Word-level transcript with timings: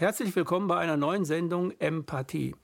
Herzlich 0.00 0.36
willkommen 0.36 0.68
bei 0.68 0.78
einer 0.78 0.96
neuen 0.96 1.24
Sendung 1.24 1.72
Empathie. 1.80 2.54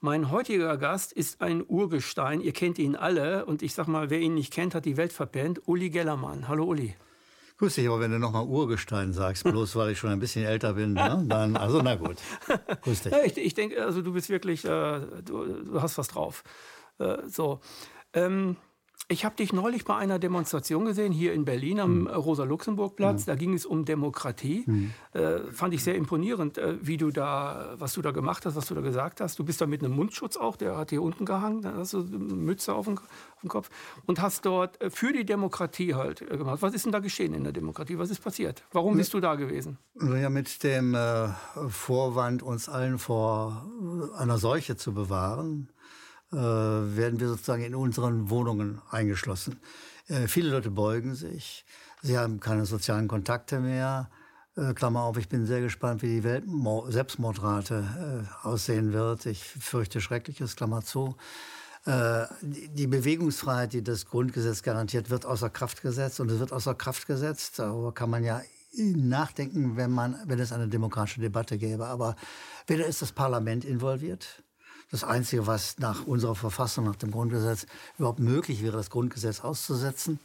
Mein 0.00 0.32
heutiger 0.32 0.76
Gast 0.76 1.12
ist 1.12 1.40
ein 1.40 1.64
Urgestein. 1.64 2.40
Ihr 2.40 2.52
kennt 2.52 2.80
ihn 2.80 2.96
alle. 2.96 3.46
Und 3.46 3.62
ich 3.62 3.74
sag 3.74 3.86
mal, 3.86 4.10
wer 4.10 4.18
ihn 4.18 4.34
nicht 4.34 4.52
kennt, 4.52 4.74
hat 4.74 4.86
die 4.86 4.96
Welt 4.96 5.12
verpennt. 5.12 5.68
Uli 5.68 5.90
Gellermann. 5.90 6.48
Hallo, 6.48 6.64
Uli. 6.64 6.96
Grüß 7.58 7.76
dich, 7.76 7.86
aber 7.86 8.00
wenn 8.00 8.10
du 8.10 8.18
nochmal 8.18 8.44
Urgestein 8.44 9.12
sagst, 9.12 9.44
bloß 9.44 9.76
weil 9.76 9.92
ich 9.92 10.00
schon 10.00 10.10
ein 10.10 10.18
bisschen 10.18 10.44
älter 10.44 10.72
bin, 10.72 10.94
ne? 10.94 11.24
dann, 11.28 11.56
also 11.56 11.80
na 11.80 11.94
gut. 11.94 12.16
Grüß 12.82 13.02
dich. 13.02 13.12
Ja, 13.12 13.22
ich, 13.22 13.38
ich 13.38 13.54
denke, 13.54 13.84
also 13.84 14.02
du 14.02 14.12
bist 14.12 14.28
wirklich, 14.28 14.64
äh, 14.64 15.00
du, 15.24 15.46
du, 15.62 15.80
hast 15.80 15.96
was 15.96 16.08
drauf. 16.08 16.42
Äh, 16.98 17.18
so. 17.28 17.60
Ähm, 18.14 18.56
ich 19.10 19.24
habe 19.24 19.34
dich 19.34 19.52
neulich 19.52 19.84
bei 19.84 19.96
einer 19.96 20.20
Demonstration 20.20 20.84
gesehen, 20.84 21.12
hier 21.12 21.32
in 21.32 21.44
Berlin 21.44 21.80
am 21.80 22.00
mhm. 22.02 22.06
Rosa-Luxemburg-Platz. 22.06 23.22
Mhm. 23.22 23.26
Da 23.26 23.34
ging 23.34 23.54
es 23.54 23.66
um 23.66 23.84
Demokratie. 23.84 24.62
Mhm. 24.66 24.92
Äh, 25.12 25.40
fand 25.52 25.74
ich 25.74 25.82
sehr 25.82 25.96
imponierend, 25.96 26.58
äh, 26.58 26.76
wie 26.80 26.96
du 26.96 27.10
da, 27.10 27.74
was 27.76 27.94
du 27.94 28.02
da 28.02 28.12
gemacht 28.12 28.46
hast, 28.46 28.54
was 28.54 28.66
du 28.66 28.74
da 28.74 28.80
gesagt 28.80 29.20
hast. 29.20 29.38
Du 29.38 29.44
bist 29.44 29.60
da 29.60 29.66
mit 29.66 29.82
einem 29.82 29.94
Mundschutz 29.94 30.36
auch, 30.36 30.54
der 30.54 30.76
hat 30.76 30.90
hier 30.90 31.02
unten 31.02 31.24
gehangen, 31.24 31.62
da 31.62 31.74
hast 31.74 31.92
du 31.92 31.98
eine 31.98 32.18
Mütze 32.18 32.72
auf 32.72 32.86
dem, 32.86 32.98
auf 32.98 33.40
dem 33.42 33.48
Kopf 33.48 33.68
und 34.06 34.22
hast 34.22 34.46
dort 34.46 34.80
äh, 34.80 34.90
für 34.90 35.12
die 35.12 35.24
Demokratie 35.24 35.94
halt 35.94 36.22
äh, 36.22 36.36
gemacht. 36.36 36.62
Was 36.62 36.72
ist 36.72 36.84
denn 36.84 36.92
da 36.92 37.00
geschehen 37.00 37.34
in 37.34 37.42
der 37.42 37.52
Demokratie? 37.52 37.98
Was 37.98 38.10
ist 38.10 38.22
passiert? 38.22 38.62
Warum 38.70 38.96
bist 38.96 39.12
du 39.12 39.18
da 39.18 39.34
gewesen? 39.34 39.78
Ja, 40.00 40.30
mit 40.30 40.62
dem 40.62 40.94
äh, 40.94 41.28
Vorwand, 41.68 42.44
uns 42.44 42.68
allen 42.68 43.00
vor 43.00 43.66
einer 44.16 44.38
Seuche 44.38 44.76
zu 44.76 44.94
bewahren 44.94 45.68
äh, 46.32 46.36
werden 46.36 47.20
wir 47.20 47.28
sozusagen 47.28 47.62
in 47.62 47.74
unseren 47.74 48.30
Wohnungen 48.30 48.80
eingeschlossen. 48.90 49.58
Äh, 50.08 50.28
viele 50.28 50.50
Leute 50.50 50.70
beugen 50.70 51.14
sich, 51.14 51.64
sie 52.02 52.18
haben 52.18 52.40
keine 52.40 52.66
sozialen 52.66 53.08
Kontakte 53.08 53.60
mehr. 53.60 54.10
Äh, 54.56 54.74
Klammer 54.74 55.02
auf, 55.02 55.16
ich 55.16 55.28
bin 55.28 55.46
sehr 55.46 55.60
gespannt, 55.60 56.02
wie 56.02 56.08
die 56.08 56.24
Welt 56.24 56.44
Selbstmordrate 56.88 58.26
äh, 58.44 58.46
aussehen 58.46 58.92
wird. 58.92 59.26
Ich 59.26 59.42
fürchte 59.44 60.00
Schreckliches, 60.00 60.56
Klammer 60.56 60.82
zu. 60.82 61.16
Äh, 61.86 62.26
die 62.42 62.86
Bewegungsfreiheit, 62.86 63.72
die 63.72 63.82
das 63.82 64.06
Grundgesetz 64.06 64.62
garantiert, 64.62 65.10
wird 65.10 65.24
außer 65.24 65.50
Kraft 65.50 65.82
gesetzt 65.82 66.20
und 66.20 66.30
es 66.30 66.38
wird 66.38 66.52
außer 66.52 66.74
Kraft 66.74 67.06
gesetzt. 67.06 67.58
Darüber 67.58 67.92
kann 67.92 68.10
man 68.10 68.24
ja 68.24 68.42
nachdenken, 68.72 69.76
wenn 69.76 69.90
man, 69.90 70.16
wenn 70.26 70.38
es 70.38 70.52
eine 70.52 70.68
demokratische 70.68 71.20
Debatte 71.20 71.58
gäbe. 71.58 71.86
Aber 71.86 72.16
weder 72.66 72.86
ist 72.86 73.02
das 73.02 73.12
Parlament 73.12 73.64
involviert, 73.64 74.42
das 74.90 75.04
Einzige, 75.04 75.46
was 75.46 75.78
nach 75.78 76.06
unserer 76.06 76.34
Verfassung, 76.34 76.84
nach 76.84 76.96
dem 76.96 77.12
Grundgesetz 77.12 77.66
überhaupt 77.98 78.18
möglich 78.18 78.62
wäre, 78.62 78.76
das 78.76 78.90
Grundgesetz 78.90 79.40
auszusetzen. 79.40 80.18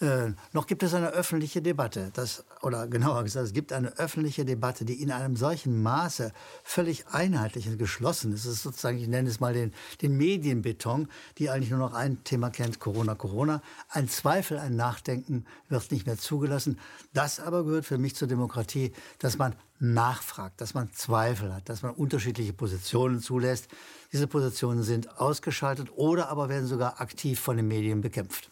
Äh, 0.00 0.32
noch 0.52 0.66
gibt 0.66 0.82
es 0.82 0.92
eine 0.94 1.10
öffentliche 1.10 1.62
Debatte, 1.62 2.10
das, 2.14 2.44
oder 2.62 2.88
genauer 2.88 3.22
gesagt, 3.22 3.46
es 3.46 3.52
gibt 3.52 3.72
eine 3.72 3.96
öffentliche 3.98 4.44
Debatte, 4.44 4.84
die 4.84 5.00
in 5.00 5.12
einem 5.12 5.36
solchen 5.36 5.82
Maße 5.82 6.32
völlig 6.64 7.06
einheitlich 7.08 7.68
und 7.68 7.78
geschlossen 7.78 8.32
ist. 8.32 8.44
Es 8.44 8.54
ist 8.54 8.62
sozusagen, 8.62 8.98
ich 8.98 9.08
nenne 9.08 9.28
es 9.28 9.40
mal 9.40 9.54
den, 9.54 9.72
den 10.02 10.16
Medienbeton, 10.16 11.08
die 11.38 11.48
eigentlich 11.48 11.70
nur 11.70 11.78
noch 11.78 11.94
ein 11.94 12.24
Thema 12.24 12.50
kennt, 12.50 12.80
Corona, 12.80 13.14
Corona. 13.14 13.62
Ein 13.88 14.08
Zweifel, 14.08 14.58
ein 14.58 14.74
Nachdenken 14.74 15.44
wird 15.68 15.92
nicht 15.92 16.06
mehr 16.06 16.18
zugelassen. 16.18 16.78
Das 17.12 17.38
aber 17.38 17.64
gehört 17.64 17.84
für 17.84 17.98
mich 17.98 18.16
zur 18.16 18.26
Demokratie, 18.26 18.92
dass 19.18 19.38
man 19.38 19.54
nachfragt, 19.78 20.60
dass 20.60 20.74
man 20.74 20.92
Zweifel 20.92 21.54
hat, 21.54 21.68
dass 21.68 21.82
man 21.82 21.92
unterschiedliche 21.92 22.52
Positionen 22.52 23.20
zulässt. 23.20 23.68
Diese 24.12 24.26
Positionen 24.26 24.82
sind 24.82 25.20
ausgeschaltet 25.20 25.90
oder 25.94 26.28
aber 26.28 26.48
werden 26.48 26.66
sogar 26.66 27.00
aktiv 27.00 27.38
von 27.38 27.56
den 27.56 27.68
Medien 27.68 28.00
bekämpft. 28.00 28.50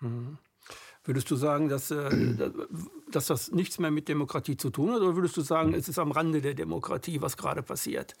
Mhm. 0.00 0.38
Würdest 1.06 1.30
du 1.30 1.36
sagen, 1.36 1.68
dass, 1.68 1.90
äh, 1.90 2.34
dass 3.10 3.26
das 3.26 3.52
nichts 3.52 3.78
mehr 3.78 3.90
mit 3.90 4.08
Demokratie 4.08 4.56
zu 4.56 4.70
tun 4.70 4.92
hat? 4.92 5.00
Oder 5.00 5.14
würdest 5.14 5.36
du 5.36 5.40
sagen, 5.40 5.72
es 5.72 5.88
ist 5.88 5.98
am 5.98 6.10
Rande 6.10 6.42
der 6.42 6.54
Demokratie, 6.54 7.22
was 7.22 7.36
gerade 7.36 7.62
passiert? 7.62 8.14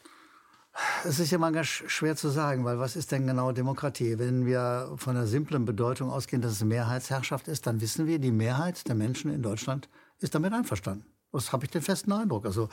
Es 1.04 1.18
ist 1.18 1.30
ja 1.30 1.38
mal 1.38 1.52
ganz 1.52 1.66
schwer 1.66 2.16
zu 2.16 2.28
sagen, 2.28 2.64
weil 2.64 2.78
was 2.78 2.96
ist 2.96 3.10
denn 3.10 3.26
genau 3.26 3.50
Demokratie? 3.52 4.18
Wenn 4.18 4.46
wir 4.46 4.92
von 4.96 5.14
der 5.14 5.26
simplen 5.26 5.64
Bedeutung 5.64 6.10
ausgehen, 6.10 6.42
dass 6.42 6.52
es 6.52 6.64
Mehrheitsherrschaft 6.64 7.48
ist, 7.48 7.66
dann 7.66 7.80
wissen 7.80 8.06
wir, 8.06 8.18
die 8.18 8.30
Mehrheit 8.30 8.86
der 8.86 8.94
Menschen 8.94 9.32
in 9.32 9.42
Deutschland 9.42 9.88
ist 10.20 10.34
damit 10.34 10.52
einverstanden. 10.52 11.06
Das 11.32 11.52
habe 11.52 11.64
ich 11.64 11.70
den 11.70 11.82
festen 11.82 12.12
Eindruck. 12.12 12.46
Also 12.46 12.68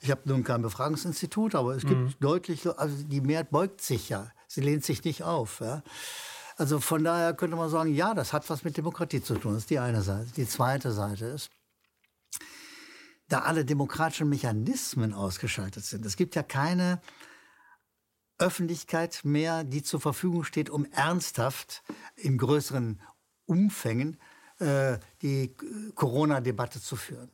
ich 0.00 0.10
habe 0.10 0.22
nun 0.24 0.44
kein 0.44 0.62
Befragungsinstitut, 0.62 1.54
aber 1.54 1.74
es 1.74 1.82
gibt 1.82 2.00
mhm. 2.00 2.14
deutlich, 2.20 2.66
also 2.78 3.02
die 3.04 3.20
Mehrheit 3.20 3.50
beugt 3.50 3.80
sich 3.80 4.08
ja, 4.08 4.30
sie 4.46 4.60
lehnt 4.60 4.84
sich 4.84 5.02
nicht 5.04 5.22
auf. 5.22 5.60
Ja. 5.60 5.82
Also 6.56 6.80
von 6.80 7.02
daher 7.02 7.34
könnte 7.34 7.56
man 7.56 7.68
sagen, 7.68 7.94
ja, 7.94 8.14
das 8.14 8.32
hat 8.32 8.48
was 8.48 8.64
mit 8.64 8.76
Demokratie 8.76 9.22
zu 9.22 9.34
tun. 9.34 9.54
Das 9.54 9.64
ist 9.64 9.70
die 9.70 9.78
eine 9.78 10.02
Seite. 10.02 10.30
Die 10.36 10.46
zweite 10.46 10.92
Seite 10.92 11.26
ist, 11.26 11.50
da 13.28 13.40
alle 13.40 13.64
demokratischen 13.64 14.28
Mechanismen 14.28 15.12
ausgeschaltet 15.12 15.84
sind. 15.84 16.04
Es 16.06 16.16
gibt 16.16 16.34
ja 16.34 16.42
keine 16.42 17.00
Öffentlichkeit 18.38 19.20
mehr, 19.24 19.64
die 19.64 19.82
zur 19.82 20.00
Verfügung 20.00 20.44
steht, 20.44 20.70
um 20.70 20.84
ernsthaft 20.86 21.82
in 22.16 22.38
größeren 22.38 23.00
Umfängen 23.46 24.18
äh, 24.58 24.98
die 25.22 25.54
Corona-Debatte 25.94 26.80
zu 26.80 26.96
führen. 26.96 27.30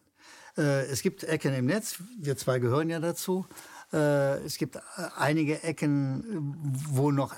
Äh, 0.57 0.87
es 0.87 1.03
gibt 1.03 1.25
Ecken 1.25 1.55
im 1.55 1.67
Netz, 1.67 1.97
wir 2.19 2.37
zwei 2.37 2.59
gehören 2.59 2.91
ja 2.91 3.01
dazu. 3.01 3.47
Äh, 3.93 4.45
es 4.45 4.57
gibt 4.57 4.77
äh, 4.77 4.81
einige 5.17 5.63
Ecken, 5.63 6.55
wo 6.89 7.11
noch 7.11 7.35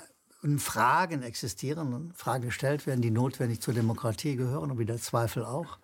Fragen 0.59 1.23
existieren 1.23 1.93
und 1.93 2.17
Fragen 2.17 2.45
gestellt 2.45 2.85
werden, 2.85 3.01
die 3.01 3.11
notwendig 3.11 3.61
zur 3.61 3.73
Demokratie 3.73 4.35
gehören 4.35 4.71
und 4.71 4.79
wie 4.79 4.85
der 4.85 4.99
Zweifel 4.99 5.45
auch. 5.45 5.79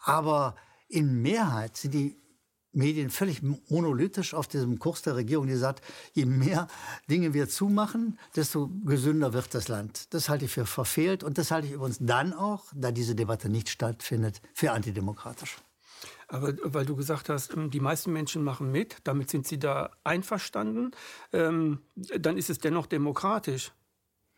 Aber 0.00 0.56
in 0.88 1.22
Mehrheit 1.22 1.76
sind 1.76 1.94
die 1.94 2.16
Medien 2.74 3.10
völlig 3.10 3.40
monolithisch 3.68 4.34
auf 4.34 4.48
diesem 4.48 4.78
Kurs 4.78 5.02
der 5.02 5.16
Regierung, 5.16 5.46
die 5.46 5.54
sagt, 5.54 5.84
je 6.12 6.26
mehr 6.26 6.66
Dinge 7.08 7.32
wir 7.32 7.48
zumachen, 7.48 8.18
desto 8.36 8.68
gesünder 8.84 9.32
wird 9.32 9.54
das 9.54 9.68
Land. 9.68 10.12
Das 10.12 10.28
halte 10.28 10.46
ich 10.46 10.50
für 10.50 10.66
verfehlt 10.66 11.22
und 11.22 11.38
das 11.38 11.50
halte 11.50 11.68
ich 11.68 11.72
übrigens 11.72 11.98
dann 12.00 12.32
auch, 12.32 12.64
da 12.74 12.90
diese 12.90 13.14
Debatte 13.14 13.48
nicht 13.48 13.68
stattfindet, 13.68 14.40
für 14.52 14.72
antidemokratisch. 14.72 15.56
Aber 16.26 16.52
weil 16.64 16.86
du 16.86 16.96
gesagt 16.96 17.28
hast, 17.28 17.54
ähm, 17.54 17.70
die 17.70 17.80
meisten 17.80 18.12
Menschen 18.12 18.42
machen 18.42 18.72
mit, 18.72 18.96
damit 19.04 19.30
sind 19.30 19.46
sie 19.46 19.58
da 19.58 19.90
einverstanden, 20.02 20.90
ähm, 21.32 21.80
dann 21.94 22.36
ist 22.36 22.50
es 22.50 22.58
dennoch 22.58 22.86
demokratisch. 22.86 23.72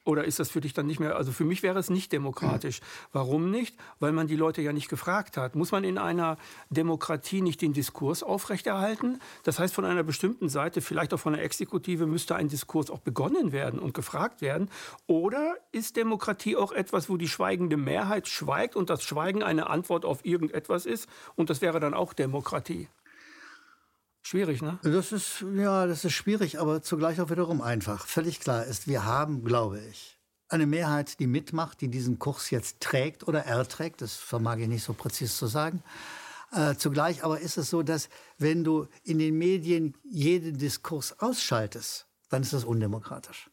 Oder 0.07 0.25
ist 0.25 0.39
das 0.39 0.51
für 0.51 0.61
dich 0.61 0.73
dann 0.73 0.87
nicht 0.87 1.01
mehr, 1.01 1.17
also 1.17 1.33
für 1.33 1.45
mich 1.45 1.65
wäre 1.65 1.81
es 1.81 1.91
nicht 1.91 2.13
demokratisch. 2.13 2.81
Warum 3.13 3.51
nicht? 3.51 3.77
Weil 3.99 4.13
man 4.13 4.29
die 4.29 4.37
Leute 4.37 4.63
ja 4.63 4.73
nicht 4.73 4.89
gefragt 4.89 5.37
hat. 5.37 5.57
Muss 5.57 5.73
man 5.73 5.83
in 5.83 5.99
einer 5.99 6.39
Demokratie 6.71 7.43
nicht 7.43 7.61
den 7.61 7.73
Diskurs 7.73 8.23
aufrechterhalten? 8.23 9.19
Das 9.43 9.59
heißt, 9.59 9.75
von 9.75 9.85
einer 9.85 10.05
bestimmten 10.05 10.49
Seite, 10.49 10.81
vielleicht 10.81 11.13
auch 11.13 11.19
von 11.19 11.33
der 11.33 11.43
Exekutive, 11.43 12.07
müsste 12.07 12.37
ein 12.37 12.47
Diskurs 12.47 12.89
auch 12.89 13.01
begonnen 13.01 13.51
werden 13.51 13.81
und 13.81 13.95
gefragt 13.95 14.43
werden. 14.43 14.71
Oder 15.09 15.57
ist 15.73 15.97
Demokratie 15.97 16.55
auch 16.55 16.71
etwas, 16.71 17.09
wo 17.09 17.17
die 17.17 17.29
schweigende 17.29 17.77
Mehrheit 17.77 18.29
schweigt 18.29 18.77
und 18.77 18.91
das 18.91 19.03
Schweigen 19.03 19.43
eine 19.43 19.69
Antwort 19.69 20.05
auf 20.05 20.25
irgendetwas 20.25 20.87
ist? 20.87 21.09
Und 21.35 21.51
das 21.51 21.63
wäre 21.63 21.81
dann 21.81 21.95
auch 21.95 22.13
Demokratie. 22.13 22.87
Schwierig, 24.27 24.61
ne? 24.61 24.77
Das 24.83 25.13
ist, 25.13 25.45
ja, 25.55 25.87
das 25.87 26.05
ist 26.05 26.15
schwierig, 26.15 26.59
aber 26.59 26.83
zugleich 26.83 27.21
auch 27.21 27.31
wiederum 27.31 27.63
einfach. 27.63 28.09
Völlig 28.09 28.41
klar 28.41 28.65
ist, 28.65 28.89
wir 28.89 29.05
haben, 29.05 29.45
glaube 29.45 29.79
ich, 29.79 30.19
eine 30.49 30.67
Mehrheit, 30.67 31.21
die 31.21 31.29
mitmacht, 31.29 31.81
die 31.81 31.87
diesen 31.87 32.19
Kurs 32.19 32.51
jetzt 32.51 32.81
trägt 32.81 33.29
oder 33.29 33.45
erträgt. 33.45 34.03
Das 34.03 34.17
vermag 34.17 34.57
ich 34.57 34.67
nicht 34.67 34.83
so 34.83 34.95
präzise 34.95 35.33
zu 35.33 35.47
sagen. 35.47 35.81
Äh, 36.51 36.75
zugleich 36.75 37.23
aber 37.23 37.39
ist 37.39 37.57
es 37.57 37.71
so, 37.71 37.85
dass 37.85 38.09
wenn 38.37 38.65
du 38.65 38.89
in 39.05 39.21
den 39.21 39.39
Medien 39.39 39.95
jeden 40.03 40.59
Diskurs 40.59 41.21
ausschaltest, 41.21 42.09
dann 42.29 42.43
ist 42.43 42.53
das 42.53 42.65
undemokratisch. 42.65 43.49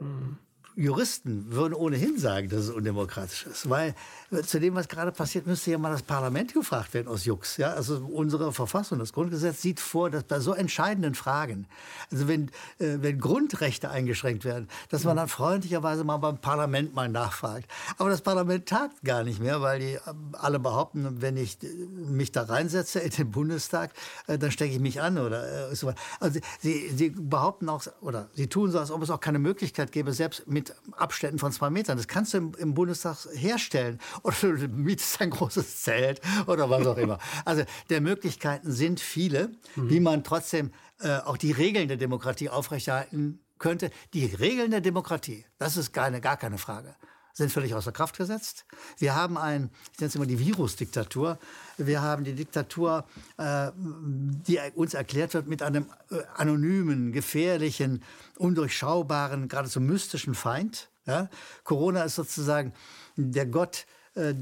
Mhm. 0.00 0.38
Juristen 0.76 1.52
würden 1.52 1.74
ohnehin 1.74 2.18
sagen, 2.18 2.48
dass 2.48 2.60
es 2.60 2.70
undemokratisch 2.70 3.46
ist, 3.46 3.70
weil 3.70 3.94
äh, 4.30 4.42
zu 4.42 4.58
dem, 4.58 4.74
was 4.74 4.88
gerade 4.88 5.12
passiert, 5.12 5.46
müsste 5.46 5.70
ja 5.70 5.78
mal 5.78 5.92
das 5.92 6.02
Parlament 6.02 6.52
gefragt 6.52 6.94
werden 6.94 7.08
aus 7.08 7.24
Jux. 7.24 7.56
Ja, 7.56 7.72
also 7.72 7.98
unsere 7.98 8.52
Verfassung, 8.52 8.98
das 8.98 9.12
Grundgesetz 9.12 9.62
sieht 9.62 9.80
vor, 9.80 10.10
dass 10.10 10.24
bei 10.24 10.40
so 10.40 10.52
entscheidenden 10.52 11.14
Fragen, 11.14 11.66
also 12.10 12.28
wenn 12.28 12.48
äh, 12.78 12.98
wenn 13.00 13.18
Grundrechte 13.18 13.90
eingeschränkt 13.90 14.44
werden, 14.44 14.68
dass 14.88 15.04
man 15.04 15.16
dann 15.16 15.28
freundlicherweise 15.28 16.04
mal 16.04 16.16
beim 16.16 16.38
Parlament 16.38 16.94
mal 16.94 17.08
nachfragt. 17.08 17.70
Aber 17.98 18.10
das 18.10 18.22
Parlament 18.22 18.66
tagt 18.66 19.02
gar 19.02 19.24
nicht 19.24 19.40
mehr, 19.40 19.60
weil 19.60 19.78
die 19.78 19.94
äh, 19.94 20.00
alle 20.32 20.58
behaupten, 20.58 21.20
wenn 21.22 21.36
ich 21.36 21.62
äh, 21.62 21.66
mich 21.66 22.32
da 22.32 22.42
reinsetze 22.42 23.00
in 23.00 23.10
den 23.10 23.30
Bundestag, 23.30 23.92
äh, 24.26 24.38
dann 24.38 24.50
stecke 24.50 24.72
ich 24.72 24.80
mich 24.80 25.00
an 25.00 25.18
oder 25.18 25.70
äh, 25.70 25.74
so. 25.74 25.92
Also 26.20 26.40
sie, 26.60 26.88
sie 26.88 27.10
behaupten 27.10 27.68
auch 27.68 27.84
oder 28.00 28.28
sie 28.34 28.48
tun 28.48 28.70
so, 28.70 28.78
als 28.78 28.90
ob 28.90 29.02
es 29.02 29.10
auch 29.10 29.20
keine 29.20 29.38
Möglichkeit 29.38 29.92
gäbe, 29.92 30.12
selbst 30.12 30.46
mit 30.46 30.63
mit 30.64 30.74
Abständen 30.96 31.38
von 31.38 31.52
zwei 31.52 31.70
Metern. 31.70 31.96
Das 31.96 32.08
kannst 32.08 32.34
du 32.34 32.38
im, 32.38 32.54
im 32.58 32.74
Bundestag 32.74 33.16
herstellen. 33.34 33.98
Oder 34.22 34.36
du 34.56 34.68
mietest 34.68 35.20
ein 35.20 35.30
großes 35.30 35.82
Zelt 35.82 36.20
oder 36.46 36.70
was 36.70 36.86
auch 36.86 36.96
immer. 36.96 37.18
Also 37.44 37.64
der 37.90 38.00
Möglichkeiten 38.00 38.70
sind 38.70 39.00
viele, 39.00 39.50
mhm. 39.76 39.90
wie 39.90 40.00
man 40.00 40.24
trotzdem 40.24 40.72
äh, 41.00 41.18
auch 41.18 41.36
die 41.36 41.52
Regeln 41.52 41.88
der 41.88 41.96
Demokratie 41.96 42.48
aufrechterhalten 42.48 43.40
könnte. 43.58 43.90
Die 44.12 44.26
Regeln 44.26 44.70
der 44.70 44.80
Demokratie, 44.80 45.44
das 45.58 45.76
ist 45.76 45.92
keine, 45.92 46.20
gar 46.20 46.36
keine 46.36 46.58
Frage. 46.58 46.94
Sind 47.34 47.50
völlig 47.50 47.74
außer 47.74 47.92
Kraft 47.92 48.16
gesetzt. 48.16 48.64
Wir 48.98 49.14
haben 49.14 49.36
ein, 49.36 49.70
ich 49.92 50.00
nenne 50.00 50.08
es 50.08 50.14
immer 50.14 50.26
die 50.26 50.38
Virusdiktatur. 50.38 51.38
Wir 51.76 52.00
haben 52.00 52.24
die 52.24 52.34
Diktatur, 52.34 53.04
äh, 53.36 53.72
die 53.76 54.60
uns 54.74 54.94
erklärt 54.94 55.34
wird 55.34 55.48
mit 55.48 55.60
einem 55.60 55.86
äh, 56.10 56.22
anonymen, 56.36 57.12
gefährlichen, 57.12 58.02
undurchschaubaren, 58.38 59.48
geradezu 59.48 59.80
mystischen 59.80 60.36
Feind. 60.36 60.88
Ja? 61.06 61.28
Corona 61.64 62.04
ist 62.04 62.14
sozusagen 62.14 62.72
der 63.16 63.46
Gott, 63.46 63.86
äh, 64.14 64.32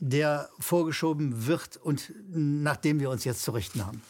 der 0.00 0.48
vorgeschoben 0.60 1.48
wird 1.48 1.76
und 1.76 2.12
nach 2.28 2.76
dem 2.76 3.00
wir 3.00 3.10
uns 3.10 3.24
jetzt 3.24 3.42
zu 3.42 3.50
richten 3.50 3.84
haben. 3.84 4.02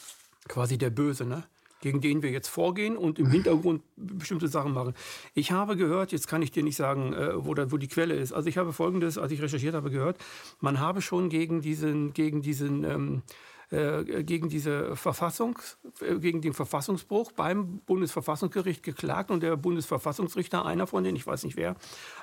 Quasi 0.47 0.77
der 0.77 0.91
Böse, 0.91 1.25
ne? 1.25 1.43
Gegen 1.81 2.01
den 2.01 2.23
wir 2.23 2.31
jetzt 2.31 2.49
vorgehen 2.49 2.97
und 2.97 3.19
im 3.19 3.31
Hintergrund 3.31 3.83
bestimmte 3.97 4.49
Sachen 4.49 4.73
machen. 4.73 4.95
Ich 5.35 5.53
habe 5.53 5.77
gehört, 5.77 6.13
jetzt 6.13 6.29
kann 6.29 6.43
ich 6.43 6.51
dir 6.51 6.63
nicht 6.63 6.77
sagen, 6.77 7.13
äh, 7.13 7.45
wo, 7.45 7.55
da, 7.55 7.71
wo 7.71 7.77
die 7.77 7.89
Quelle 7.89 8.15
ist. 8.15 8.33
Also 8.33 8.49
ich 8.49 8.59
habe 8.59 8.73
Folgendes, 8.73 9.19
als 9.19 9.33
ich 9.33 9.43
recherchiert 9.43 9.75
habe, 9.75 9.91
gehört, 9.91 10.19
man 10.61 10.81
habe 10.81 11.03
schon 11.03 11.29
gegen 11.29 11.61
diesen, 11.61 12.13
gegen 12.13 12.43
diesen 12.43 12.85
ähm, 12.85 13.23
äh, 13.71 14.23
gegen 14.23 14.49
diese 14.49 14.95
Verfassung, 14.95 15.59
äh, 16.01 16.21
gegen 16.21 16.41
den 16.41 16.53
Verfassungsbruch 16.53 17.33
beim 17.33 17.81
Bundesverfassungsgericht 17.81 18.85
geklagt 18.85 19.33
und 19.33 19.43
der 19.43 19.57
Bundesverfassungsrichter, 19.57 20.65
einer 20.65 20.87
von 20.87 21.03
denen, 21.03 21.17
ich 21.17 21.27
weiß 21.27 21.43
nicht 21.43 21.57
wer, 21.57 21.75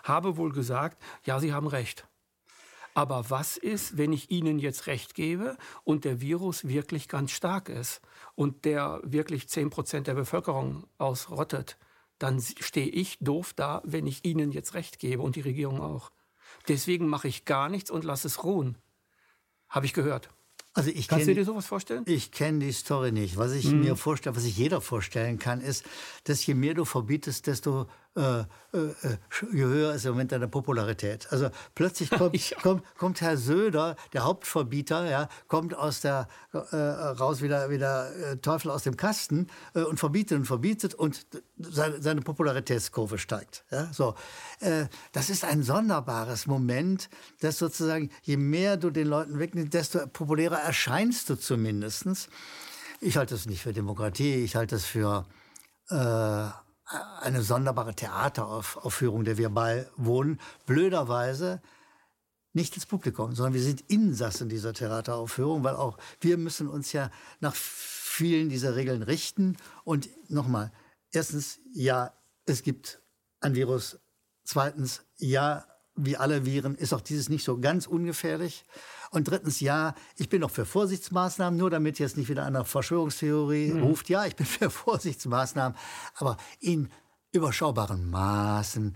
habe 0.04 0.38
wohl 0.38 0.54
gesagt, 0.54 0.98
ja, 1.26 1.42
Sie 1.42 1.52
haben 1.52 1.68
recht. 1.68 2.08
Aber 2.94 3.30
was 3.30 3.57
ist, 3.57 3.98
wenn 3.98 4.13
ich 4.13 4.30
Ihnen 4.30 4.60
jetzt 4.60 4.88
recht 4.88 5.16
gebe 5.16 5.57
und 5.84 6.06
der 6.06 6.22
Virus 6.22 6.68
wirklich 6.68 7.07
ganz 7.07 7.31
stark 7.31 7.69
ist 7.69 8.01
und 8.36 8.66
der 8.66 9.01
wirklich 9.04 9.50
10 9.50 9.69
Prozent 9.69 10.07
der 10.07 10.13
Bevölkerung 10.13 10.86
ausrottet? 10.98 11.78
Dann 12.19 12.40
stehe 12.42 12.88
ich 12.88 13.18
doof 13.19 13.54
da, 13.54 13.81
wenn 13.84 14.06
ich 14.06 14.24
Ihnen 14.24 14.51
jetzt 14.51 14.75
recht 14.75 15.00
gebe 15.00 15.22
und 15.22 15.36
die 15.36 15.42
Regierung 15.42 15.81
auch. 15.81 16.12
Deswegen 16.68 17.07
mache 17.07 17.28
ich 17.28 17.45
gar 17.45 17.69
nichts 17.69 17.90
und 17.90 18.04
lasse 18.04 18.28
es 18.28 18.44
ruhen. 18.44 18.78
Habe 19.68 19.86
ich 19.86 19.94
gehört. 19.94 20.30
Also 20.75 20.89
ich 20.89 21.07
Kannst 21.07 21.25
kenn, 21.25 21.36
du 21.36 21.42
dir 21.42 21.46
sowas 21.46 21.68
vorstellen? 21.68 22.04
Ich 22.07 22.31
kenne 22.31 22.60
die 22.60 22.72
Story 22.72 23.12
nicht. 23.12 23.38
Was 23.38 23.51
ich 23.51 23.66
hm. 23.66 23.81
mir 23.81 23.96
vorstelle, 23.96 24.36
was 24.36 24.44
sich 24.44 24.57
jeder 24.57 24.81
vorstellen 24.81 25.38
kann, 25.38 25.62
ist, 25.62 25.86
dass 26.24 26.46
je 26.46 26.56
mehr 26.56 26.74
du 26.74 26.86
verbietest, 26.86 27.46
desto 27.46 27.88
äh, 28.15 28.42
äh, 28.42 28.45
je 29.51 29.63
höher 29.63 29.94
ist 29.94 30.06
im 30.06 30.12
Moment 30.12 30.31
deine 30.31 30.48
Popularität. 30.48 31.27
Also 31.31 31.50
plötzlich 31.74 32.10
kommt, 32.12 32.50
ja. 32.50 32.57
kommt, 32.62 32.83
kommt, 32.98 33.21
Herr 33.21 33.38
Söder, 33.38 33.95
der 34.13 34.24
Hauptverbieter, 34.24 35.10
ja, 35.10 35.30
kommt 35.48 35.75
aus 35.75 36.01
der 36.01 36.27
äh, 36.54 36.75
raus 36.75 37.42
wieder 37.42 37.71
wieder 37.71 38.15
äh, 38.15 38.38
Teufel 38.38 38.69
aus 38.69 38.83
dem 38.83 38.98
Kasten 38.98 39.48
äh, 39.74 39.81
und 39.81 40.00
verbietet 40.00 40.38
und 40.38 40.45
verbietet 40.45 40.94
und 40.94 41.25
seine, 41.57 42.01
seine 42.01 42.21
Popularitätskurve 42.21 43.18
steigt. 43.18 43.63
Ja, 43.71 43.92
so, 43.92 44.13
äh, 44.60 44.86
das 45.12 45.31
ist 45.31 45.44
ein 45.44 45.63
sonderbares 45.63 46.45
Moment, 46.45 47.10
dass 47.42 47.57
sozusagen 47.57 48.12
je 48.21 48.38
mehr 48.38 48.77
du 48.77 48.92
den 48.92 49.07
Leuten 49.07 49.39
wegnimmst, 49.39 49.74
desto 49.74 50.06
populärer 50.07 50.60
erscheinst 50.60 51.30
du 51.30 51.36
zumindestens. 51.36 52.30
Ich 53.01 53.18
halte 53.18 53.33
das 53.33 53.48
nicht 53.48 53.63
für 53.63 53.74
Demokratie, 53.74 54.36
ich 54.36 54.56
halte 54.56 54.75
das 54.75 54.86
für 54.86 55.25
eine 57.22 57.42
sonderbare 57.42 57.95
Theateraufführung, 57.95 59.24
der 59.24 59.38
wir 59.38 59.50
beiwohnen. 59.50 60.40
Blöderweise 60.66 61.62
nicht 62.54 62.75
ins 62.75 62.86
Publikum, 62.86 63.34
sondern 63.34 63.56
wir 63.56 63.63
sind 63.63 63.81
Insassen 63.90 64.48
dieser 64.48 64.74
Theateraufführung, 64.74 65.63
weil 65.63 65.75
auch 65.75 65.98
wir 66.22 66.38
müssen 66.38 66.68
uns 66.68 66.94
ja 66.94 67.10
nach 67.40 67.56
vielen 67.56 68.50
dieser 68.50 68.75
Regeln 68.75 69.01
richten. 69.01 69.57
Und 69.84 70.10
nochmal, 70.30 70.72
erstens, 71.12 71.60
ja, 71.74 72.13
es 72.45 72.62
gibt 72.62 73.01
ein 73.39 73.56
Virus. 73.56 74.00
Zweitens, 74.44 75.04
ja, 75.18 75.66
wie 75.95 76.18
alle 76.18 76.45
Viren 76.45 76.75
ist 76.75 76.94
auch 76.94 77.01
dieses 77.01 77.30
nicht 77.30 77.44
so 77.44 77.60
ganz 77.60 77.88
ungefährlich. 77.88 78.66
Und 79.12 79.28
drittens, 79.28 79.60
ja, 79.60 79.94
ich 80.18 80.30
bin 80.30 80.44
auch 80.44 80.51
für 80.51 80.66
Vorsichtsmaßnahmen, 80.66 81.57
nur 81.57 81.69
damit 81.69 82.00
jetzt 82.00 82.18
nicht 82.18 82.30
wieder 82.30 82.45
eine 82.45 82.66
Verschwörungstheorie 82.66 83.74
mhm. 83.74 83.84
ruft. 83.84 84.10
Ja, 84.10 84.25
ich 84.25 84.36
bin 84.36 84.45
für 84.48 84.69
Vorsichtsmaßnahmen, 84.69 85.78
aber 86.16 86.38
in 86.60 86.90
überschaubaren 87.31 88.10
Maßen, 88.10 88.95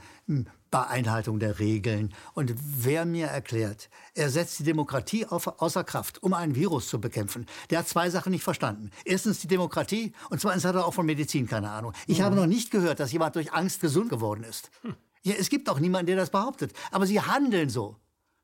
bei 0.70 0.86
Einhaltung 0.86 1.40
der 1.40 1.60
Regeln. 1.60 2.14
Und 2.34 2.54
wer 2.58 3.06
mir 3.06 3.28
erklärt, 3.28 3.90
er 4.14 4.30
setzt 4.30 4.60
die 4.60 4.64
Demokratie 4.64 5.26
auf, 5.26 5.48
außer 5.62 5.84
Kraft, 5.84 6.22
um 6.22 6.34
ein 6.34 6.56
Virus 6.56 6.88
zu 6.90 7.00
bekämpfen, 7.00 7.46
der 7.70 7.80
hat 7.80 7.88
zwei 7.88 8.10
Sachen 8.10 8.32
nicht 8.32 8.44
verstanden. 8.44 8.92
Erstens 9.06 9.40
die 9.40 9.48
Demokratie 9.48 10.14
und 10.30 10.42
zweitens 10.42 10.66
hat 10.66 10.76
er 10.76 10.86
auch 10.86 10.94
von 10.94 11.06
Medizin 11.06 11.48
keine 11.48 11.72
Ahnung. 11.72 11.94
Ich 12.06 12.20
mhm. 12.20 12.24
habe 12.24 12.36
noch 12.36 12.46
nicht 12.46 12.70
gehört, 12.70 13.00
dass 13.00 13.12
jemand 13.12 13.36
durch 13.36 13.54
Angst 13.54 13.82
gesund 13.82 14.10
geworden 14.10 14.44
ist. 14.44 14.70
Hm. 14.82 14.96
Ja, 15.24 15.36
es 15.38 15.50
gibt 15.50 15.70
auch 15.70 15.80
niemanden, 15.80 16.08
der 16.08 16.16
das 16.16 16.30
behauptet. 16.30 16.74
Aber 16.92 17.06
sie 17.06 17.22
handeln 17.22 17.70
so. 17.70 17.98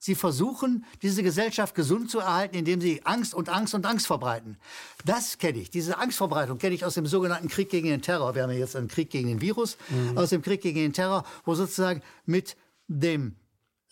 Sie 0.04 0.16
versuchen, 0.16 0.84
diese 1.02 1.24
Gesellschaft 1.24 1.76
gesund 1.76 2.12
zu 2.12 2.20
erhalten, 2.20 2.58
indem 2.58 2.82
sie 2.82 3.06
Angst 3.06 3.34
und 3.34 3.48
Angst 3.48 3.74
und 3.74 3.86
Angst 3.86 4.06
verbreiten. 4.06 4.58
Das 5.06 5.38
kenne 5.38 5.60
ich. 5.60 5.70
Diese 5.70 5.98
Angstverbreitung 5.98 6.58
kenne 6.58 6.76
ich 6.76 6.84
aus 6.84 6.96
dem 6.96 7.06
sogenannten 7.06 7.48
Krieg 7.48 7.70
gegen 7.70 7.88
den 7.88 8.02
Terror. 8.02 8.36
Wir 8.36 8.44
haben 8.44 8.52
ja 8.52 8.58
jetzt 8.58 8.76
einen 8.76 8.90
Krieg 8.90 9.10
gegen 9.10 9.30
den 9.30 9.40
Virus, 9.40 9.78
mhm. 9.88 10.18
aus 10.18 10.32
dem 10.32 10.42
Krieg 10.42 10.62
gegen 10.62 10.80
den 10.80 10.92
Terror, 10.92 11.24
wo 11.46 11.56
sozusagen 11.56 12.02
mit 12.26 12.58
dem 12.90 13.38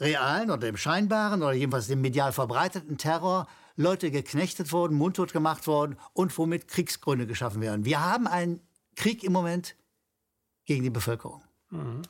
realen 0.02 0.52
oder 0.52 0.68
dem 0.68 0.76
scheinbaren 0.76 1.44
oder 1.44 1.54
jedenfalls 1.54 1.88
dem 1.88 2.02
medial 2.02 2.34
verbreiteten 2.34 2.98
Terror 2.98 3.48
Leute 3.78 4.12
geknechtet 4.12 4.74
wurden, 4.74 4.98
mundtot 4.98 5.32
gemacht 5.32 5.66
wurden 5.66 5.96
und 6.12 6.38
womit 6.38 6.68
Kriegsgründe 6.68 7.26
geschaffen 7.26 7.62
werden. 7.62 7.86
Wir 7.86 8.04
haben 8.04 8.28
einen 8.28 8.60
Krieg 8.98 9.24
im 9.24 9.32
Moment 9.32 9.78
gegen 10.66 10.84
die 10.84 10.90
Bevölkerung. 10.90 11.42
Mhm. 11.70 12.02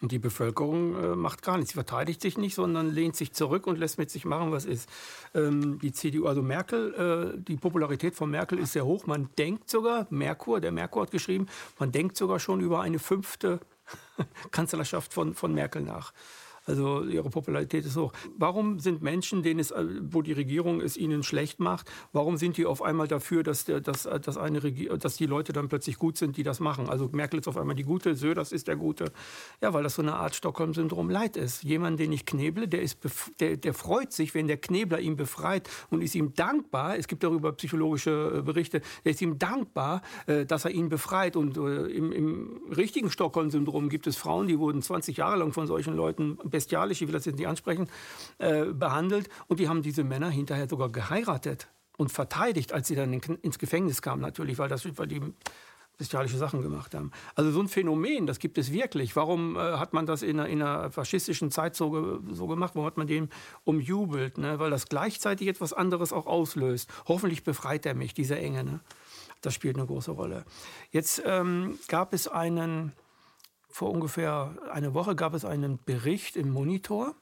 Und 0.00 0.12
die 0.12 0.18
Bevölkerung 0.18 0.96
äh, 0.96 1.14
macht 1.14 1.42
gar 1.42 1.56
nichts. 1.58 1.72
Sie 1.72 1.74
verteidigt 1.74 2.22
sich 2.22 2.38
nicht, 2.38 2.54
sondern 2.54 2.90
lehnt 2.90 3.16
sich 3.16 3.32
zurück 3.34 3.66
und 3.66 3.78
lässt 3.78 3.98
mit 3.98 4.10
sich 4.10 4.24
machen, 4.24 4.50
was 4.50 4.64
ist. 4.64 4.88
Ähm, 5.34 5.78
die 5.78 5.92
CDU, 5.92 6.26
also 6.26 6.40
Merkel, 6.42 7.34
äh, 7.36 7.38
die 7.38 7.56
Popularität 7.56 8.14
von 8.14 8.30
Merkel 8.30 8.58
ist 8.58 8.72
sehr 8.72 8.86
hoch. 8.86 9.06
Man 9.06 9.28
denkt 9.36 9.68
sogar, 9.68 10.06
Merkur, 10.08 10.60
der 10.60 10.72
Merkur 10.72 11.02
hat 11.02 11.10
geschrieben, 11.10 11.46
man 11.78 11.92
denkt 11.92 12.16
sogar 12.16 12.40
schon 12.40 12.60
über 12.60 12.80
eine 12.80 12.98
fünfte 12.98 13.60
Kanzlerschaft 14.50 15.12
von, 15.12 15.34
von 15.34 15.52
Merkel 15.52 15.82
nach. 15.82 16.14
Also 16.70 17.02
ihre 17.02 17.28
Popularität 17.28 17.84
ist 17.84 17.96
hoch. 17.96 18.12
Warum 18.38 18.78
sind 18.78 19.02
Menschen, 19.02 19.42
denen 19.42 19.58
es, 19.58 19.72
äh, 19.72 19.84
wo 20.02 20.22
die 20.22 20.32
Regierung 20.32 20.80
es 20.80 20.96
ihnen 20.96 21.22
schlecht 21.22 21.58
macht, 21.58 21.90
warum 22.12 22.36
sind 22.36 22.56
die 22.56 22.64
auf 22.64 22.80
einmal 22.82 23.08
dafür, 23.08 23.42
dass, 23.42 23.64
dass, 23.64 24.06
äh, 24.06 24.20
dass, 24.20 24.36
eine 24.36 24.60
dass 24.60 25.16
die 25.16 25.26
Leute 25.26 25.52
dann 25.52 25.68
plötzlich 25.68 25.98
gut 25.98 26.16
sind, 26.16 26.36
die 26.36 26.44
das 26.44 26.60
machen? 26.60 26.88
Also 26.88 27.08
Merkel 27.12 27.40
ist 27.40 27.48
auf 27.48 27.56
einmal 27.56 27.74
die 27.74 27.82
Gute, 27.82 28.14
Söders 28.14 28.52
ist 28.52 28.68
der 28.68 28.76
Gute. 28.76 29.12
Ja, 29.60 29.74
weil 29.74 29.82
das 29.82 29.96
so 29.96 30.02
eine 30.02 30.14
Art 30.14 30.34
Stockholm-Syndrom 30.36 31.10
Leid 31.10 31.36
ist. 31.36 31.64
Jemand, 31.64 31.98
den 31.98 32.12
ich 32.12 32.24
kneble, 32.24 32.68
der, 32.68 32.82
ist 32.82 32.98
der, 33.40 33.56
der 33.56 33.74
freut 33.74 34.12
sich, 34.12 34.34
wenn 34.34 34.46
der 34.46 34.58
Knebler 34.58 35.00
ihn 35.00 35.16
befreit 35.16 35.68
und 35.90 36.02
ist 36.02 36.14
ihm 36.14 36.34
dankbar. 36.34 36.96
Es 36.96 37.08
gibt 37.08 37.24
darüber 37.24 37.52
psychologische 37.52 38.38
äh, 38.38 38.42
Berichte. 38.42 38.80
Der 39.04 39.12
ist 39.12 39.20
ihm 39.20 39.38
dankbar, 39.38 40.02
dass 40.46 40.64
er 40.64 40.70
ihn 40.70 40.88
befreit. 40.88 41.36
Und 41.36 41.56
im, 41.56 42.12
im 42.12 42.60
richtigen 42.70 43.10
Stockholm-Syndrom 43.10 43.88
gibt 43.88 44.06
es 44.06 44.16
Frauen, 44.16 44.46
die 44.46 44.58
wurden 44.58 44.82
20 44.82 45.16
Jahre 45.16 45.36
lang 45.36 45.52
von 45.52 45.66
solchen 45.66 45.96
Leuten 45.96 46.38
bestialisch, 46.60 47.00
ich 47.00 47.08
will 47.08 47.14
das 47.14 47.24
jetzt 47.24 47.38
nicht 47.38 47.48
ansprechen, 47.48 47.88
äh, 48.38 48.66
behandelt. 48.66 49.28
Und 49.48 49.60
die 49.60 49.68
haben 49.68 49.82
diese 49.82 50.04
Männer 50.04 50.30
hinterher 50.30 50.68
sogar 50.68 50.90
geheiratet 50.90 51.68
und 51.96 52.12
verteidigt, 52.12 52.72
als 52.72 52.88
sie 52.88 52.94
dann 52.94 53.12
in, 53.12 53.20
ins 53.20 53.58
Gefängnis 53.58 54.02
kamen 54.02 54.20
natürlich, 54.20 54.58
weil, 54.58 54.68
das, 54.68 54.84
weil 54.98 55.06
die 55.06 55.20
bestialische 55.96 56.36
Sachen 56.38 56.62
gemacht 56.62 56.94
haben. 56.94 57.10
Also 57.34 57.50
so 57.50 57.60
ein 57.60 57.68
Phänomen, 57.68 58.26
das 58.26 58.38
gibt 58.38 58.58
es 58.58 58.72
wirklich. 58.72 59.16
Warum 59.16 59.56
äh, 59.56 59.58
hat 59.58 59.92
man 59.92 60.06
das 60.06 60.22
in 60.22 60.38
einer, 60.38 60.48
in 60.48 60.62
einer 60.62 60.90
faschistischen 60.90 61.50
Zeit 61.50 61.76
so, 61.76 62.20
so, 62.30 62.46
gemacht? 62.46 62.74
Warum 62.74 62.86
hat 62.86 62.96
man 62.96 63.06
dem 63.06 63.28
umjubelt? 63.64 64.38
Ne? 64.38 64.58
Weil 64.58 64.70
das 64.70 64.88
gleichzeitig 64.88 65.48
etwas 65.48 65.72
anderes 65.72 66.12
auch 66.12 66.26
auslöst. 66.26 66.90
Hoffentlich 67.06 67.42
befreit 67.42 67.84
er 67.84 67.94
mich, 67.94 68.14
diese 68.14 68.38
Enge. 68.38 68.64
Ne? 68.64 68.80
Das 69.42 69.54
spielt 69.54 69.76
eine 69.76 69.86
große 69.86 70.10
Rolle. 70.10 70.44
Jetzt 70.90 71.22
ähm, 71.24 71.78
gab 71.88 72.14
es 72.14 72.28
einen 72.28 72.92
vor 73.70 73.90
ungefähr 73.90 74.54
einer 74.72 74.94
Woche 74.94 75.14
gab 75.14 75.34
es 75.34 75.44
einen 75.44 75.82
Bericht 75.84 76.36
im 76.36 76.50
Monitor 76.50 77.14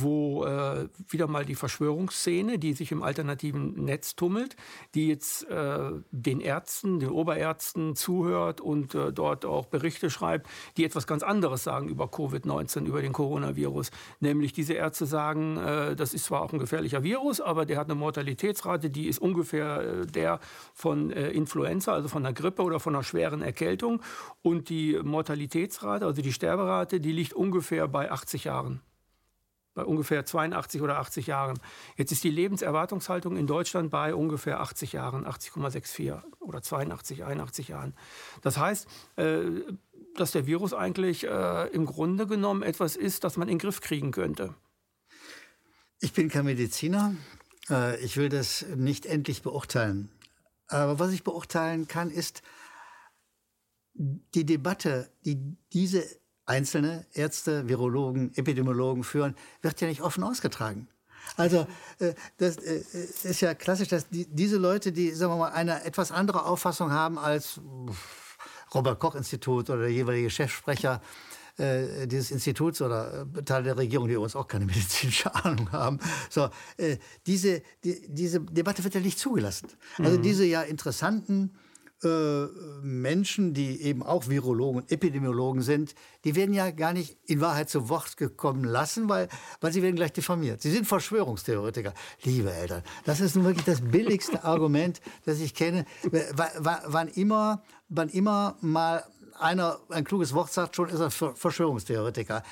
wo 0.00 0.44
äh, 0.44 0.88
wieder 1.08 1.26
mal 1.28 1.44
die 1.44 1.54
Verschwörungsszene, 1.54 2.58
die 2.58 2.72
sich 2.72 2.90
im 2.90 3.02
alternativen 3.02 3.84
Netz 3.84 4.16
tummelt, 4.16 4.56
die 4.94 5.08
jetzt 5.08 5.48
äh, 5.48 5.90
den 6.10 6.40
Ärzten, 6.40 6.98
den 6.98 7.10
Oberärzten 7.10 7.94
zuhört 7.94 8.60
und 8.60 8.94
äh, 8.94 9.12
dort 9.12 9.44
auch 9.44 9.66
Berichte 9.66 10.10
schreibt, 10.10 10.48
die 10.76 10.84
etwas 10.84 11.06
ganz 11.06 11.22
anderes 11.22 11.64
sagen 11.64 11.88
über 11.88 12.06
Covid-19, 12.06 12.86
über 12.86 13.02
den 13.02 13.12
Coronavirus. 13.12 13.90
Nämlich 14.20 14.52
diese 14.52 14.74
Ärzte 14.74 15.06
sagen, 15.06 15.58
äh, 15.58 15.94
das 15.94 16.14
ist 16.14 16.24
zwar 16.24 16.42
auch 16.42 16.52
ein 16.52 16.58
gefährlicher 16.58 17.02
Virus, 17.02 17.40
aber 17.40 17.64
der 17.64 17.78
hat 17.78 17.86
eine 17.86 17.94
Mortalitätsrate, 17.94 18.90
die 18.90 19.06
ist 19.06 19.18
ungefähr 19.18 19.80
äh, 19.80 20.06
der 20.06 20.40
von 20.72 21.10
äh, 21.10 21.30
Influenza, 21.30 21.92
also 21.92 22.08
von 22.08 22.24
einer 22.24 22.34
Grippe 22.34 22.62
oder 22.62 22.80
von 22.80 22.94
einer 22.94 23.04
schweren 23.04 23.42
Erkältung. 23.42 24.02
Und 24.42 24.68
die 24.68 24.98
Mortalitätsrate, 25.02 26.04
also 26.04 26.20
die 26.20 26.32
Sterberate, 26.32 27.00
die 27.00 27.12
liegt 27.12 27.32
ungefähr 27.32 27.86
bei 27.86 28.10
80 28.10 28.44
Jahren 28.44 28.80
bei 29.74 29.84
ungefähr 29.84 30.24
82 30.24 30.82
oder 30.82 30.98
80 30.98 31.26
Jahren. 31.26 31.58
Jetzt 31.96 32.12
ist 32.12 32.24
die 32.24 32.30
Lebenserwartungshaltung 32.30 33.36
in 33.36 33.46
Deutschland 33.46 33.90
bei 33.90 34.14
ungefähr 34.14 34.60
80 34.60 34.92
Jahren, 34.92 35.26
80,64 35.26 36.22
oder 36.40 36.62
82, 36.62 37.24
81 37.24 37.68
Jahren. 37.68 37.94
Das 38.42 38.56
heißt, 38.56 38.86
äh, 39.16 39.42
dass 40.16 40.30
der 40.30 40.46
Virus 40.46 40.72
eigentlich 40.72 41.26
äh, 41.26 41.68
im 41.68 41.86
Grunde 41.86 42.26
genommen 42.26 42.62
etwas 42.62 42.96
ist, 42.96 43.24
das 43.24 43.36
man 43.36 43.48
in 43.48 43.54
den 43.54 43.58
Griff 43.58 43.80
kriegen 43.80 44.12
könnte? 44.12 44.54
Ich 46.00 46.12
bin 46.12 46.28
kein 46.28 46.44
Mediziner. 46.44 47.14
Äh, 47.68 47.98
ich 48.00 48.16
will 48.16 48.28
das 48.28 48.64
nicht 48.76 49.06
endlich 49.06 49.42
beurteilen. 49.42 50.10
Aber 50.68 50.98
was 50.98 51.12
ich 51.12 51.24
beurteilen 51.24 51.88
kann, 51.88 52.10
ist 52.10 52.42
die 53.94 54.44
Debatte, 54.44 55.10
die 55.24 55.56
diese 55.72 56.04
einzelne 56.46 57.06
Ärzte, 57.12 57.68
Virologen, 57.68 58.32
Epidemiologen 58.34 59.04
führen, 59.04 59.34
wird 59.62 59.80
ja 59.80 59.88
nicht 59.88 60.02
offen 60.02 60.22
ausgetragen. 60.22 60.88
Also 61.36 61.66
äh, 62.00 62.14
das 62.36 62.56
äh, 62.56 62.82
ist 63.22 63.40
ja 63.40 63.54
klassisch, 63.54 63.88
dass 63.88 64.08
die, 64.08 64.26
diese 64.26 64.58
Leute, 64.58 64.92
die 64.92 65.10
sagen 65.12 65.32
wir 65.32 65.38
mal 65.38 65.52
eine 65.52 65.84
etwas 65.84 66.12
andere 66.12 66.44
Auffassung 66.44 66.92
haben 66.92 67.18
als 67.18 67.60
Robert 68.74 68.98
Koch 68.98 69.14
Institut 69.14 69.70
oder 69.70 69.82
der 69.82 69.92
jeweilige 69.92 70.30
Chefsprecher 70.30 71.00
äh, 71.56 72.06
dieses 72.06 72.30
Instituts 72.30 72.82
oder 72.82 73.26
äh, 73.36 73.42
Teile 73.42 73.64
der 73.64 73.78
Regierung, 73.78 74.08
die 74.08 74.16
uns 74.16 74.36
auch 74.36 74.48
keine 74.48 74.66
medizinische 74.66 75.34
Ahnung 75.34 75.70
haben. 75.72 75.98
So, 76.28 76.50
äh, 76.76 76.98
diese, 77.26 77.62
die, 77.84 78.06
diese 78.08 78.40
Debatte 78.40 78.82
wird 78.84 78.94
ja 78.94 79.00
nicht 79.00 79.18
zugelassen. 79.18 79.68
Also 79.98 80.18
mhm. 80.18 80.22
diese 80.22 80.44
ja 80.44 80.62
interessanten 80.62 81.56
äh, 82.04 82.46
Menschen, 82.82 83.54
die 83.54 83.82
eben 83.82 84.02
auch 84.02 84.28
Virologen 84.28 84.82
und 84.82 84.92
Epidemiologen 84.92 85.62
sind, 85.62 85.94
die 86.24 86.34
werden 86.34 86.54
ja 86.54 86.70
gar 86.70 86.92
nicht 86.92 87.18
in 87.24 87.40
Wahrheit 87.40 87.70
zu 87.70 87.88
Wort 87.88 88.16
gekommen 88.16 88.64
lassen, 88.64 89.08
weil, 89.08 89.28
weil 89.60 89.72
sie 89.72 89.82
werden 89.82 89.96
gleich 89.96 90.12
diffamiert. 90.12 90.62
Sie 90.62 90.70
sind 90.70 90.86
Verschwörungstheoretiker. 90.86 91.94
Liebe 92.22 92.52
Eltern, 92.52 92.82
das 93.04 93.20
ist 93.20 93.36
nun 93.36 93.44
wirklich 93.44 93.64
das 93.64 93.80
billigste 93.80 94.44
Argument, 94.44 95.00
das 95.24 95.40
ich 95.40 95.54
kenne. 95.54 95.84
Wann 96.58 97.08
immer, 97.08 97.62
wann 97.88 98.08
immer 98.08 98.56
mal 98.60 99.04
einer 99.38 99.80
ein 99.88 100.04
kluges 100.04 100.32
Wort 100.34 100.52
sagt, 100.52 100.76
schon 100.76 100.88
ist 100.88 101.00
er 101.00 101.10
Verschwörungstheoretiker. 101.10 102.42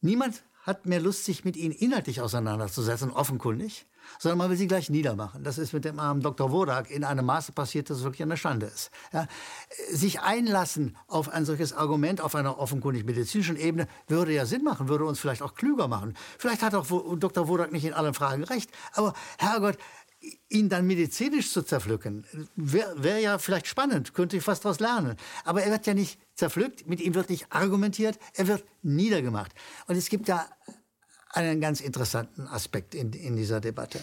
Niemand 0.00 0.44
hat 0.62 0.86
mehr 0.86 1.00
Lust, 1.00 1.24
sich 1.24 1.44
mit 1.44 1.56
ihnen 1.56 1.74
inhaltlich 1.74 2.20
auseinanderzusetzen, 2.20 3.10
offenkundig 3.10 3.86
sondern 4.18 4.38
man 4.38 4.50
will 4.50 4.56
sie 4.56 4.66
gleich 4.66 4.90
niedermachen. 4.90 5.44
Das 5.44 5.58
ist 5.58 5.72
mit 5.72 5.84
dem 5.84 5.98
armen 5.98 6.20
Dr. 6.20 6.50
Wodak 6.50 6.90
in 6.90 7.04
einem 7.04 7.26
Maße 7.26 7.52
passiert, 7.52 7.90
dass 7.90 7.98
es 7.98 8.04
wirklich 8.04 8.22
eine 8.22 8.36
Schande 8.36 8.66
ist. 8.66 8.90
Ja, 9.12 9.26
sich 9.90 10.20
einlassen 10.20 10.96
auf 11.06 11.28
ein 11.28 11.44
solches 11.44 11.72
Argument 11.72 12.20
auf 12.20 12.34
einer 12.34 12.58
offenkundig 12.58 13.04
medizinischen 13.04 13.56
Ebene 13.56 13.86
würde 14.08 14.32
ja 14.32 14.46
Sinn 14.46 14.64
machen, 14.64 14.88
würde 14.88 15.04
uns 15.04 15.20
vielleicht 15.20 15.42
auch 15.42 15.54
klüger 15.54 15.88
machen. 15.88 16.14
Vielleicht 16.38 16.62
hat 16.62 16.74
auch 16.74 16.86
Dr. 17.16 17.48
Wodak 17.48 17.72
nicht 17.72 17.84
in 17.84 17.94
allen 17.94 18.14
Fragen 18.14 18.44
recht, 18.44 18.70
aber 18.94 19.14
Herrgott, 19.38 19.78
ihn 20.48 20.68
dann 20.68 20.86
medizinisch 20.86 21.50
zu 21.50 21.62
zerpflücken, 21.62 22.26
wäre 22.56 23.02
wär 23.02 23.18
ja 23.20 23.38
vielleicht 23.38 23.66
spannend, 23.66 24.12
könnte 24.14 24.36
ich 24.36 24.42
fast 24.42 24.64
daraus 24.64 24.80
lernen. 24.80 25.16
Aber 25.44 25.62
er 25.62 25.70
wird 25.70 25.86
ja 25.86 25.94
nicht 25.94 26.20
zerpflückt, 26.34 26.86
mit 26.86 27.00
ihm 27.00 27.14
wird 27.14 27.30
nicht 27.30 27.46
argumentiert, 27.50 28.18
er 28.34 28.46
wird 28.46 28.64
niedergemacht. 28.82 29.52
Und 29.86 29.96
es 29.96 30.08
gibt 30.08 30.28
ja 30.28 30.46
einen 31.30 31.60
ganz 31.60 31.80
interessanten 31.80 32.46
Aspekt 32.48 32.94
in, 32.94 33.12
in 33.12 33.36
dieser 33.36 33.60
Debatte. 33.60 34.00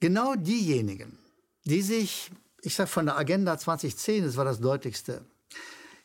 Genau 0.00 0.34
diejenigen, 0.34 1.18
die 1.64 1.82
sich, 1.82 2.30
ich 2.62 2.74
sage 2.74 2.88
von 2.88 3.06
der 3.06 3.16
Agenda 3.16 3.56
2010, 3.58 4.24
das 4.24 4.36
war 4.36 4.44
das 4.44 4.60
deutlichste, 4.60 5.24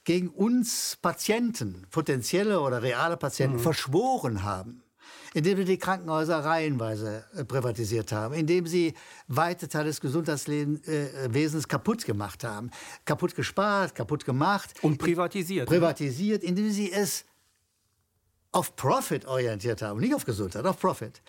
gegen 0.03 0.29
uns 0.29 0.97
Patienten, 1.01 1.85
potenzielle 1.91 2.59
oder 2.61 2.81
reale 2.81 3.17
Patienten, 3.17 3.57
mhm. 3.57 3.61
verschworen 3.61 4.43
haben, 4.43 4.83
indem 5.33 5.57
sie 5.57 5.65
die 5.65 5.77
Krankenhäuser 5.77 6.43
reihenweise 6.43 7.25
äh, 7.35 7.45
privatisiert 7.45 8.11
haben, 8.11 8.33
indem 8.33 8.65
sie 8.65 8.95
weite 9.27 9.67
Teile 9.67 9.85
des 9.85 10.01
Gesundheitswesens 10.01 11.65
äh, 11.65 11.67
kaputt 11.67 12.05
gemacht 12.05 12.43
haben, 12.43 12.71
kaputt 13.05 13.35
gespart, 13.35 13.93
kaputt 13.93 14.25
gemacht. 14.25 14.73
Und 14.81 14.97
privatisiert. 14.97 15.67
Privatisiert, 15.67 16.43
indem 16.43 16.71
sie 16.71 16.91
es 16.91 17.25
auf 18.51 18.75
Profit 18.75 19.25
orientiert 19.25 19.81
haben, 19.81 19.99
nicht 19.99 20.13
auf 20.13 20.25
Gesundheit, 20.25 20.65
auf 20.65 20.79
Profit. 20.79 21.21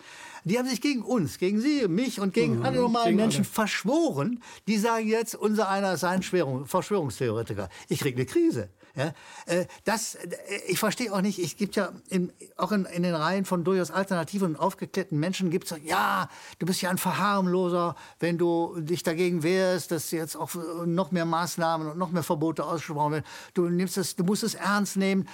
Die 0.43 0.57
haben 0.57 0.67
sich 0.67 0.81
gegen 0.81 1.03
uns, 1.03 1.37
gegen 1.37 1.61
Sie, 1.61 1.87
mich 1.87 2.19
und 2.19 2.33
gegen 2.33 2.57
mhm, 2.57 2.65
alle 2.65 2.81
normalen 2.81 3.05
gegen 3.05 3.17
Menschen 3.17 3.43
alle. 3.43 3.53
verschworen. 3.53 4.43
Die 4.67 4.77
sagen 4.77 5.07
jetzt, 5.07 5.35
unser 5.35 5.69
einer 5.69 5.93
ist 5.93 6.03
ein 6.03 6.21
Verschwörungstheoretiker. 6.21 7.69
Ich 7.87 7.99
kriege 7.99 8.17
eine 8.17 8.25
Krise. 8.25 8.69
Ja, 8.95 9.13
äh, 9.47 9.65
das, 9.85 10.13
äh, 10.15 10.29
ich 10.67 10.77
verstehe 10.77 11.11
auch 11.11 11.21
nicht, 11.21 11.39
es 11.39 11.55
gibt 11.55 11.75
ja 11.75 11.93
in, 12.09 12.31
auch 12.57 12.71
in, 12.71 12.85
in, 12.85 13.01
den 13.01 13.15
Reihen 13.15 13.43
von 13.43 13.63
durchaus 13.63 13.89
alternativen 13.89 14.49
und 14.49 14.55
aufgeklärten 14.55 15.19
Menschen 15.19 15.49
gibt 15.49 15.71
es 15.71 15.79
ja, 15.83 16.29
du 16.59 16.67
bist 16.67 16.79
ja 16.83 16.91
ein 16.91 16.99
Verharmloser, 16.99 17.95
wenn 18.19 18.37
du 18.37 18.79
dich 18.79 19.01
dagegen 19.01 19.41
wehrst, 19.41 19.89
dass 19.89 20.11
jetzt 20.11 20.35
auch 20.35 20.51
noch 20.85 21.09
mehr 21.09 21.25
Maßnahmen 21.25 21.87
und 21.87 21.97
noch 21.97 22.11
mehr 22.11 22.21
Verbote 22.21 22.65
ausgesprochen 22.65 23.13
werden. 23.13 23.25
Du, 23.55 23.67
nimmst 23.67 23.97
es, 23.97 24.15
du 24.15 24.23
musst 24.23 24.43
es 24.43 24.53
ernst 24.53 24.95
nehmen. 24.95 25.27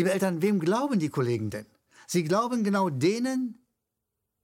Liebe 0.00 0.14
Eltern, 0.14 0.40
wem 0.40 0.60
glauben 0.60 0.98
die 0.98 1.10
Kollegen 1.10 1.50
denn? 1.50 1.66
Sie 2.06 2.24
glauben 2.24 2.64
genau 2.64 2.88
denen, 2.88 3.66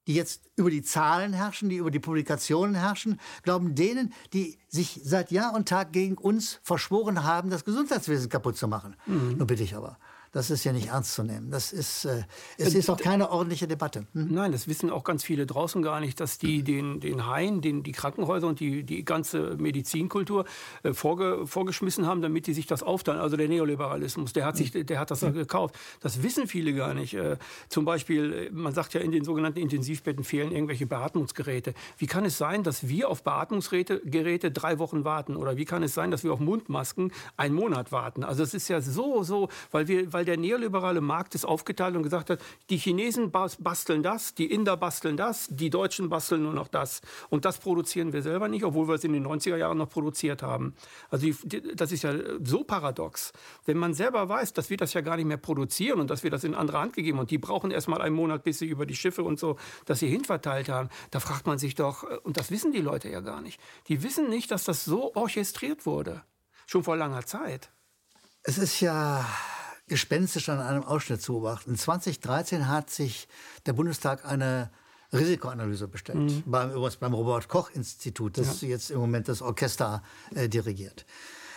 die 0.06 0.12
jetzt 0.12 0.50
über 0.54 0.70
die 0.70 0.82
Zahlen 0.82 1.32
herrschen, 1.32 1.70
die 1.70 1.76
über 1.76 1.90
die 1.90 1.98
Publikationen 1.98 2.74
herrschen, 2.74 3.18
glauben 3.42 3.74
denen, 3.74 4.12
die 4.34 4.58
sich 4.68 5.00
seit 5.02 5.30
Jahr 5.30 5.54
und 5.54 5.66
Tag 5.66 5.94
gegen 5.94 6.18
uns 6.18 6.60
verschworen 6.62 7.24
haben, 7.24 7.48
das 7.48 7.64
Gesundheitswesen 7.64 8.28
kaputt 8.28 8.58
zu 8.58 8.68
machen. 8.68 8.96
Mhm. 9.06 9.38
Nur 9.38 9.46
bitte 9.46 9.62
ich 9.62 9.74
aber. 9.74 9.98
Das 10.32 10.50
ist 10.50 10.64
ja 10.64 10.72
nicht 10.72 10.88
ernst 10.88 11.14
zu 11.14 11.22
nehmen. 11.22 11.50
Das 11.50 11.72
ist, 11.72 12.04
äh, 12.04 12.22
es 12.58 12.74
ist 12.74 12.90
auch 12.90 12.98
keine 12.98 13.30
ordentliche 13.30 13.66
Debatte. 13.66 14.06
Hm? 14.12 14.28
Nein, 14.32 14.52
das 14.52 14.68
wissen 14.68 14.90
auch 14.90 15.04
ganz 15.04 15.24
viele 15.24 15.46
draußen 15.46 15.82
gar 15.82 16.00
nicht, 16.00 16.20
dass 16.20 16.38
die 16.38 16.62
den, 16.62 17.00
den 17.00 17.26
Hain, 17.26 17.60
den, 17.60 17.82
die 17.82 17.92
Krankenhäuser 17.92 18.46
und 18.46 18.60
die, 18.60 18.82
die 18.82 19.04
ganze 19.04 19.56
Medizinkultur 19.56 20.44
äh, 20.82 20.92
vorge, 20.92 21.46
vorgeschmissen 21.46 22.06
haben, 22.06 22.22
damit 22.22 22.46
die 22.46 22.54
sich 22.54 22.66
das 22.66 22.82
aufteilen. 22.82 23.20
Also 23.20 23.36
der 23.36 23.48
Neoliberalismus, 23.48 24.32
der 24.32 24.46
hat, 24.46 24.56
sich, 24.56 24.72
der 24.72 24.98
hat 24.98 25.10
das 25.10 25.22
ja. 25.22 25.30
gekauft. 25.30 25.76
Das 26.00 26.22
wissen 26.22 26.46
viele 26.46 26.74
gar 26.74 26.94
nicht. 26.94 27.14
Äh, 27.14 27.36
zum 27.68 27.84
Beispiel, 27.84 28.32
äh, 28.32 28.50
man 28.50 28.74
sagt 28.74 28.94
ja, 28.94 29.00
in 29.00 29.12
den 29.12 29.24
sogenannten 29.24 29.58
Intensivbetten 29.58 30.24
fehlen 30.24 30.52
irgendwelche 30.52 30.86
Beatmungsgeräte. 30.86 31.74
Wie 31.98 32.06
kann 32.06 32.24
es 32.24 32.38
sein, 32.38 32.62
dass 32.62 32.88
wir 32.88 33.08
auf 33.08 33.22
Beatmungsgeräte 33.22 34.50
drei 34.50 34.78
Wochen 34.78 35.04
warten? 35.04 35.36
Oder 35.36 35.56
wie 35.56 35.64
kann 35.64 35.82
es 35.82 35.94
sein, 35.94 36.10
dass 36.10 36.24
wir 36.24 36.32
auf 36.32 36.40
Mundmasken 36.40 37.12
einen 37.36 37.54
Monat 37.54 37.92
warten? 37.92 38.24
Also 38.24 38.42
es 38.42 38.54
ist 38.54 38.68
ja 38.68 38.80
so, 38.80 39.22
so, 39.22 39.48
weil 39.70 39.88
wir, 39.88 40.12
weil 40.16 40.24
der 40.24 40.38
neoliberale 40.38 41.02
Markt 41.02 41.34
ist 41.34 41.44
aufgeteilt 41.44 41.94
und 41.94 42.02
gesagt 42.02 42.30
hat, 42.30 42.40
die 42.70 42.78
Chinesen 42.78 43.30
basteln 43.30 44.02
das, 44.02 44.34
die 44.34 44.50
Inder 44.50 44.78
basteln 44.78 45.18
das, 45.18 45.46
die 45.50 45.68
Deutschen 45.68 46.08
basteln 46.08 46.42
nur 46.42 46.54
noch 46.54 46.68
das. 46.68 47.02
Und 47.28 47.44
das 47.44 47.58
produzieren 47.58 48.14
wir 48.14 48.22
selber 48.22 48.48
nicht, 48.48 48.64
obwohl 48.64 48.88
wir 48.88 48.94
es 48.94 49.04
in 49.04 49.12
den 49.12 49.26
90er 49.26 49.58
Jahren 49.58 49.76
noch 49.76 49.90
produziert 49.90 50.42
haben. 50.42 50.74
Also 51.10 51.28
das 51.74 51.92
ist 51.92 52.02
ja 52.02 52.14
so 52.42 52.64
paradox. 52.64 53.34
Wenn 53.66 53.76
man 53.76 53.92
selber 53.92 54.26
weiß, 54.26 54.54
dass 54.54 54.70
wir 54.70 54.78
das 54.78 54.94
ja 54.94 55.02
gar 55.02 55.16
nicht 55.16 55.26
mehr 55.26 55.36
produzieren 55.36 56.00
und 56.00 56.08
dass 56.08 56.22
wir 56.22 56.30
das 56.30 56.44
in 56.44 56.54
andere 56.54 56.80
Hand 56.80 56.94
gegeben 56.94 57.18
und 57.18 57.30
die 57.30 57.36
brauchen 57.36 57.70
erst 57.70 57.88
mal 57.88 58.00
einen 58.00 58.16
Monat, 58.16 58.42
bis 58.42 58.58
sie 58.58 58.66
über 58.66 58.86
die 58.86 58.96
Schiffe 58.96 59.22
und 59.22 59.38
so 59.38 59.58
das 59.84 60.00
hier 60.00 60.08
hinverteilt 60.08 60.70
haben, 60.70 60.88
da 61.10 61.20
fragt 61.20 61.46
man 61.46 61.58
sich 61.58 61.74
doch, 61.74 62.04
und 62.22 62.38
das 62.38 62.50
wissen 62.50 62.72
die 62.72 62.80
Leute 62.80 63.10
ja 63.10 63.20
gar 63.20 63.42
nicht, 63.42 63.60
die 63.88 64.02
wissen 64.02 64.30
nicht, 64.30 64.50
dass 64.50 64.64
das 64.64 64.86
so 64.86 65.14
orchestriert 65.14 65.84
wurde. 65.84 66.22
Schon 66.66 66.84
vor 66.84 66.96
langer 66.96 67.26
Zeit. 67.26 67.68
Es 68.42 68.56
ist 68.56 68.80
ja 68.80 69.26
gespenstisch 69.88 70.48
an 70.48 70.60
einem 70.60 70.84
Ausschnitt 70.84 71.22
zu 71.22 71.34
beobachten. 71.34 71.76
2013 71.76 72.68
hat 72.68 72.90
sich 72.90 73.28
der 73.66 73.72
Bundestag 73.72 74.24
eine 74.24 74.70
Risikoanalyse 75.12 75.88
bestellt, 75.88 76.18
mhm. 76.18 76.42
beim, 76.46 76.70
übrigens 76.70 76.96
beim 76.96 77.14
Robert-Koch-Institut, 77.14 78.38
das 78.38 78.60
ja. 78.60 78.68
jetzt 78.68 78.90
im 78.90 78.98
Moment 78.98 79.28
das 79.28 79.42
Orchester 79.42 80.02
äh, 80.34 80.48
dirigiert. 80.48 81.06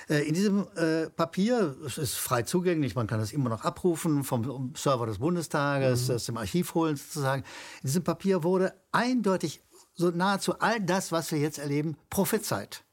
Äh, 0.07 0.27
in 0.27 0.33
diesem 0.33 0.67
äh, 0.75 1.09
Papier, 1.09 1.75
es 1.85 1.97
ist 1.97 2.15
frei 2.15 2.43
zugänglich, 2.43 2.95
man 2.95 3.07
kann 3.07 3.19
es 3.19 3.31
immer 3.31 3.49
noch 3.49 3.63
abrufen 3.63 4.23
vom 4.23 4.73
Server 4.75 5.05
des 5.05 5.19
Bundestages, 5.19 6.07
mhm. 6.07 6.15
aus 6.15 6.25
dem 6.25 6.37
Archiv 6.37 6.73
holen 6.73 6.95
sozusagen. 6.95 7.43
In 7.81 7.87
diesem 7.87 8.03
Papier 8.03 8.43
wurde 8.43 8.73
eindeutig 8.91 9.61
so 9.95 10.11
nahezu 10.11 10.59
all 10.59 10.79
das, 10.79 11.11
was 11.11 11.31
wir 11.31 11.39
jetzt 11.39 11.59
erleben, 11.59 11.97
prophezeit. 12.09 12.83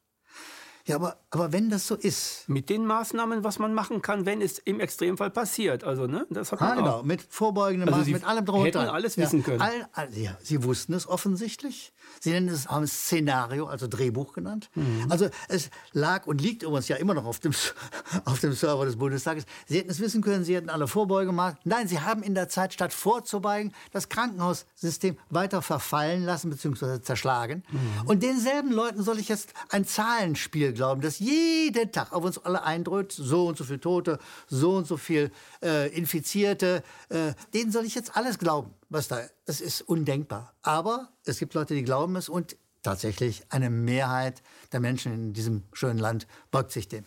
Ja, 0.86 0.96
aber, 0.96 1.16
aber 1.30 1.52
wenn 1.52 1.68
das 1.68 1.88
so 1.88 1.96
ist. 1.96 2.48
Mit 2.48 2.70
den 2.70 2.86
Maßnahmen, 2.86 3.42
was 3.42 3.58
man 3.58 3.74
machen 3.74 4.02
kann, 4.02 4.24
wenn 4.24 4.40
es 4.40 4.60
im 4.60 4.78
Extremfall 4.78 5.30
passiert. 5.30 5.82
Also, 5.82 6.06
ne? 6.06 6.26
Das 6.30 6.52
hat 6.52 6.60
man 6.60 6.70
ah, 6.70 6.74
genau. 6.76 6.90
auch. 6.98 7.02
mit 7.02 7.22
vorbeugenden 7.22 7.88
also 7.88 7.98
Maßnahmen, 7.98 8.20
mit 8.20 8.28
allem 8.28 8.44
drunter. 8.44 8.80
Hätten 8.82 8.94
alles 8.94 9.16
wissen 9.16 9.42
können. 9.42 9.60
All, 9.60 9.88
all, 9.92 10.16
ja, 10.16 10.36
sie 10.40 10.62
wussten 10.62 10.94
es 10.94 11.08
offensichtlich. 11.08 11.92
Sie 12.20 12.30
nennen 12.30 12.48
es, 12.48 12.68
haben 12.68 12.84
es 12.84 12.92
Szenario, 12.92 13.66
also 13.66 13.88
Drehbuch 13.88 14.32
genannt. 14.32 14.70
Mhm. 14.76 15.06
Also 15.08 15.28
es 15.48 15.70
lag 15.92 16.26
und 16.26 16.40
liegt 16.40 16.62
übrigens 16.62 16.86
ja 16.86 16.96
immer 16.96 17.14
noch 17.14 17.24
auf 17.24 17.40
dem, 17.40 17.52
auf 18.24 18.38
dem 18.38 18.52
Server 18.52 18.84
des 18.84 18.94
Bundestages. 18.94 19.44
Sie 19.66 19.78
hätten 19.78 19.90
es 19.90 19.98
wissen 19.98 20.22
können, 20.22 20.44
sie 20.44 20.54
hätten 20.54 20.70
alle 20.70 20.86
Vorbeugemaßnahmen. 20.86 21.62
Nein, 21.64 21.88
sie 21.88 22.00
haben 22.00 22.22
in 22.22 22.36
der 22.36 22.48
Zeit, 22.48 22.72
statt 22.72 22.92
vorzubeugen, 22.92 23.74
das 23.90 24.08
Krankenhaussystem 24.08 25.18
weiter 25.30 25.62
verfallen 25.62 26.24
lassen 26.24 26.50
bzw. 26.50 27.02
zerschlagen. 27.02 27.64
Mhm. 27.70 28.06
Und 28.06 28.22
denselben 28.22 28.70
Leuten 28.70 29.02
soll 29.02 29.18
ich 29.18 29.28
jetzt 29.28 29.52
ein 29.70 29.84
Zahlenspiel 29.84 30.75
glauben, 30.76 31.00
das 31.00 31.18
jeden 31.18 31.90
Tag 31.90 32.12
auf 32.12 32.24
uns 32.24 32.38
alle 32.38 32.62
eindrückt, 32.62 33.12
so 33.12 33.48
und 33.48 33.58
so 33.58 33.64
viele 33.64 33.80
Tote, 33.80 34.18
so 34.46 34.76
und 34.76 34.86
so 34.86 34.96
viel 34.96 35.30
äh, 35.62 35.88
Infizierte, 35.96 36.82
äh, 37.08 37.32
denen 37.52 37.72
soll 37.72 37.84
ich 37.84 37.94
jetzt 37.94 38.16
alles 38.16 38.38
glauben, 38.38 38.74
was 38.88 39.08
da, 39.08 39.20
das 39.44 39.60
ist 39.60 39.82
undenkbar. 39.82 40.54
Aber 40.62 41.08
es 41.24 41.38
gibt 41.38 41.54
Leute, 41.54 41.74
die 41.74 41.82
glauben 41.82 42.16
es 42.16 42.28
und 42.28 42.56
tatsächlich 42.82 43.42
eine 43.48 43.68
Mehrheit 43.68 44.42
der 44.70 44.80
Menschen 44.80 45.12
in 45.12 45.32
diesem 45.32 45.64
schönen 45.72 45.98
Land 45.98 46.28
beugt 46.52 46.70
sich 46.70 46.86
dem. 46.88 47.04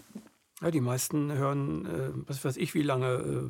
Ja, 0.62 0.72
die 0.72 0.82
meisten 0.82 1.32
hören, 1.32 1.86
äh, 1.86 2.10
was 2.28 2.44
weiß 2.44 2.58
ich, 2.58 2.74
wie 2.74 2.82
lange 2.82 3.08
äh, 3.08 3.50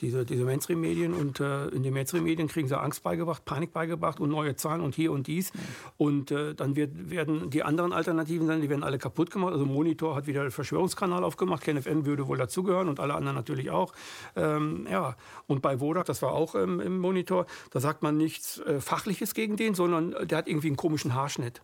diese, 0.00 0.24
diese 0.24 0.44
Mainstream-Medien 0.44 1.12
und 1.12 1.40
äh, 1.40 1.66
in 1.68 1.82
den 1.82 1.92
Mainstream-Medien 1.92 2.46
kriegen 2.46 2.68
sie 2.68 2.78
Angst 2.78 3.02
beigebracht, 3.02 3.44
Panik 3.44 3.72
beigebracht 3.72 4.20
und 4.20 4.30
neue 4.30 4.54
Zahlen 4.54 4.80
und 4.80 4.94
hier 4.94 5.10
und 5.10 5.26
dies. 5.26 5.52
Und 5.96 6.30
äh, 6.30 6.54
dann 6.54 6.76
wird, 6.76 7.10
werden 7.10 7.50
die 7.50 7.64
anderen 7.64 7.92
Alternativen 7.92 8.46
sein, 8.46 8.60
die 8.60 8.70
werden 8.70 8.84
alle 8.84 8.98
kaputt 8.98 9.32
gemacht. 9.32 9.52
Also 9.52 9.66
Monitor 9.66 10.14
hat 10.14 10.28
wieder 10.28 10.42
einen 10.42 10.52
Verschwörungskanal 10.52 11.24
aufgemacht, 11.24 11.64
KenFM 11.64 12.06
würde 12.06 12.28
wohl 12.28 12.38
dazugehören 12.38 12.88
und 12.88 13.00
alle 13.00 13.14
anderen 13.14 13.36
natürlich 13.36 13.70
auch. 13.70 13.92
Ähm, 14.36 14.86
ja, 14.88 15.16
und 15.48 15.60
bei 15.60 15.80
Wodak, 15.80 16.06
das 16.06 16.22
war 16.22 16.32
auch 16.32 16.54
ähm, 16.54 16.78
im 16.78 16.98
Monitor, 16.98 17.46
da 17.70 17.80
sagt 17.80 18.04
man 18.04 18.16
nichts 18.16 18.58
äh, 18.60 18.80
Fachliches 18.80 19.34
gegen 19.34 19.56
den, 19.56 19.74
sondern 19.74 20.14
der 20.28 20.38
hat 20.38 20.46
irgendwie 20.46 20.68
einen 20.68 20.76
komischen 20.76 21.14
Haarschnitt. 21.14 21.62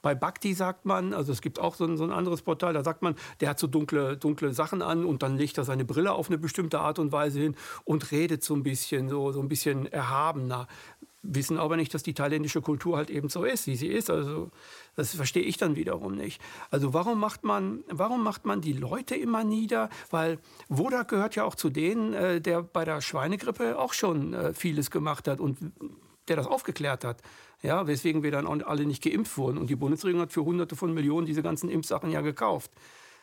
Bei 0.00 0.14
Bhakti 0.14 0.54
sagt 0.54 0.86
man, 0.86 1.12
also 1.12 1.32
es 1.32 1.40
gibt 1.40 1.58
auch 1.58 1.74
so 1.74 1.84
ein, 1.84 1.96
so 1.96 2.04
ein, 2.04 2.12
anderes 2.12 2.42
Portal, 2.42 2.72
da 2.72 2.84
sagt 2.84 3.02
man, 3.02 3.16
der 3.40 3.50
hat 3.50 3.58
so 3.58 3.66
dunkle, 3.66 4.16
dunkle 4.16 4.52
Sachen 4.52 4.80
an 4.80 5.04
und 5.04 5.22
dann 5.22 5.36
legt 5.36 5.58
er 5.58 5.64
seine 5.64 5.84
Brille 5.84 6.12
auf 6.12 6.28
eine 6.28 6.38
bestimmte 6.38 6.78
Art 6.78 7.00
und 7.00 7.10
Weise 7.10 7.40
hin 7.40 7.56
und 7.84 8.12
redet 8.12 8.44
so 8.44 8.54
ein 8.54 8.62
bisschen, 8.62 9.08
so, 9.08 9.32
so 9.32 9.40
ein 9.40 9.48
bisschen 9.48 9.86
erhabener. 9.86 10.68
Wissen 11.22 11.58
aber 11.58 11.76
nicht, 11.76 11.92
dass 11.94 12.04
die 12.04 12.14
thailändische 12.14 12.62
Kultur 12.62 12.96
halt 12.96 13.10
eben 13.10 13.28
so 13.28 13.42
ist, 13.42 13.66
wie 13.66 13.74
sie 13.74 13.88
ist. 13.88 14.08
Also 14.08 14.52
das 14.94 15.16
verstehe 15.16 15.42
ich 15.42 15.56
dann 15.56 15.74
wiederum 15.74 16.14
nicht. 16.14 16.40
Also 16.70 16.94
warum 16.94 17.18
macht 17.18 17.42
man, 17.42 17.82
warum 17.88 18.22
macht 18.22 18.46
man 18.46 18.60
die 18.60 18.72
Leute 18.72 19.16
immer 19.16 19.42
nieder? 19.42 19.90
Weil 20.10 20.38
Wodak 20.68 21.08
gehört 21.08 21.34
ja 21.34 21.42
auch 21.42 21.56
zu 21.56 21.70
denen, 21.70 22.14
äh, 22.14 22.40
der 22.40 22.62
bei 22.62 22.84
der 22.84 23.00
Schweinegrippe 23.00 23.76
auch 23.76 23.94
schon 23.94 24.32
äh, 24.32 24.54
vieles 24.54 24.92
gemacht 24.92 25.26
hat 25.26 25.40
und 25.40 25.58
der 26.28 26.36
das 26.36 26.46
aufgeklärt 26.46 27.04
hat 27.04 27.20
ja, 27.62 27.86
weswegen 27.86 28.22
wir 28.22 28.30
dann 28.30 28.46
auch 28.46 28.66
alle 28.66 28.86
nicht 28.86 29.02
geimpft 29.02 29.36
wurden. 29.36 29.58
Und 29.58 29.68
die 29.68 29.76
Bundesregierung 29.76 30.22
hat 30.22 30.32
für 30.32 30.44
Hunderte 30.44 30.76
von 30.76 30.94
Millionen 30.94 31.26
diese 31.26 31.42
ganzen 31.42 31.68
Impfsachen 31.68 32.10
ja 32.10 32.20
gekauft. 32.20 32.70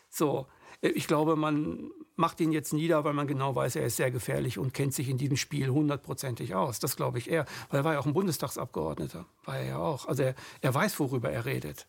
So, 0.10 0.48
äh, 0.82 0.90
ich 0.90 1.08
glaube, 1.08 1.36
man 1.36 1.92
macht 2.16 2.40
ihn 2.40 2.52
jetzt 2.52 2.74
nieder, 2.74 3.04
weil 3.04 3.14
man 3.14 3.28
genau 3.28 3.56
weiß, 3.56 3.76
er 3.76 3.86
ist 3.86 3.98
sehr 3.98 4.12
gefährlich 4.12 4.58
und 4.58 4.74
kennt 4.74 4.94
sich 4.94 5.10
in 5.10 5.18
diesem 5.18 5.38
Spiel 5.38 5.70
hundertprozentig 5.70 6.56
aus. 6.56 6.80
Das 6.80 6.96
glaube 6.96 7.18
ich 7.18 7.30
eher, 7.30 7.46
weil 7.70 7.82
er 7.82 7.84
war 7.84 7.94
ja 7.94 8.00
auch 8.00 8.06
ein 8.06 8.14
Bundestagsabgeordneter, 8.14 9.26
war 9.44 9.58
er 9.58 9.66
ja 9.66 9.78
auch. 9.78 10.08
Also 10.08 10.24
er, 10.24 10.36
er 10.62 10.74
weiß, 10.74 11.00
worüber 11.00 11.32
er 11.32 11.46
redet. 11.46 11.88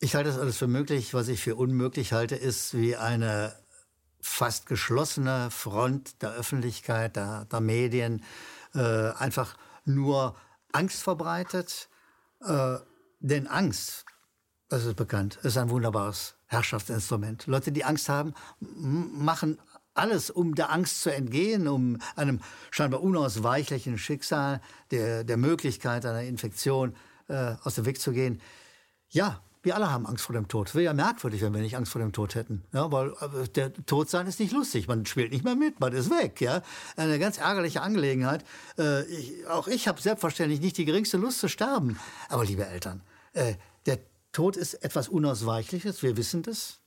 Ich 0.00 0.14
halte 0.14 0.30
das 0.30 0.38
alles 0.38 0.56
für 0.58 0.68
möglich. 0.68 1.12
Was 1.14 1.28
ich 1.28 1.40
für 1.40 1.56
unmöglich 1.56 2.12
halte, 2.12 2.36
ist, 2.36 2.76
wie 2.76 2.96
eine 2.96 3.52
fast 4.20 4.66
geschlossene 4.66 5.50
Front 5.50 6.22
der 6.22 6.32
Öffentlichkeit, 6.32 7.16
der, 7.16 7.46
der 7.46 7.60
Medien 7.60 8.22
äh, 8.74 9.10
einfach 9.10 9.56
nur 9.84 10.36
Angst 10.72 11.02
verbreitet. 11.02 11.88
Äh, 12.40 12.76
denn 13.20 13.46
Angst, 13.46 14.04
das 14.68 14.84
ist 14.84 14.96
bekannt, 14.96 15.38
ist 15.42 15.56
ein 15.56 15.70
wunderbares 15.70 16.36
Herrschaftsinstrument. 16.46 17.46
Leute, 17.46 17.72
die 17.72 17.84
Angst 17.84 18.08
haben, 18.08 18.34
machen 18.60 19.58
alles, 19.94 20.30
um 20.30 20.54
der 20.54 20.70
Angst 20.70 21.02
zu 21.02 21.12
entgehen, 21.12 21.66
um 21.66 21.98
einem 22.14 22.40
scheinbar 22.70 23.02
unausweichlichen 23.02 23.98
Schicksal, 23.98 24.60
der, 24.90 25.24
der 25.24 25.36
Möglichkeit 25.36 26.06
einer 26.06 26.22
Infektion 26.22 26.94
äh, 27.28 27.56
aus 27.64 27.74
dem 27.74 27.84
Weg 27.84 28.00
zu 28.00 28.12
gehen. 28.12 28.40
Ja, 29.08 29.42
wir 29.68 29.76
alle 29.76 29.92
haben 29.92 30.06
Angst 30.06 30.24
vor 30.24 30.32
dem 30.32 30.48
Tod. 30.48 30.68
Es 30.68 30.74
wäre 30.74 30.86
ja 30.86 30.94
merkwürdig, 30.94 31.42
wenn 31.42 31.52
wir 31.52 31.60
nicht 31.60 31.76
Angst 31.76 31.92
vor 31.92 32.00
dem 32.00 32.12
Tod 32.12 32.34
hätten. 32.34 32.64
Ja, 32.72 32.90
weil 32.90 33.10
äh, 33.10 33.48
der 33.54 33.70
Todsein 33.84 34.26
ist 34.26 34.40
nicht 34.40 34.52
lustig. 34.52 34.88
Man 34.88 35.04
spielt 35.04 35.30
nicht 35.30 35.44
mehr 35.44 35.56
mit, 35.56 35.78
man 35.78 35.92
ist 35.92 36.08
weg. 36.08 36.40
Ja, 36.40 36.62
eine 36.96 37.18
ganz 37.18 37.36
ärgerliche 37.36 37.82
Angelegenheit. 37.82 38.46
Äh, 38.78 39.04
ich, 39.04 39.46
auch 39.46 39.68
ich 39.68 39.86
habe 39.86 40.00
selbstverständlich 40.00 40.62
nicht 40.62 40.78
die 40.78 40.86
geringste 40.86 41.18
Lust 41.18 41.40
zu 41.40 41.48
sterben. 41.48 41.98
Aber 42.30 42.46
liebe 42.46 42.64
Eltern, 42.66 43.02
äh, 43.34 43.56
der 43.84 43.98
Tod 44.32 44.56
ist 44.56 44.72
etwas 44.72 45.10
Unausweichliches. 45.10 46.02
Wir 46.02 46.16
wissen 46.16 46.42
das. 46.42 46.80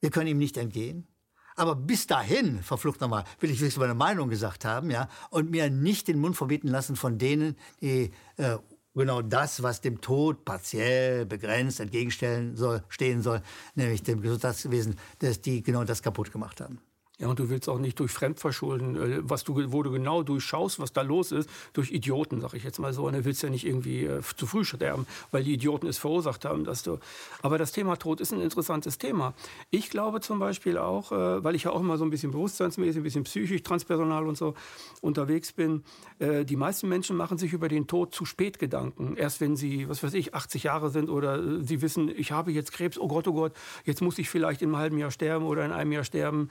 Wir 0.00 0.10
können 0.10 0.26
ihm 0.26 0.38
nicht 0.38 0.56
entgehen. 0.56 1.06
Aber 1.54 1.76
bis 1.76 2.08
dahin, 2.08 2.60
verflucht 2.60 3.00
nochmal, 3.00 3.22
will 3.38 3.50
ich 3.52 3.60
wirklich 3.60 3.76
meine 3.76 3.94
Meinung 3.94 4.30
gesagt 4.30 4.64
haben, 4.64 4.90
ja, 4.90 5.08
und 5.30 5.50
mir 5.50 5.70
nicht 5.70 6.08
den 6.08 6.18
Mund 6.18 6.36
verbieten 6.36 6.66
lassen 6.66 6.96
von 6.96 7.18
denen, 7.18 7.56
die 7.80 8.10
äh, 8.36 8.56
genau 8.94 9.22
das, 9.22 9.62
was 9.62 9.80
dem 9.80 10.00
Tod 10.00 10.44
partiell 10.44 11.26
begrenzt 11.26 11.80
entgegenstellen 11.80 12.56
soll, 12.56 12.82
stehen 12.88 13.22
soll, 13.22 13.42
nämlich 13.74 14.02
dem 14.02 14.20
Gesundheitswesen, 14.20 14.96
dass 15.18 15.40
die 15.40 15.62
genau 15.62 15.84
das 15.84 16.02
kaputt 16.02 16.32
gemacht 16.32 16.60
haben. 16.60 16.80
Ja, 17.18 17.28
und 17.28 17.38
du 17.38 17.50
willst 17.50 17.68
auch 17.68 17.78
nicht 17.78 18.00
durch 18.00 18.10
Fremdverschulden, 18.10 18.96
äh, 18.96 19.20
was 19.22 19.44
du, 19.44 19.70
wo 19.70 19.82
du 19.82 19.90
genau 19.92 20.22
durchschaust, 20.22 20.80
was 20.80 20.92
da 20.92 21.02
los 21.02 21.30
ist, 21.30 21.48
durch 21.72 21.92
Idioten, 21.92 22.40
sag 22.40 22.54
ich 22.54 22.64
jetzt 22.64 22.78
mal 22.78 22.92
so. 22.92 23.06
Und 23.06 23.12
du 23.12 23.24
willst 23.24 23.42
ja 23.42 23.50
nicht 23.50 23.66
irgendwie 23.66 24.06
äh, 24.06 24.22
zu 24.36 24.46
früh 24.46 24.64
sterben, 24.64 25.06
weil 25.30 25.44
die 25.44 25.52
Idioten 25.52 25.86
es 25.86 25.98
verursacht 25.98 26.44
haben, 26.44 26.64
dass 26.64 26.82
du. 26.82 26.98
Aber 27.42 27.58
das 27.58 27.72
Thema 27.72 27.96
Tod 27.96 28.20
ist 28.20 28.32
ein 28.32 28.40
interessantes 28.40 28.96
Thema. 28.96 29.34
Ich 29.70 29.90
glaube 29.90 30.20
zum 30.20 30.38
Beispiel 30.38 30.78
auch, 30.78 31.12
äh, 31.12 31.44
weil 31.44 31.54
ich 31.54 31.64
ja 31.64 31.70
auch 31.72 31.80
immer 31.80 31.98
so 31.98 32.04
ein 32.04 32.10
bisschen 32.10 32.32
bewusstseinsmäßig, 32.32 33.00
ein 33.00 33.04
bisschen 33.04 33.24
psychisch, 33.24 33.62
transpersonal 33.62 34.26
und 34.26 34.36
so 34.36 34.54
unterwegs 35.00 35.52
bin, 35.52 35.82
die 36.20 36.56
meisten 36.56 36.88
Menschen 36.88 37.16
machen 37.16 37.36
sich 37.36 37.52
über 37.52 37.68
den 37.68 37.88
Tod 37.88 38.14
zu 38.14 38.24
spät 38.24 38.60
Gedanken. 38.60 39.16
Erst 39.16 39.40
wenn 39.40 39.56
sie, 39.56 39.88
was 39.88 40.02
weiß 40.04 40.14
ich, 40.14 40.34
80 40.34 40.62
Jahre 40.62 40.90
sind 40.90 41.10
oder 41.10 41.60
sie 41.62 41.82
wissen, 41.82 42.08
ich 42.16 42.30
habe 42.30 42.52
jetzt 42.52 42.72
Krebs, 42.72 42.98
oh 42.98 43.08
Gott, 43.08 43.26
oh 43.26 43.32
Gott, 43.32 43.52
jetzt 43.84 44.02
muss 44.02 44.18
ich 44.18 44.30
vielleicht 44.30 44.62
in 44.62 44.68
einem 44.68 44.78
halben 44.78 44.98
Jahr 44.98 45.10
sterben 45.10 45.44
oder 45.44 45.64
in 45.64 45.72
einem 45.72 45.90
Jahr 45.90 46.04
sterben 46.04 46.48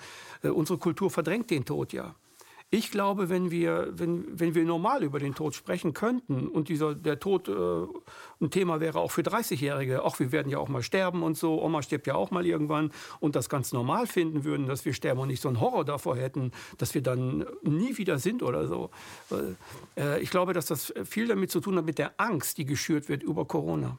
unsere 0.53 0.79
Kultur 0.79 1.09
verdrängt 1.09 1.49
den 1.49 1.65
Tod 1.65 1.93
ja. 1.93 2.15
Ich 2.73 2.89
glaube, 2.89 3.27
wenn 3.27 3.51
wir, 3.51 3.89
wenn, 3.91 4.39
wenn 4.39 4.55
wir 4.55 4.63
normal 4.63 5.03
über 5.03 5.19
den 5.19 5.35
Tod 5.35 5.55
sprechen 5.55 5.93
könnten 5.93 6.47
und 6.47 6.69
dieser, 6.69 6.95
der 6.95 7.19
Tod 7.19 7.49
äh, 7.49 7.51
ein 8.39 8.49
Thema 8.49 8.79
wäre 8.79 9.01
auch 9.01 9.11
für 9.11 9.23
30-Jährige, 9.23 10.05
auch 10.05 10.19
wir 10.19 10.31
werden 10.31 10.49
ja 10.49 10.57
auch 10.57 10.69
mal 10.69 10.81
sterben 10.81 11.21
und 11.21 11.37
so, 11.37 11.61
Oma 11.61 11.81
stirbt 11.81 12.07
ja 12.07 12.15
auch 12.15 12.31
mal 12.31 12.45
irgendwann 12.45 12.93
und 13.19 13.35
das 13.35 13.49
ganz 13.49 13.73
normal 13.73 14.07
finden 14.07 14.45
würden, 14.45 14.67
dass 14.67 14.85
wir 14.85 14.93
sterben 14.93 15.19
und 15.19 15.27
nicht 15.27 15.41
so 15.41 15.49
einen 15.49 15.59
Horror 15.59 15.83
davor 15.83 16.15
hätten, 16.15 16.53
dass 16.77 16.93
wir 16.93 17.01
dann 17.01 17.45
nie 17.61 17.97
wieder 17.97 18.19
sind 18.19 18.41
oder 18.41 18.65
so. 18.67 18.89
Äh, 19.97 20.21
ich 20.21 20.29
glaube, 20.29 20.53
dass 20.53 20.67
das 20.67 20.93
viel 21.03 21.27
damit 21.27 21.51
zu 21.51 21.59
tun 21.59 21.75
hat 21.75 21.83
mit 21.83 21.97
der 21.97 22.13
Angst, 22.21 22.57
die 22.57 22.63
geschürt 22.63 23.09
wird 23.09 23.21
über 23.21 23.43
Corona 23.43 23.97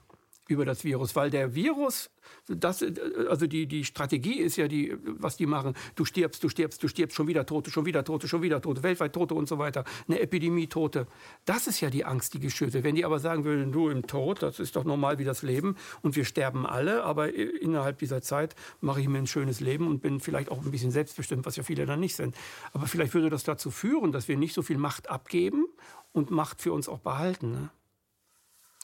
über 0.49 0.65
das 0.65 0.85
Virus, 0.85 1.15
weil 1.15 1.31
der 1.31 1.55
Virus, 1.55 2.11
das, 2.49 2.85
also 3.29 3.47
die, 3.47 3.67
die 3.67 3.85
Strategie 3.85 4.39
ist 4.41 4.57
ja 4.57 4.67
die, 4.67 4.97
was 5.03 5.37
die 5.37 5.47
machen, 5.47 5.75
du 5.95 6.05
stirbst, 6.05 6.43
du 6.43 6.49
stirbst, 6.49 6.83
du 6.83 6.89
stirbst, 6.89 7.17
schon 7.17 7.29
wieder 7.29 7.47
Tote, 7.47 7.71
schon 7.71 7.87
wieder 7.87 8.05
Tote, 8.05 8.27
schon 8.27 8.43
wieder 8.43 8.61
Tote, 8.61 8.83
weltweit 8.83 9.13
Tote 9.13 9.35
und 9.35 9.49
so 9.49 9.59
weiter, 9.59 9.85
eine 10.09 10.21
Epidemie 10.21 10.67
Tote. 10.67 11.07
Das 11.45 11.67
ist 11.67 11.81
ja 11.81 11.91
die 11.91 12.05
Angst, 12.05 12.35
die 12.35 12.41
geschürt 12.41 12.73
wird. 12.73 12.85
Wenn 12.85 12.97
die 12.97 13.05
aber 13.05 13.21
sagen 13.21 13.45
würden, 13.45 13.73
du 13.73 13.89
im 13.89 14.07
Tod, 14.07 14.43
das 14.43 14.59
ist 14.59 14.75
doch 14.75 14.85
normal 14.85 15.19
wie 15.19 15.25
das 15.25 15.43
Leben 15.43 15.77
und 16.03 16.17
wir 16.17 16.25
sterben 16.25 16.67
alle, 16.67 17.05
aber 17.05 17.33
innerhalb 17.33 17.99
dieser 17.99 18.21
Zeit 18.21 18.57
mache 18.81 19.01
ich 19.01 19.09
mir 19.09 19.19
ein 19.19 19.29
schönes 19.29 19.61
Leben 19.61 19.87
und 19.87 20.03
bin 20.03 20.21
vielleicht 20.21 20.51
auch 20.51 20.65
ein 20.65 20.71
bisschen 20.71 20.91
selbstbestimmt, 20.91 21.47
was 21.47 21.57
ja 21.57 21.63
viele 21.63 21.87
dann 21.87 22.01
nicht 22.01 22.17
sind. 22.17 22.35
Aber 22.73 22.87
vielleicht 22.87 23.15
würde 23.15 23.31
das 23.31 23.45
dazu 23.45 23.71
führen, 23.71 24.11
dass 24.11 24.27
wir 24.27 24.37
nicht 24.37 24.55
so 24.55 24.63
viel 24.63 24.79
Macht 24.79 25.09
abgeben 25.09 25.67
und 26.13 26.31
Macht 26.31 26.61
für 26.61 26.73
uns 26.73 26.89
auch 26.89 26.99
behalten, 26.99 27.53
ne? 27.53 27.71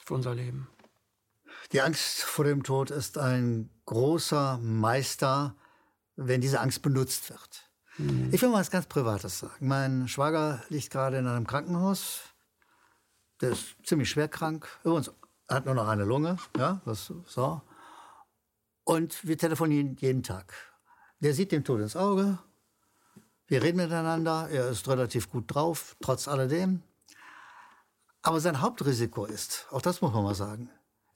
für 0.05 0.13
unser 0.13 0.33
Leben. 0.33 0.67
Die 1.71 1.81
Angst 1.81 2.23
vor 2.23 2.45
dem 2.45 2.63
Tod 2.63 2.89
ist 2.89 3.19
ein 3.19 3.69
großer 3.85 4.57
Meister, 4.57 5.55
wenn 6.15 6.41
diese 6.41 6.59
Angst 6.61 6.81
benutzt 6.81 7.29
wird. 7.29 7.69
Mhm. 7.97 8.29
Ich 8.31 8.41
will 8.41 8.49
mal 8.49 8.59
was 8.59 8.71
ganz 8.71 8.87
Privates 8.87 9.39
sagen. 9.39 9.67
Mein 9.67 10.07
Schwager 10.07 10.63
liegt 10.69 10.89
gerade 10.89 11.17
in 11.17 11.27
einem 11.27 11.45
Krankenhaus. 11.45 12.21
Der 13.41 13.51
ist 13.51 13.75
ziemlich 13.83 14.09
schwer 14.09 14.27
krank. 14.27 14.67
Übrigens 14.83 15.11
hat 15.47 15.65
nur 15.65 15.75
noch 15.75 15.87
eine 15.87 16.05
Lunge. 16.05 16.37
Ja, 16.57 16.81
das, 16.85 17.13
so. 17.25 17.61
Und 18.83 19.27
wir 19.27 19.37
telefonieren 19.37 19.95
jeden 19.99 20.23
Tag. 20.23 20.53
Der 21.19 21.35
sieht 21.35 21.51
dem 21.51 21.63
Tod 21.63 21.81
ins 21.81 21.95
Auge. 21.95 22.39
Wir 23.45 23.61
reden 23.61 23.77
miteinander. 23.77 24.49
Er 24.49 24.69
ist 24.69 24.87
relativ 24.87 25.29
gut 25.29 25.53
drauf, 25.53 25.95
trotz 26.01 26.27
alledem. 26.27 26.81
Aber 28.23 28.39
sein 28.39 28.59
Hauptrisiko 28.59 29.25
ist, 29.25 29.67
auch 29.69 29.81
das 29.81 30.01
muss 30.01 30.11
man 30.11 30.23
mal 30.23 30.35
sagen, 30.35 30.69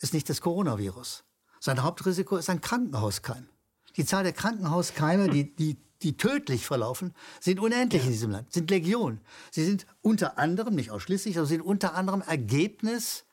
ist 0.04 0.13
nicht 0.13 0.30
das 0.30 0.42
Coronavirus. 0.42 1.24
Sein 1.60 1.82
Hauptrisiko 1.82 2.36
ist 2.36 2.50
ein 2.50 2.62
Krankenhauskeim. 2.62 3.48
Die 3.96 4.06
Zahl 4.06 4.24
der 4.24 4.34
Krankenhauskeime, 4.34 5.30
die, 5.30 5.56
die, 5.56 5.78
die 6.02 6.18
tödlich 6.18 6.66
verlaufen, 6.66 7.16
sind 7.39 7.60
unendlich 7.60 8.02
ja. 8.02 8.08
in 8.08 8.12
diesem 8.12 8.32
Land, 8.32 8.52
sind 8.52 8.70
Legion. 8.70 9.22
Sie 9.52 9.63
sind 9.63 9.86
unter 10.02 10.38
anderem, 10.38 10.76
nicht 10.76 10.92
ausschließlich, 10.92 11.38
aber 11.38 11.48
sind 11.48 11.62
unter 11.62 11.96
anderem 11.96 12.22
Ergebnis 12.22 13.24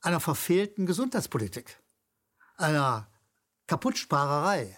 einer 0.00 0.18
verfehlten 0.20 0.86
Gesundheitspolitik, 0.86 1.80
einer 2.56 3.08
Kaputtsparerei, 3.68 4.76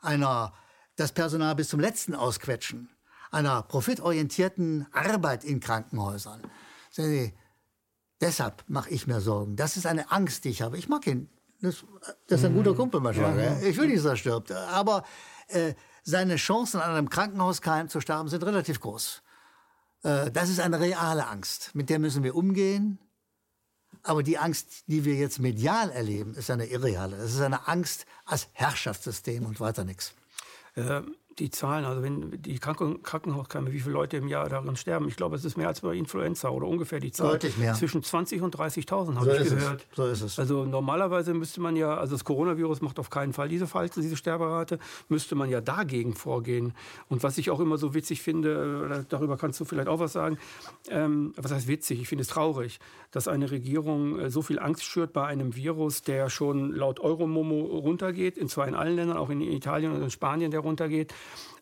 einer 0.00 0.52
das 0.96 1.12
Personal 1.12 1.54
bis 1.56 1.70
zum 1.70 1.80
letzten 1.80 2.14
ausquetschen, 2.14 2.90
einer 3.30 3.62
profitorientierten 3.62 4.86
Arbeit 4.92 5.44
in 5.44 5.60
Krankenhäusern. 5.60 6.42
Sehen 6.90 7.10
Sie, 7.10 7.34
Deshalb 8.20 8.64
mache 8.66 8.90
ich 8.90 9.06
mir 9.06 9.20
Sorgen. 9.20 9.56
Das 9.56 9.76
ist 9.76 9.86
eine 9.86 10.10
Angst, 10.10 10.44
die 10.44 10.50
ich 10.50 10.62
habe. 10.62 10.76
Ich 10.76 10.88
mag 10.88 11.06
ihn. 11.06 11.28
Das, 11.60 11.84
das 12.28 12.40
ist 12.40 12.46
ein 12.46 12.54
guter 12.54 12.72
mhm. 12.72 12.76
Kumpel, 12.76 13.00
mein 13.00 13.14
Schwager. 13.14 13.42
Ja, 13.42 13.60
Ich 13.60 13.76
will 13.76 13.88
nicht, 13.88 13.98
dass 13.98 14.06
er 14.06 14.16
stirbt. 14.16 14.52
Aber 14.52 15.04
äh, 15.48 15.74
seine 16.02 16.36
Chancen, 16.36 16.80
an 16.80 16.90
einem 16.90 17.10
Krankenhauskeim 17.10 17.88
zu 17.88 18.00
sterben, 18.00 18.28
sind 18.28 18.44
relativ 18.44 18.80
groß. 18.80 19.22
Äh, 20.02 20.30
das 20.30 20.50
ist 20.50 20.60
eine 20.60 20.80
reale 20.80 21.26
Angst. 21.26 21.74
Mit 21.74 21.90
der 21.90 21.98
müssen 21.98 22.22
wir 22.22 22.34
umgehen. 22.34 22.98
Aber 24.02 24.22
die 24.22 24.38
Angst, 24.38 24.84
die 24.86 25.04
wir 25.04 25.14
jetzt 25.14 25.40
medial 25.40 25.90
erleben, 25.90 26.34
ist 26.34 26.50
eine 26.50 26.66
irreale. 26.66 27.16
Es 27.16 27.34
ist 27.34 27.40
eine 27.40 27.66
Angst 27.66 28.06
als 28.24 28.48
Herrschaftssystem 28.52 29.44
und 29.44 29.60
weiter 29.60 29.84
nichts. 29.84 30.14
Äh, 30.76 31.02
die 31.38 31.50
Zahlen, 31.50 31.84
also 31.84 32.02
wenn 32.02 32.42
die 32.42 32.58
Kranken 32.58 33.02
Krankenhauskeime, 33.02 33.72
wie 33.72 33.80
viele 33.80 33.94
Leute 33.94 34.16
im 34.16 34.28
Jahr 34.28 34.48
darin 34.48 34.76
sterben, 34.76 35.08
ich 35.08 35.16
glaube, 35.16 35.36
es 35.36 35.44
ist 35.44 35.56
mehr 35.56 35.68
als 35.68 35.80
bei 35.80 35.94
Influenza 35.94 36.48
oder 36.48 36.66
ungefähr 36.66 37.00
die 37.00 37.12
Zahl. 37.12 37.32
Deutlich 37.32 37.56
mehr. 37.56 37.74
Zwischen 37.74 38.02
20 38.02 38.42
und 38.42 38.56
30.000 38.56 39.14
habe 39.16 39.24
so 39.24 39.30
ich 39.32 39.50
gehört. 39.50 39.86
Es. 39.90 39.96
So 39.96 40.06
ist 40.06 40.22
es. 40.22 40.38
Also 40.38 40.64
normalerweise 40.64 41.34
müsste 41.34 41.60
man 41.60 41.76
ja, 41.76 41.96
also 41.96 42.14
das 42.14 42.24
Coronavirus 42.24 42.80
macht 42.82 42.98
auf 42.98 43.10
keinen 43.10 43.32
Fall 43.32 43.48
diese 43.48 43.66
Falte, 43.66 44.00
diese 44.00 44.16
Sterberate, 44.16 44.78
müsste 45.08 45.34
man 45.34 45.50
ja 45.50 45.60
dagegen 45.60 46.14
vorgehen. 46.14 46.74
Und 47.08 47.22
was 47.22 47.38
ich 47.38 47.50
auch 47.50 47.60
immer 47.60 47.78
so 47.78 47.94
witzig 47.94 48.22
finde, 48.22 49.06
darüber 49.08 49.36
kannst 49.36 49.60
du 49.60 49.64
vielleicht 49.64 49.88
auch 49.88 50.00
was 50.00 50.12
sagen, 50.12 50.38
ähm, 50.90 51.32
was 51.36 51.52
heißt 51.52 51.68
witzig? 51.68 52.00
Ich 52.00 52.08
finde 52.08 52.22
es 52.22 52.28
traurig, 52.28 52.80
dass 53.10 53.28
eine 53.28 53.50
Regierung 53.50 54.18
äh, 54.18 54.30
so 54.30 54.42
viel 54.42 54.58
Angst 54.58 54.84
schürt 54.84 55.12
bei 55.12 55.24
einem 55.24 55.54
Virus, 55.54 56.02
der 56.02 56.30
schon 56.30 56.72
laut 56.72 57.00
Euromomo 57.00 57.60
runtergeht, 57.60 58.38
und 58.38 58.50
zwar 58.50 58.68
in 58.68 58.74
allen 58.74 58.96
Ländern, 58.96 59.16
auch 59.16 59.30
in 59.30 59.40
Italien 59.40 59.92
und 59.92 60.02
in 60.02 60.10
Spanien, 60.10 60.50
der 60.50 60.60
runtergeht. 60.60 61.14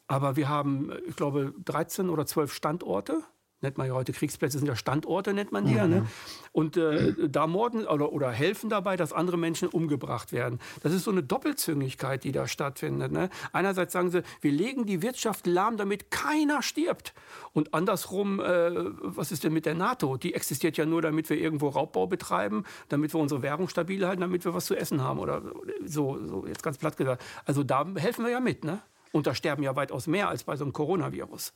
Aber 0.07 0.37
wir 0.37 0.49
haben, 0.49 0.93
ich 1.09 1.17
glaube, 1.17 1.53
13 1.65 2.11
oder 2.11 2.27
12 2.27 2.53
Standorte. 2.53 3.23
Nennt 3.63 3.79
man 3.79 3.87
ja 3.87 3.95
heute 3.95 4.13
Kriegsplätze, 4.13 4.59
sind 4.59 4.69
ja 4.69 4.77
Standorte, 4.77 5.33
nennt 5.33 5.51
man 5.51 5.65
die 5.65 5.73
mhm. 5.73 5.77
ja. 5.77 5.87
Ne? 5.89 6.07
Und 6.53 6.77
äh, 6.77 7.15
da 7.27 7.47
morden 7.47 7.87
oder, 7.87 8.13
oder 8.13 8.31
helfen 8.31 8.69
dabei, 8.69 8.97
dass 8.97 9.15
andere 9.15 9.39
Menschen 9.39 9.69
umgebracht 9.69 10.31
werden. 10.31 10.61
Das 10.83 10.93
ist 10.93 11.05
so 11.05 11.11
eine 11.11 11.23
Doppelzüngigkeit, 11.23 12.23
die 12.23 12.33
da 12.33 12.47
stattfindet. 12.49 13.13
Ne? 13.13 13.31
Einerseits 13.55 13.95
sagen 13.95 14.11
sie, 14.11 14.23
wir 14.43 14.53
legen 14.53 14.85
die 14.85 15.01
Wirtschaft 15.01 15.47
lahm, 15.47 15.79
damit 15.79 16.11
keiner 16.11 16.61
stirbt. 16.61 17.15
Und 17.55 17.73
andersrum, 17.73 18.41
äh, 18.41 18.73
was 19.01 19.33
ist 19.33 19.43
denn 19.43 19.55
mit 19.55 19.65
der 19.65 19.75
NATO? 19.75 20.19
Die 20.19 20.35
existiert 20.35 20.77
ja 20.77 20.85
nur, 20.85 21.01
damit 21.01 21.31
wir 21.31 21.39
irgendwo 21.39 21.71
Raubbau 21.71 22.07
betreiben, 22.07 22.65
damit 22.91 23.15
wir 23.15 23.21
unsere 23.21 23.41
Währung 23.41 23.71
stabil 23.71 24.07
halten, 24.07 24.21
damit 24.21 24.45
wir 24.45 24.53
was 24.53 24.67
zu 24.67 24.77
essen 24.77 25.03
haben. 25.03 25.19
Oder 25.19 25.41
so, 25.83 26.19
so 26.27 26.47
jetzt 26.47 26.63
ganz 26.63 26.77
platt 26.77 26.99
gesagt. 26.99 27.25
Also 27.47 27.65
da 27.65 27.87
helfen 27.97 28.27
wir 28.27 28.33
ja 28.33 28.41
mit. 28.41 28.65
Ne? 28.65 28.83
Und 29.13 29.27
da 29.27 29.35
sterben 29.35 29.63
ja 29.63 29.77
weitaus 29.77 30.07
mehr 30.07 30.29
als 30.29 30.45
bei 30.45 30.57
so 30.57 30.65
einem 30.65 30.73
Coronavirus. 30.73 31.53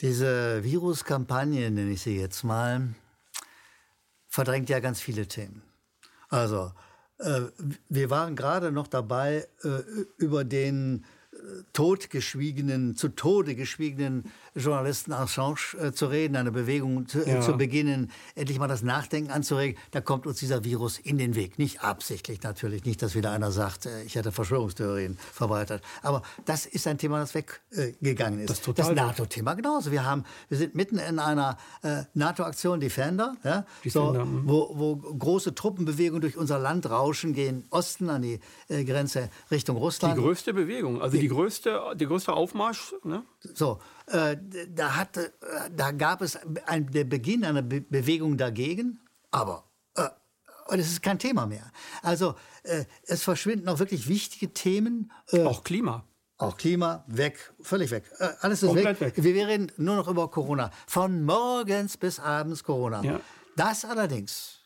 Diese 0.00 0.62
Viruskampagne, 0.62 1.70
nenne 1.70 1.90
ich 1.90 2.02
sie 2.02 2.18
jetzt 2.20 2.44
mal, 2.44 2.94
verdrängt 4.28 4.68
ja 4.68 4.80
ganz 4.80 5.00
viele 5.00 5.26
Themen. 5.26 5.62
Also, 6.28 6.72
äh, 7.18 7.42
wir 7.88 8.10
waren 8.10 8.36
gerade 8.36 8.72
noch 8.72 8.88
dabei, 8.88 9.48
äh, 9.62 9.82
über 10.18 10.44
den 10.44 11.06
totgeschwiegenen, 11.72 12.96
zu 12.96 13.08
Tode 13.08 13.54
geschwiegenen 13.54 14.24
Journalisten 14.54 15.12
Assange 15.12 15.76
äh, 15.78 15.92
zu 15.92 16.06
reden, 16.06 16.36
eine 16.36 16.50
Bewegung 16.50 17.06
zu, 17.06 17.24
äh, 17.24 17.34
ja. 17.34 17.40
zu, 17.40 17.56
beginnen, 17.56 18.10
endlich 18.34 18.58
mal 18.58 18.68
das 18.68 18.82
Nachdenken 18.82 19.30
anzuregen, 19.30 19.78
da 19.90 20.00
kommt 20.00 20.26
uns 20.26 20.38
dieser 20.38 20.64
Virus 20.64 20.98
in 20.98 21.18
den 21.18 21.34
Weg. 21.34 21.58
Nicht 21.58 21.82
absichtlich 21.82 22.42
natürlich, 22.42 22.84
nicht, 22.84 23.02
dass 23.02 23.14
wieder 23.14 23.30
einer 23.32 23.50
sagt, 23.50 23.86
äh, 23.86 24.02
ich 24.04 24.14
hätte 24.14 24.32
Verschwörungstheorien 24.32 25.18
verbreitet. 25.32 25.82
Aber 26.02 26.22
das 26.46 26.64
ist 26.64 26.86
ein 26.86 26.98
Thema, 26.98 27.18
das 27.18 27.34
weggegangen 27.34 28.40
ist. 28.40 28.50
Das, 28.50 28.74
das 28.74 28.92
NATO-Thema 28.92 29.54
genauso. 29.54 29.92
Wir, 29.92 30.04
haben, 30.04 30.24
wir 30.48 30.56
sind 30.56 30.74
mitten 30.74 30.98
in 30.98 31.18
einer 31.18 31.58
äh, 31.82 32.04
NATO-Aktion 32.14 32.80
Defender, 32.80 33.36
ja, 33.44 33.66
so, 33.84 34.14
mhm. 34.14 34.42
wo, 34.46 34.70
wo, 34.74 34.96
große 34.96 35.54
Truppenbewegungen 35.54 36.22
durch 36.22 36.36
unser 36.36 36.58
Land 36.58 36.88
rauschen, 36.88 37.34
gehen 37.34 37.64
Osten 37.70 38.08
an 38.08 38.22
die 38.22 38.40
äh, 38.68 38.84
Grenze 38.84 39.28
Richtung 39.50 39.76
Russland. 39.76 40.16
Die 40.16 40.22
größte 40.22 40.54
Bewegung, 40.54 41.02
also 41.02 41.16
die, 41.16 41.22
die 41.22 41.28
größte, 41.36 41.94
der 41.94 42.06
größte 42.06 42.32
Aufmarsch. 42.32 42.94
Ne? 43.04 43.24
So, 43.40 43.80
äh, 44.06 44.36
da, 44.68 44.96
hatte, 44.96 45.32
äh, 45.40 45.70
da 45.74 45.92
gab 45.92 46.22
es 46.22 46.38
ein, 46.66 46.90
der 46.90 47.04
Beginn 47.04 47.44
einer 47.44 47.62
Be 47.62 47.80
Bewegung 47.80 48.36
dagegen, 48.36 49.00
aber 49.30 49.64
äh, 49.94 50.08
es 50.70 50.90
ist 50.90 51.02
kein 51.02 51.18
Thema 51.18 51.46
mehr. 51.46 51.70
Also 52.02 52.34
äh, 52.62 52.84
es 53.04 53.22
verschwinden 53.22 53.68
auch 53.68 53.78
wirklich 53.78 54.08
wichtige 54.08 54.52
Themen. 54.52 55.12
Äh, 55.30 55.44
auch 55.44 55.62
Klima. 55.62 56.04
Auch 56.38 56.56
Klima 56.56 57.04
weg, 57.06 57.54
völlig 57.60 57.90
weg. 57.90 58.04
Äh, 58.18 58.28
alles 58.40 58.62
ist 58.62 58.74
weg. 58.74 59.00
weg. 59.00 59.14
Wir 59.16 59.46
reden 59.46 59.72
nur 59.76 59.96
noch 59.96 60.08
über 60.08 60.30
Corona. 60.30 60.70
Von 60.86 61.24
morgens 61.24 61.96
bis 61.96 62.20
abends 62.20 62.62
Corona. 62.62 63.02
Ja. 63.02 63.20
Das 63.56 63.84
allerdings 63.84 64.60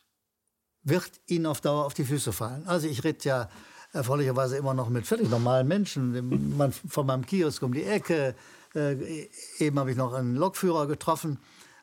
wird 0.83 1.11
Ihnen 1.26 1.46
auf 1.46 1.61
Dauer 1.61 1.85
auf 1.85 1.94
die 1.94 2.04
Füße 2.04 2.33
fallen. 2.33 2.66
Also 2.66 2.88
ich 2.88 3.04
rede 3.04 3.18
ja 3.22 3.48
erfreulicherweise 3.92 4.57
immer 4.57 4.74
noch 4.74 4.88
mit 4.88 5.07
völlig 5.07 5.31
normalen 5.31 5.66
Menschen. 5.68 6.57
Man, 6.57 6.72
von 6.72 7.07
meinem 7.07 7.26
Kiosk 7.26 7.62
um 7.62 7.72
die 7.74 7.85
Ecke. 7.85 8.35
Äh, 8.74 9.29
eben 9.59 9.79
habe 9.79 9.90
ich 9.90 9.96
noch 9.96 10.12
einen 10.12 10.37
Lokführer 10.37 10.87
getroffen. 10.87 11.38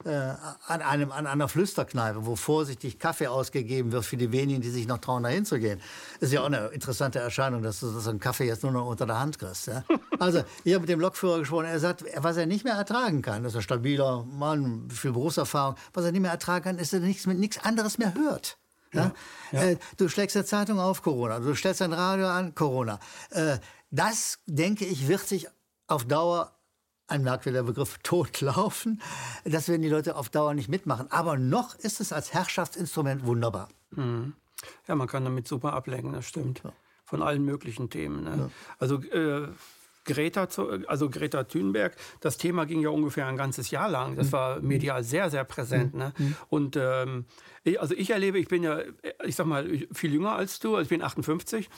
Äh, 0.06 0.34
an, 0.68 0.82
einem, 0.82 1.12
an 1.12 1.26
einer 1.26 1.48
Flüsterkneipe, 1.48 2.26
wo 2.26 2.36
vorsichtig 2.36 3.00
Kaffee 3.00 3.28
ausgegeben 3.28 3.92
wird 3.92 4.06
für 4.06 4.16
die 4.16 4.32
wenigen, 4.32 4.62
die 4.62 4.70
sich 4.70 4.88
noch 4.88 5.00
trauen, 5.00 5.24
da 5.24 5.30
hinzugehen. 5.30 5.82
Ist 6.20 6.32
ja 6.32 6.42
auch 6.42 6.46
eine 6.46 6.68
interessante 6.68 7.18
Erscheinung, 7.18 7.64
dass 7.64 7.80
du 7.80 7.88
so 7.88 8.10
einen 8.10 8.20
Kaffee 8.20 8.46
jetzt 8.46 8.62
nur 8.62 8.72
noch 8.72 8.86
unter 8.86 9.08
der 9.08 9.20
Hand 9.20 9.40
kriegst. 9.40 9.68
Ja? 9.68 9.84
Also, 10.20 10.44
ich 10.64 10.74
habe 10.74 10.82
mit 10.82 10.90
dem 10.90 11.00
Lokführer 11.00 11.40
gesprochen. 11.40 11.66
Er 11.66 11.80
sagt, 11.80 12.06
was 12.16 12.38
er 12.38 12.46
nicht 12.46 12.64
mehr 12.64 12.76
ertragen 12.76 13.24
kann, 13.24 13.44
das 13.44 13.54
ist 13.54 13.58
ein 13.58 13.64
stabiler 13.64 14.24
Mann, 14.24 14.88
viel 14.92 15.14
Berufserfahrung, 15.14 15.76
was 15.94 16.06
er 16.06 16.12
nicht 16.12 16.22
mehr 16.22 16.32
ertragen 16.32 16.64
kann, 16.64 16.78
ist, 16.78 16.94
dass 16.94 17.02
er 17.02 17.08
nichts, 17.08 17.26
nichts 17.26 17.58
anderes 17.64 17.98
mehr 17.98 18.14
hört. 18.14 18.58
Ja? 18.94 19.12
Ja. 19.52 19.64
Äh, 19.64 19.78
du 19.98 20.10
schlägst 20.10 20.36
eine 20.36 20.46
Zeitung 20.46 20.80
auf 20.80 21.02
Corona, 21.02 21.40
du 21.40 21.56
stellst 21.56 21.82
ein 21.82 21.94
Radio 21.94 22.28
an 22.28 22.56
Corona. 22.56 23.00
Äh, 23.32 23.58
das, 23.92 24.40
denke 24.46 24.86
ich, 24.86 25.08
wird 25.08 25.28
sich 25.28 25.48
auf 25.88 26.06
Dauer 26.06 26.52
ein 27.08 27.24
merkwürdiger 27.24 27.64
Begriff, 27.64 27.98
totlaufen. 28.04 29.02
Das 29.46 29.70
werden 29.70 29.82
die 29.82 29.90
Leute 29.90 30.16
auf 30.16 30.30
Dauer 30.30 30.54
nicht 30.54 30.70
mitmachen. 30.70 31.10
Aber 31.12 31.38
noch 31.38 31.76
ist 31.76 32.00
es 32.02 32.12
als 32.12 32.34
Herrschaftsinstrument 32.34 33.26
wunderbar. 33.26 33.70
Mhm. 33.92 34.34
Ja, 34.88 34.96
man 34.96 35.08
kann 35.08 35.24
damit 35.24 35.48
super 35.48 35.74
ablenken, 35.74 36.14
das 36.14 36.26
stimmt. 36.26 36.62
Ja. 36.64 36.74
Von 37.06 37.22
allen 37.22 37.46
möglichen 37.46 37.90
Themen. 37.90 38.24
Ne? 38.24 38.52
Also 38.80 39.02
äh, 39.02 39.48
Greta, 40.04 40.48
also 40.88 41.10
Greta 41.10 41.44
Thunberg, 41.44 41.96
das 42.22 42.38
Thema 42.38 42.66
ging 42.66 42.82
ja 42.82 42.90
ungefähr 42.90 43.28
ein 43.28 43.38
ganzes 43.38 43.70
Jahr 43.72 43.90
lang. 43.90 44.16
Das 44.16 44.28
mhm. 44.28 44.32
war 44.32 44.60
medial 44.62 45.04
sehr, 45.04 45.30
sehr 45.30 45.44
präsent. 45.44 45.94
Mhm. 45.94 46.00
Ne? 46.00 46.14
Mhm. 46.18 46.36
Und 46.50 46.78
ähm, 46.78 47.26
also 47.76 47.94
ich 47.96 48.10
erlebe, 48.10 48.40
ich 48.40 48.48
bin 48.48 48.64
ja, 48.64 48.80
ich 49.26 49.36
sag 49.36 49.48
mal, 49.48 49.68
viel 49.92 50.14
jünger 50.14 50.34
als 50.34 50.60
du, 50.60 50.76
also 50.76 50.84
ich 50.84 50.90
bin 50.90 51.02
58 51.02 51.70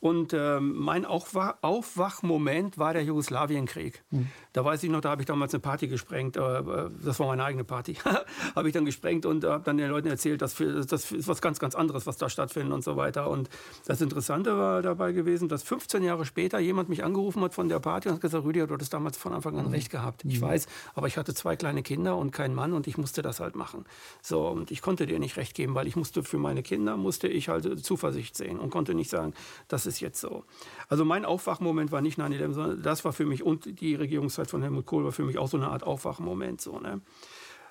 und 0.00 0.32
ähm, 0.34 0.76
mein 0.76 1.04
Aufwachmoment 1.04 2.78
war 2.78 2.92
der 2.92 3.04
Jugoslawienkrieg. 3.04 4.02
Mhm. 4.10 4.28
Da 4.52 4.64
weiß 4.64 4.82
ich 4.82 4.90
noch, 4.90 5.00
da 5.00 5.10
habe 5.10 5.22
ich 5.22 5.26
damals 5.26 5.54
eine 5.54 5.60
Party 5.60 5.88
gesprengt, 5.88 6.36
äh, 6.36 6.62
das 7.04 7.18
war 7.20 7.28
meine 7.28 7.44
eigene 7.44 7.64
Party, 7.64 7.94
habe 8.54 8.68
ich 8.68 8.74
dann 8.74 8.84
gesprengt 8.84 9.24
und 9.26 9.44
habe 9.44 9.64
dann 9.64 9.78
den 9.78 9.90
Leuten 9.90 10.08
erzählt, 10.08 10.42
dass 10.42 10.56
das 10.56 11.12
ist 11.12 11.28
was 11.28 11.40
ganz, 11.40 11.58
ganz 11.58 11.74
anderes, 11.74 12.06
was 12.06 12.16
da 12.16 12.28
stattfindet 12.28 12.72
und 12.72 12.84
so 12.84 12.96
weiter. 12.96 13.30
Und 13.30 13.48
das 13.86 14.00
Interessante 14.00 14.58
war 14.58 14.82
dabei 14.82 15.12
gewesen, 15.12 15.48
dass 15.48 15.62
15 15.62 16.02
Jahre 16.02 16.24
später 16.24 16.58
jemand 16.58 16.88
mich 16.88 17.04
angerufen 17.04 17.42
hat 17.42 17.54
von 17.54 17.68
der 17.68 17.78
Party 17.78 18.08
und 18.08 18.16
hat 18.16 18.20
gesagt, 18.20 18.44
Rüdiger, 18.44 18.66
du 18.66 18.74
hattest 18.74 18.92
damals 18.92 19.16
von 19.16 19.32
Anfang 19.32 19.58
an 19.58 19.66
mhm. 19.66 19.72
recht 19.72 19.90
gehabt. 19.90 20.24
Ich 20.24 20.40
mhm. 20.40 20.46
weiß, 20.46 20.66
aber 20.94 21.06
ich 21.06 21.16
hatte 21.16 21.34
zwei 21.34 21.56
kleine 21.56 21.82
Kinder 21.82 22.16
und 22.16 22.32
keinen 22.32 22.54
Mann 22.54 22.72
und 22.72 22.86
ich 22.86 22.98
musste 22.98 23.22
das 23.22 23.40
halt 23.40 23.56
machen. 23.56 23.84
So, 24.22 24.46
und 24.48 24.70
ich 24.70 24.82
konnte 24.82 25.06
dir 25.06 25.18
nicht 25.18 25.36
recht 25.38 25.54
geben, 25.54 25.74
weil 25.74 25.86
ich 25.86 25.96
musste 25.96 26.22
für 26.22 26.38
meine 26.38 26.62
Kinder, 26.62 26.96
musste 26.96 27.28
ich 27.28 27.48
halt 27.48 27.84
Zuversicht 27.84 28.36
sehen 28.36 28.58
und 28.58 28.70
konnte 28.70 28.94
nicht 28.94 29.08
sagen, 29.08 29.32
das 29.68 29.86
ist 29.86 30.00
jetzt 30.00 30.20
so. 30.20 30.44
Also 30.88 31.04
mein 31.04 31.24
Aufwachmoment 31.24 31.90
war 31.90 32.02
nicht 32.02 32.18
9-11, 32.18 32.52
sondern 32.52 32.82
das 32.82 33.04
war 33.04 33.14
für 33.14 33.24
mich 33.24 33.42
und 33.42 33.80
die 33.80 33.94
Regierungszeit 33.94 34.50
von 34.50 34.60
Helmut 34.60 34.84
Kohl 34.84 35.04
war 35.04 35.12
für 35.12 35.24
mich 35.24 35.38
auch 35.38 35.48
so 35.48 35.56
eine 35.56 35.68
Art 35.68 35.82
Aufwachmoment. 35.82 36.60
So, 36.60 36.78
ne? 36.78 37.00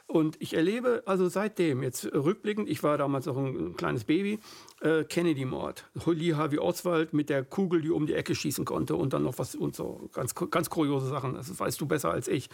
Und 0.09 0.37
ich 0.39 0.53
erlebe 0.53 1.03
also 1.05 1.27
seitdem, 1.27 1.83
jetzt 1.83 2.05
rückblickend, 2.05 2.69
ich 2.69 2.81
war 2.81 2.97
damals 2.97 3.27
auch 3.27 3.35
ein, 3.35 3.75
kleines 3.75 4.05
Baby, 4.05 4.39
äh, 4.79 5.03
Kennedy-Mord. 5.03 5.83
Lee 6.05 6.33
Harvey 6.33 6.59
Oswald 6.59 7.13
mit 7.13 7.29
der 7.29 7.43
Kugel, 7.43 7.81
die 7.81 7.89
um 7.89 8.07
die 8.07 8.13
Ecke 8.13 8.33
schießen 8.33 8.63
konnte 8.63 8.95
und 8.95 9.11
dann 9.11 9.23
noch 9.23 9.37
was 9.37 9.53
und 9.53 9.75
so. 9.75 10.09
Ganz, 10.13 10.33
ganz 10.33 10.69
kuriose 10.69 11.09
Sachen. 11.09 11.33
Das 11.33 11.59
weißt 11.59 11.81
du 11.81 11.87
besser 11.87 12.09
als 12.09 12.29
ich. 12.29 12.49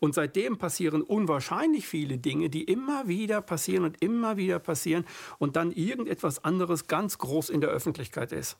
Und 0.00 0.14
seitdem 0.14 0.56
passieren 0.56 1.02
unwahrscheinlich 1.02 1.86
viele 1.86 2.16
Dinge, 2.16 2.48
die 2.48 2.64
immer 2.64 3.06
wieder 3.06 3.42
passieren 3.42 3.84
und 3.84 4.02
immer 4.02 4.38
wieder 4.38 4.58
passieren 4.58 5.04
und 5.38 5.56
dann 5.56 5.72
irgendetwas 5.72 6.42
anderes 6.42 6.86
ganz 6.86 7.18
groß 7.18 7.50
in 7.50 7.60
der 7.60 7.68
Öffentlichkeit 7.68 8.32
ist. 8.32 8.56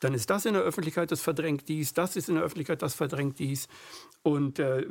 Dann 0.00 0.14
ist 0.14 0.30
das 0.30 0.46
in 0.46 0.54
der 0.54 0.62
Öffentlichkeit, 0.62 1.12
das 1.12 1.20
verdrängt 1.20 1.68
dies, 1.68 1.94
das 1.94 2.16
ist 2.16 2.28
in 2.28 2.34
der 2.34 2.44
Öffentlichkeit, 2.44 2.82
das 2.82 2.94
verdrängt 2.94 3.38
dies. 3.38 3.68
Und 4.22 4.58
äh, 4.58 4.84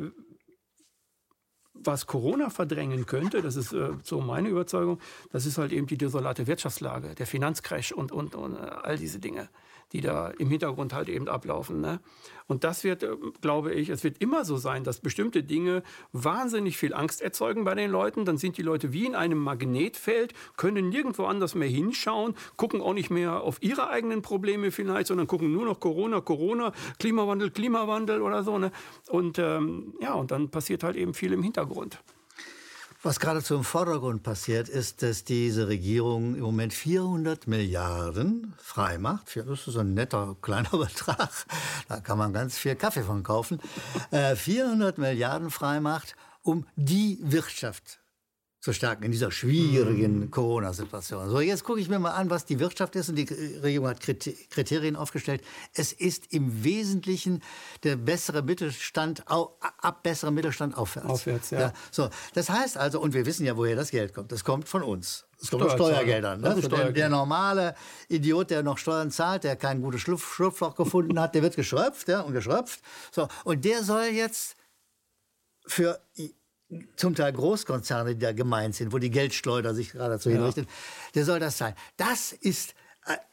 was 1.85 2.07
Corona 2.07 2.49
verdrängen 2.49 3.05
könnte, 3.05 3.41
das 3.41 3.55
ist 3.55 3.73
äh, 3.73 3.89
so 4.03 4.21
meine 4.21 4.49
Überzeugung, 4.49 4.99
das 5.31 5.45
ist 5.45 5.57
halt 5.57 5.71
eben 5.71 5.87
die 5.87 5.97
desolate 5.97 6.47
Wirtschaftslage, 6.47 7.15
der 7.15 7.27
Finanzcrash 7.27 7.91
und, 7.91 8.11
und, 8.11 8.35
und 8.35 8.55
äh, 8.55 8.59
all 8.83 8.97
diese 8.97 9.19
Dinge 9.19 9.49
die 9.93 10.01
da 10.01 10.29
im 10.39 10.49
Hintergrund 10.49 10.93
halt 10.93 11.07
eben 11.07 11.27
ablaufen. 11.27 11.79
Ne? 11.79 11.99
Und 12.47 12.63
das 12.63 12.83
wird, 12.83 13.03
äh, 13.03 13.15
glaube 13.41 13.73
ich, 13.73 13.89
es 13.89 14.03
wird 14.03 14.17
immer 14.19 14.43
so 14.43 14.57
sein, 14.57 14.83
dass 14.83 14.99
bestimmte 14.99 15.43
Dinge 15.43 15.83
wahnsinnig 16.11 16.77
viel 16.77 16.93
Angst 16.93 17.21
erzeugen 17.21 17.63
bei 17.63 17.75
den 17.75 17.91
Leuten. 17.91 18.25
Dann 18.25 18.37
sind 18.37 18.57
die 18.57 18.63
Leute 18.63 18.91
wie 18.91 19.05
in 19.05 19.15
einem 19.15 19.37
Magnetfeld, 19.37 20.33
können 20.57 20.89
nirgendwo 20.89 21.25
anders 21.25 21.55
mehr 21.55 21.67
hinschauen, 21.67 22.35
gucken 22.57 22.81
auch 22.81 22.93
nicht 22.93 23.11
mehr 23.11 23.41
auf 23.41 23.61
ihre 23.61 23.89
eigenen 23.89 24.21
Probleme 24.23 24.71
vielleicht, 24.71 25.07
sondern 25.07 25.27
gucken 25.27 25.53
nur 25.53 25.65
noch 25.65 25.79
Corona, 25.79 26.21
Corona, 26.21 26.73
Klimawandel, 26.97 27.51
Klimawandel 27.51 28.21
oder 28.21 28.43
so. 28.43 28.57
Ne? 28.57 28.71
Und 29.09 29.37
ähm, 29.37 29.93
ja, 30.01 30.13
und 30.13 30.31
dann 30.31 30.49
passiert 30.49 30.83
halt 30.83 30.95
eben 30.95 31.13
viel 31.13 31.33
im 31.33 31.43
Hintergrund. 31.43 31.99
Was 33.05 33.19
geradezu 33.19 33.55
im 33.55 33.65
Vordergrund 33.65 34.23
passiert, 34.23 34.69
ist, 34.69 35.01
dass 35.03 35.25
diese 35.25 35.67
Regierung 35.67 36.35
im 36.35 36.41
Moment 36.41 36.73
400 36.73 37.47
Milliarden 37.47 38.53
freimacht. 38.57 39.35
Das 39.45 39.67
ist 39.67 39.75
ein 39.75 39.93
netter 39.93 40.37
kleiner 40.41 40.69
Betrag. 40.71 41.29
Da 41.89 41.99
kann 41.99 42.17
man 42.17 42.31
ganz 42.31 42.57
viel 42.57 42.77
Kaffee 42.77 43.03
von 43.03 43.21
kaufen. 43.23 43.59
400 44.11 44.97
äh, 44.97 45.01
Milliarden 45.01 45.51
freimacht, 45.51 46.15
um 46.43 46.65
die 46.77 47.19
Wirtschaft 47.21 47.99
zu 48.63 48.71
stärken 48.71 49.03
in 49.03 49.11
dieser 49.11 49.29
schwierigen 49.29 50.19
mhm. 50.21 50.31
Corona-Situation. 50.31 51.29
So, 51.29 51.41
jetzt 51.41 51.65
gucke 51.65 51.81
ich 51.81 51.89
mir 51.89 51.99
mal 51.99 52.11
an, 52.11 52.29
was 52.29 52.45
die 52.45 52.61
Wirtschaft 52.61 52.95
ist 52.95 53.09
und 53.09 53.17
die 53.17 53.27
Regierung 53.61 53.89
hat 53.89 53.99
Kriterien 53.99 54.95
aufgestellt. 54.95 55.41
Es 55.73 55.91
ist 55.91 56.31
im 56.31 56.63
Wesentlichen 56.63 57.43
der 57.83 57.97
bessere 57.97 58.41
Mittelstand, 58.41 59.25
ab 59.27 60.03
bessere 60.03 60.31
Mittelstand 60.31 60.77
aufwärts. 60.77 61.09
Aufwärts, 61.09 61.49
ja. 61.49 61.59
ja. 61.59 61.73
So, 61.91 62.09
das 62.35 62.49
heißt 62.49 62.77
also, 62.77 63.01
und 63.01 63.13
wir 63.13 63.25
wissen 63.25 63.45
ja, 63.45 63.57
woher 63.57 63.75
das 63.75 63.91
Geld 63.91 64.13
kommt. 64.13 64.31
Das 64.31 64.45
kommt 64.45 64.69
von 64.69 64.81
uns. 64.81 65.25
Es 65.41 65.51
kommt 65.51 65.63
aus 65.63 65.73
Steuergeldern. 65.73 66.39
Ne? 66.39 66.55
Steuergeld. 66.63 66.95
der, 66.95 67.09
normale 67.09 67.75
Idiot, 68.07 68.49
der 68.49 68.63
noch 68.63 68.77
Steuern 68.77 69.11
zahlt, 69.11 69.43
der 69.43 69.57
kein 69.57 69.81
gutes 69.81 69.99
Schlupfloch 69.99 70.75
gefunden 70.75 71.19
hat, 71.19 71.35
der 71.35 71.41
wird 71.41 71.57
geschröpft 71.57 72.07
ja, 72.07 72.21
und 72.21 72.31
geschröpft. 72.31 72.79
So, 73.11 73.27
und 73.43 73.65
der 73.65 73.83
soll 73.83 74.05
jetzt 74.05 74.55
für 75.67 75.99
zum 76.95 77.15
Teil 77.15 77.33
Großkonzerne, 77.33 78.15
die 78.15 78.19
da 78.19 78.31
gemeint 78.31 78.75
sind, 78.75 78.93
wo 78.93 78.97
die 78.97 79.09
Geldschleuder 79.09 79.73
sich 79.73 79.91
geradezu 79.91 80.29
ja. 80.29 80.37
hinrichtet, 80.37 80.67
der 81.15 81.25
soll 81.25 81.39
das 81.39 81.57
sein. 81.57 81.75
Das 81.97 82.31
ist 82.31 82.75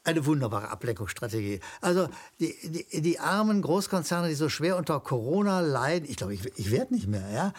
eine 0.02 0.26
wunderbare 0.26 0.68
Ablenkungsstrategie. 0.68 1.60
Also 1.80 2.08
die, 2.40 2.54
die, 2.64 3.02
die, 3.02 3.18
armen 3.20 3.62
Großkonzerne, 3.62 4.28
die 4.28 4.34
so 4.34 4.48
schwer 4.48 4.76
unter 4.76 4.98
Corona 4.98 5.60
leiden, 5.60 6.08
ich 6.08 6.16
glaube, 6.16 6.34
ich, 6.34 6.44
ich 6.56 6.70
werde 6.70 6.94
nicht 6.94 7.06
mehr. 7.06 7.30
Ja? 7.32 7.52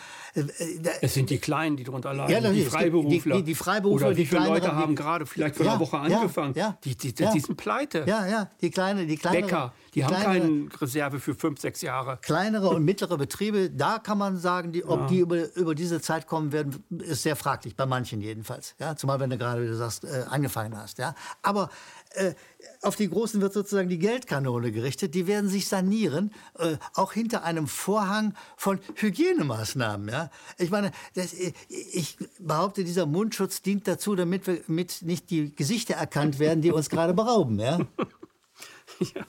Es 1.02 1.14
sind 1.14 1.30
die 1.30 1.38
Kleinen, 1.38 1.78
die 1.78 1.84
darunter 1.84 2.14
leiden, 2.14 2.44
ja, 2.44 2.52
die 2.52 2.66
Freiberufler. 2.66 3.38
Die, 3.38 3.44
die, 3.44 3.56
Freiberufler. 3.56 4.08
Oder 4.08 4.18
wie 4.18 4.26
viele 4.26 4.46
Leute 4.46 4.76
haben 4.76 4.96
gerade 4.96 5.26
vielleicht 5.26 5.56
vor 5.56 5.66
ja, 5.66 5.74
einer 5.74 5.82
Woche 5.82 6.00
angefangen? 6.00 6.54
Ja, 6.56 6.78
die, 6.84 6.98
die, 6.98 7.14
die, 7.14 7.40
sind 7.40 7.56
pleite. 7.56 8.04
Ja, 8.08 8.28
ja, 8.28 8.50
die 8.60 8.72
kleine, 8.72 9.06
die 9.06 9.18
kleine. 9.18 9.42
Bäcker, 9.42 9.74
die, 9.94 10.04
haben 10.04 10.16
keine 10.16 10.68
Reserve 10.82 11.20
für 11.20 11.36
fünf, 11.36 11.60
sechs 11.62 11.82
Jahre. 11.82 12.18
Kleinere 12.22 12.70
und 12.70 12.84
mittlere 12.84 13.18
Betriebe, 13.18 13.70
da 13.70 14.00
kann 14.00 14.18
man 14.18 14.38
sagen, 14.38 14.74
ob 14.86 15.08
die 15.08 15.20
über, 15.20 15.54
über 15.56 15.76
diese 15.76 16.02
Zeit 16.02 16.28
kommen 16.28 16.52
werden, 16.52 16.84
ist 17.00 17.24
sehr 17.24 17.36
fraglich, 17.36 17.76
bei 17.76 17.86
manchen 17.86 18.20
jedenfalls. 18.22 18.76
Ja? 18.80 18.96
Zumal, 18.96 19.20
wenn 19.20 19.30
du 19.30 19.38
gerade, 19.38 19.64
wie 19.64 19.68
du 19.68 19.76
sagst, 19.76 20.04
äh, 20.04 20.26
angefangen 20.30 20.76
hast. 20.76 20.98
Ja? 20.98 21.14
Aber 21.42 21.70
äh, 22.14 22.34
auf 22.82 22.96
die 22.96 23.10
Großen 23.10 23.42
wird 23.42 23.54
sozusagen 23.54 23.90
die 23.90 24.00
Geldkanone 24.00 24.72
gerichtet. 24.72 25.14
Die 25.14 25.28
werden 25.28 25.50
sich 25.50 25.68
sanieren, 25.68 26.32
äh, 26.58 26.78
auch 26.96 27.14
hinter 27.14 27.44
einem 27.44 27.68
Vorhang 27.68 28.34
von 28.58 28.80
Hygienemaßnahmen. 28.96 30.10
Ja? 30.10 30.32
Ich 30.58 30.72
meine, 30.72 30.92
das, 31.14 31.34
äh, 31.34 31.54
ich 31.70 32.18
behaupte, 32.40 32.84
dieser 32.84 33.06
Mundschutz 33.06 33.62
dient 33.62 33.88
dazu, 33.88 34.16
damit 34.16 34.48
wir 34.48 34.62
mit 34.68 35.02
nicht 35.04 35.30
die 35.30 35.56
Gesichter 35.56 35.96
erkannt 35.96 36.40
werden, 36.40 36.62
die 36.62 36.72
uns 36.72 36.90
gerade 36.90 37.14
berauben. 37.14 37.60
Ja? 37.60 37.80
ja. 39.00 39.26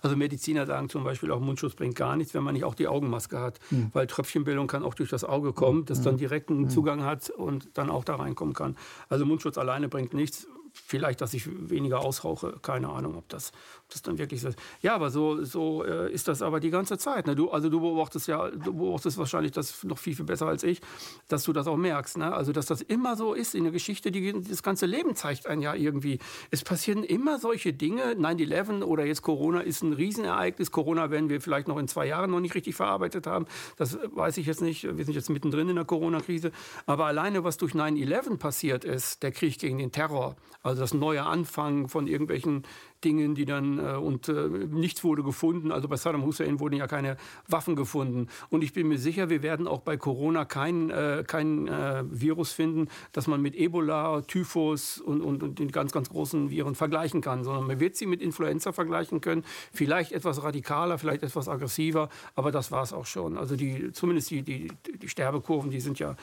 Also 0.00 0.16
Mediziner 0.16 0.66
sagen 0.66 0.88
zum 0.88 1.04
Beispiel, 1.04 1.30
auch 1.30 1.40
Mundschutz 1.40 1.74
bringt 1.74 1.94
gar 1.94 2.16
nichts, 2.16 2.34
wenn 2.34 2.42
man 2.42 2.54
nicht 2.54 2.64
auch 2.64 2.74
die 2.74 2.88
Augenmaske 2.88 3.38
hat, 3.38 3.60
mhm. 3.70 3.90
weil 3.92 4.06
Tröpfchenbildung 4.06 4.66
kann 4.66 4.82
auch 4.82 4.94
durch 4.94 5.10
das 5.10 5.24
Auge 5.24 5.52
kommen, 5.52 5.84
das 5.84 6.02
dann 6.02 6.14
hm. 6.14 6.18
direkt 6.18 6.50
einen 6.50 6.64
hm. 6.64 6.70
Zugang 6.70 7.04
hat 7.04 7.30
und 7.30 7.68
dann 7.74 7.90
auch 7.90 8.04
da 8.04 8.16
reinkommen 8.16 8.54
kann. 8.54 8.76
Also 9.08 9.26
Mundschutz 9.26 9.58
alleine 9.58 9.88
bringt 9.88 10.12
nichts 10.14 10.48
vielleicht, 10.72 11.20
dass 11.20 11.34
ich 11.34 11.48
weniger 11.70 12.00
ausrauche. 12.00 12.58
Keine 12.62 12.88
Ahnung, 12.88 13.16
ob 13.16 13.28
das, 13.28 13.52
das 13.92 14.02
dann 14.02 14.18
wirklich 14.18 14.40
so 14.40 14.48
ist. 14.48 14.58
Ja, 14.80 14.94
aber 14.94 15.10
so, 15.10 15.44
so 15.44 15.84
äh, 15.84 16.12
ist 16.12 16.28
das 16.28 16.42
aber 16.42 16.60
die 16.60 16.70
ganze 16.70 16.98
Zeit. 16.98 17.26
Ne? 17.26 17.34
Du, 17.34 17.50
also 17.50 17.68
du 17.68 17.80
beobachtest 17.80 18.28
ja, 18.28 18.50
du 18.50 18.72
beobachtest 18.72 19.18
wahrscheinlich 19.18 19.52
das 19.52 19.84
noch 19.84 19.98
viel, 19.98 20.14
viel 20.14 20.24
besser 20.24 20.46
als 20.46 20.62
ich, 20.62 20.80
dass 21.28 21.44
du 21.44 21.52
das 21.52 21.66
auch 21.66 21.76
merkst. 21.76 22.18
Ne? 22.18 22.32
Also, 22.32 22.52
dass 22.52 22.66
das 22.66 22.82
immer 22.82 23.16
so 23.16 23.34
ist 23.34 23.54
in 23.54 23.64
der 23.64 23.72
Geschichte, 23.72 24.10
die, 24.10 24.32
das 24.42 24.62
ganze 24.62 24.86
Leben 24.86 25.14
zeigt 25.14 25.46
ein 25.46 25.60
ja 25.60 25.74
irgendwie. 25.74 26.18
Es 26.50 26.62
passieren 26.62 27.04
immer 27.04 27.38
solche 27.38 27.72
Dinge. 27.72 28.14
9-11 28.14 28.82
oder 28.82 29.04
jetzt 29.04 29.22
Corona 29.22 29.60
ist 29.60 29.82
ein 29.82 29.92
Riesenereignis. 29.92 30.70
Corona 30.70 31.10
werden 31.10 31.28
wir 31.28 31.40
vielleicht 31.40 31.68
noch 31.68 31.78
in 31.78 31.88
zwei 31.88 32.06
Jahren 32.06 32.30
noch 32.30 32.40
nicht 32.40 32.54
richtig 32.54 32.74
verarbeitet 32.74 33.26
haben. 33.26 33.46
Das 33.76 33.98
weiß 34.02 34.36
ich 34.38 34.46
jetzt 34.46 34.62
nicht. 34.62 34.84
Wir 34.84 35.04
sind 35.04 35.14
jetzt 35.14 35.30
mittendrin 35.30 35.68
in 35.68 35.76
der 35.76 35.84
Corona-Krise. 35.84 36.52
Aber 36.86 37.06
alleine, 37.06 37.44
was 37.44 37.56
durch 37.56 37.72
9-11 37.72 38.38
passiert 38.38 38.84
ist, 38.84 39.22
der 39.22 39.32
Krieg 39.32 39.58
gegen 39.58 39.78
den 39.78 39.92
Terror, 39.92 40.36
also 40.62 40.80
das 40.80 40.94
neue 40.94 41.24
Anfangen 41.24 41.88
von 41.88 42.06
irgendwelchen 42.06 42.64
Dingen, 43.04 43.34
die 43.34 43.44
dann 43.44 43.78
äh, 43.78 43.96
und 43.96 44.28
äh, 44.28 44.48
nichts 44.48 45.04
wurde 45.04 45.22
gefunden. 45.22 45.72
Also 45.72 45.88
bei 45.88 45.96
Saddam 45.96 46.24
Hussein 46.24 46.60
wurden 46.60 46.76
ja 46.76 46.86
keine 46.86 47.16
Waffen 47.48 47.76
gefunden. 47.76 48.28
Und 48.50 48.62
ich 48.62 48.72
bin 48.72 48.88
mir 48.88 48.98
sicher, 48.98 49.30
wir 49.30 49.42
werden 49.42 49.66
auch 49.66 49.80
bei 49.80 49.96
Corona 49.96 50.44
kein, 50.44 50.90
äh, 50.90 51.24
kein 51.26 51.68
äh, 51.68 52.04
Virus 52.08 52.52
finden, 52.52 52.88
das 53.12 53.26
man 53.26 53.40
mit 53.42 53.54
Ebola, 53.54 54.22
Typhus 54.22 54.98
und, 54.98 55.20
und, 55.20 55.42
und, 55.42 55.58
den 55.58 55.70
ganz, 55.70 55.92
ganz 55.92 56.08
großen 56.10 56.50
Viren 56.50 56.74
vergleichen 56.74 57.20
kann, 57.20 57.44
sondern 57.44 57.66
man 57.66 57.80
wird 57.80 57.96
sie 57.96 58.06
mit 58.06 58.22
Influenza 58.22 58.72
vergleichen 58.72 59.20
können. 59.20 59.44
Vielleicht 59.72 60.12
etwas 60.12 60.42
radikaler, 60.42 60.98
vielleicht 60.98 61.22
etwas 61.22 61.48
aggressiver, 61.48 62.08
aber 62.34 62.52
das 62.52 62.72
war 62.72 62.82
es 62.82 62.92
auch 62.92 63.06
schon. 63.06 63.36
Also 63.36 63.56
die, 63.56 63.92
zumindest 63.92 64.30
die, 64.30 64.42
die, 64.42 64.68
die 64.96 65.08
Sterbekurven, 65.08 65.70
die 65.70 65.80
sind 65.80 65.98
ja 65.98 66.16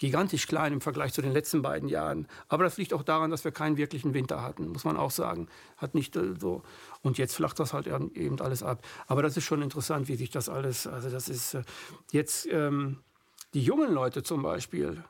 gigantisch 0.00 0.48
klein 0.48 0.72
im 0.72 0.80
Vergleich 0.80 1.12
zu 1.12 1.22
den 1.22 1.30
letzten 1.30 1.62
beiden 1.62 1.88
Jahren. 1.88 2.26
Aber 2.48 2.64
das 2.64 2.78
liegt 2.78 2.92
auch 2.92 3.02
daran, 3.02 3.30
dass 3.30 3.44
wir 3.44 3.52
keinen 3.52 3.76
wirklichen 3.76 4.14
Winter 4.14 4.42
hatten, 4.42 4.68
muss 4.68 4.84
man 4.84 4.96
auch 4.96 5.10
sagen. 5.10 5.46
Hat 5.76 5.94
nicht 5.94 6.16
äh, 6.16 6.34
so. 6.40 6.62
Und 7.02 7.18
jetzt 7.18 7.36
flacht 7.36 7.60
das 7.60 7.72
halt 7.72 7.86
eben 7.86 8.40
alles 8.40 8.62
ab. 8.62 8.82
Aber 9.06 9.22
das 9.22 9.36
ist 9.36 9.44
schon 9.44 9.62
interessant, 9.62 10.08
wie 10.08 10.16
sich 10.16 10.30
das 10.30 10.48
alles, 10.48 10.86
also 10.86 11.10
das 11.10 11.28
ist 11.28 11.54
äh, 11.54 11.62
jetzt 12.10 12.48
ähm, 12.50 12.98
die 13.52 13.62
jungen 13.62 13.92
Leute 13.92 14.22
zum 14.22 14.42
Beispiel. 14.42 15.04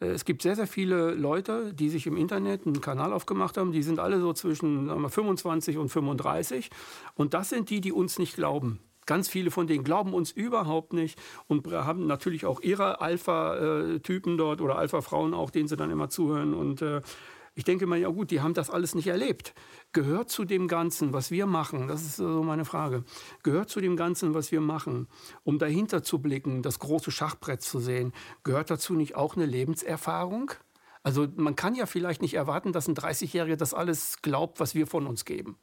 Äh, 0.00 0.06
es 0.06 0.24
gibt 0.24 0.42
sehr, 0.42 0.56
sehr 0.56 0.66
viele 0.66 1.14
Leute, 1.14 1.72
die 1.72 1.88
sich 1.88 2.08
im 2.08 2.16
Internet 2.16 2.66
einen 2.66 2.80
Kanal 2.80 3.12
aufgemacht 3.12 3.56
haben. 3.56 3.70
Die 3.70 3.84
sind 3.84 4.00
alle 4.00 4.20
so 4.20 4.32
zwischen 4.32 4.86
wir, 4.86 5.08
25 5.08 5.78
und 5.78 5.88
35. 5.88 6.70
Und 7.14 7.32
das 7.32 7.50
sind 7.50 7.70
die, 7.70 7.80
die 7.80 7.92
uns 7.92 8.18
nicht 8.18 8.34
glauben. 8.34 8.80
Ganz 9.06 9.28
viele 9.28 9.50
von 9.50 9.66
denen 9.66 9.84
glauben 9.84 10.12
uns 10.12 10.32
überhaupt 10.32 10.92
nicht 10.92 11.18
und 11.46 11.66
haben 11.72 12.06
natürlich 12.06 12.44
auch 12.44 12.60
ihre 12.60 13.00
Alpha-Typen 13.00 14.36
dort 14.36 14.60
oder 14.60 14.76
Alpha-Frauen 14.76 15.32
auch, 15.32 15.50
denen 15.50 15.68
sie 15.68 15.76
dann 15.76 15.90
immer 15.90 16.10
zuhören. 16.10 16.54
Und 16.54 16.82
äh, 16.82 17.02
ich 17.54 17.64
denke 17.64 17.86
mal, 17.86 17.98
ja 17.98 18.08
gut, 18.08 18.30
die 18.30 18.42
haben 18.42 18.52
das 18.52 18.68
alles 18.68 18.94
nicht 18.94 19.06
erlebt. 19.06 19.54
Gehört 19.92 20.28
zu 20.28 20.44
dem 20.44 20.68
Ganzen, 20.68 21.14
was 21.14 21.30
wir 21.30 21.46
machen, 21.46 21.88
das 21.88 22.02
ist 22.02 22.16
so 22.16 22.42
meine 22.42 22.66
Frage, 22.66 23.02
gehört 23.42 23.70
zu 23.70 23.80
dem 23.80 23.96
Ganzen, 23.96 24.34
was 24.34 24.52
wir 24.52 24.60
machen, 24.60 25.08
um 25.42 25.58
dahinter 25.58 26.02
zu 26.02 26.18
blicken, 26.18 26.62
das 26.62 26.78
große 26.78 27.10
Schachbrett 27.10 27.62
zu 27.62 27.80
sehen, 27.80 28.12
gehört 28.44 28.70
dazu 28.70 28.92
nicht 28.92 29.16
auch 29.16 29.36
eine 29.36 29.46
Lebenserfahrung? 29.46 30.50
Also 31.02 31.28
man 31.36 31.56
kann 31.56 31.74
ja 31.74 31.86
vielleicht 31.86 32.20
nicht 32.20 32.34
erwarten, 32.34 32.72
dass 32.72 32.88
ein 32.88 32.94
30-Jähriger 32.94 33.56
das 33.56 33.72
alles 33.72 34.20
glaubt, 34.20 34.60
was 34.60 34.74
wir 34.74 34.86
von 34.86 35.06
uns 35.06 35.24
geben. 35.24 35.56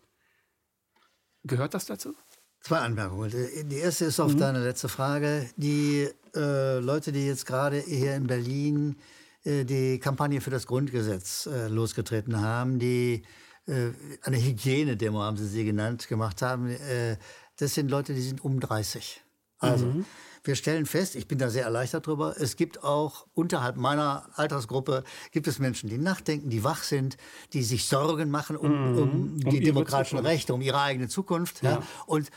Gehört 1.44 1.76
das 1.76 1.86
dazu? 1.86 2.16
Zwei 2.64 2.80
Anmerkungen. 2.80 3.30
Die 3.66 3.76
erste 3.76 4.06
ist 4.06 4.22
auf 4.22 4.36
mhm. 4.36 4.40
deine 4.40 4.64
letzte 4.64 4.88
Frage. 4.88 5.50
Die 5.58 6.08
äh, 6.34 6.80
Leute, 6.80 7.12
die 7.12 7.28
jetzt 7.28 7.46
gerade 7.46 7.78
hier 7.78 8.16
in 8.16 8.26
Berlin 8.26 8.96
äh, 9.44 9.66
die 9.66 10.00
Kampagne 10.00 10.40
für 10.40 10.50
das 10.50 10.66
Grundgesetz 10.66 11.46
äh, 11.46 11.68
losgetreten 11.68 12.40
haben, 12.40 12.80
die 12.80 13.24
äh, 13.68 13.90
eine 14.22 14.38
Hygienedemo, 14.38 15.20
haben 15.20 15.36
sie 15.36 15.48
sie 15.48 15.66
genannt, 15.66 16.08
gemacht 16.08 16.42
haben, 16.42 16.70
äh, 16.70 17.18
das 17.58 17.74
sind 17.74 17.92
Leute, 17.92 18.14
die 18.14 18.22
sind 18.22 18.42
um 18.46 18.62
30. 18.62 19.22
Also, 19.60 19.88
mhm. 19.88 20.06
Wir 20.44 20.56
stellen 20.56 20.86
fest, 20.86 21.16
ich 21.16 21.28
bin 21.28 21.38
da 21.38 21.50
sehr 21.50 21.64
erleichtert 21.64 22.06
drüber, 22.06 22.36
es 22.38 22.58
gibt 22.58 22.84
auch 22.84 23.28
unterhalb 23.34 23.78
meiner 23.78 24.30
Altersgruppe, 24.36 25.04
gibt 25.32 25.48
es 25.48 25.58
Menschen, 25.60 25.90
die 25.90 25.98
nachdenken, 25.98 26.50
die 26.50 26.64
wach 26.64 26.84
sind, 26.84 27.18
die 27.54 27.64
sich 27.64 27.86
Sorgen 27.86 28.30
machen 28.30 28.58
um, 28.58 28.92
mhm. 28.92 28.98
um 28.98 29.38
die 29.40 29.60
um 29.60 29.64
demokratischen 29.64 30.18
Zukunft. 30.18 30.32
Rechte, 30.34 30.54
um 30.54 30.62
ihre 30.62 30.82
eigene 30.82 31.08
Zukunft. 31.08 31.64
Ja. 31.64 31.72
ja. 31.72 31.84
Und 32.06 32.28
äh, 32.28 32.32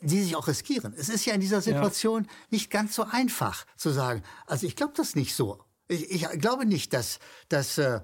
die 0.00 0.22
sich 0.22 0.36
auch 0.36 0.48
riskieren. 0.48 0.94
Es 0.96 1.10
ist 1.10 1.26
ja 1.26 1.34
in 1.34 1.40
dieser 1.40 1.60
Situation 1.60 2.24
ja. 2.24 2.30
nicht 2.50 2.70
ganz 2.70 2.94
so 2.94 3.04
einfach 3.04 3.66
zu 3.76 3.90
sagen, 3.90 4.22
also 4.46 4.66
ich 4.66 4.74
glaube 4.74 4.94
das 4.96 5.14
nicht 5.14 5.34
so. 5.34 5.62
Ich, 5.88 6.10
ich 6.10 6.28
glaube 6.40 6.64
nicht, 6.66 6.92
dass, 6.94 7.18
dass 7.48 7.76
äh, 7.76 8.00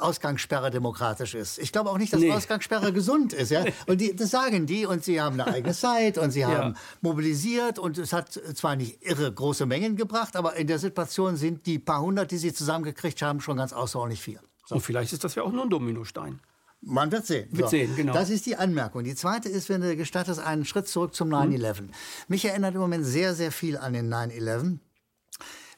Ausgangssperre 0.00 0.70
demokratisch 0.70 1.34
ist. 1.34 1.58
Ich 1.58 1.72
glaube 1.72 1.90
auch 1.90 1.98
nicht, 1.98 2.12
dass 2.12 2.20
nee. 2.20 2.30
Ausgangssperre 2.30 2.92
gesund 2.92 3.32
ist. 3.32 3.50
Ja? 3.50 3.64
Und 3.86 4.00
die, 4.00 4.14
das 4.14 4.30
sagen 4.30 4.66
die 4.66 4.86
und 4.86 5.04
sie 5.04 5.20
haben 5.20 5.40
eine 5.40 5.52
eigene 5.52 5.74
Zeit 5.74 6.18
und 6.18 6.30
sie 6.30 6.44
haben 6.44 6.72
ja. 6.72 6.80
mobilisiert 7.00 7.78
und 7.78 7.98
es 7.98 8.12
hat 8.12 8.32
zwar 8.32 8.76
nicht 8.76 9.02
irre 9.02 9.32
große 9.32 9.66
Mengen 9.66 9.96
gebracht, 9.96 10.36
aber 10.36 10.56
in 10.56 10.66
der 10.66 10.78
Situation 10.78 11.36
sind 11.36 11.66
die 11.66 11.78
paar 11.78 12.00
hundert, 12.00 12.30
die 12.30 12.38
sie 12.38 12.52
zusammengekriegt 12.52 13.20
haben, 13.22 13.40
schon 13.40 13.56
ganz 13.56 13.72
außerordentlich 13.72 14.22
viel. 14.22 14.40
So. 14.66 14.76
Und 14.76 14.80
vielleicht 14.80 15.12
ist 15.12 15.24
das 15.24 15.34
ja 15.34 15.42
auch 15.42 15.52
nur 15.52 15.64
ein 15.64 15.70
Dominostein. 15.70 16.40
Man 16.80 17.12
wird 17.12 17.26
sehen. 17.26 17.48
Wird 17.52 17.70
so. 17.70 17.70
sehen, 17.70 17.94
genau. 17.94 18.12
Das 18.12 18.28
ist 18.28 18.44
die 18.46 18.56
Anmerkung. 18.56 19.04
Die 19.04 19.14
zweite 19.14 19.48
ist, 19.48 19.68
wenn 19.68 19.80
du 19.80 19.96
gestattest, 19.96 20.40
einen 20.40 20.64
Schritt 20.64 20.88
zurück 20.88 21.14
zum 21.14 21.28
9-11. 21.32 21.82
Mhm. 21.82 21.90
Mich 22.28 22.44
erinnert 22.44 22.74
im 22.74 22.80
Moment 22.80 23.04
sehr, 23.04 23.34
sehr 23.34 23.52
viel 23.52 23.76
an 23.76 23.92
den 23.92 24.12
9-11. 24.12 24.78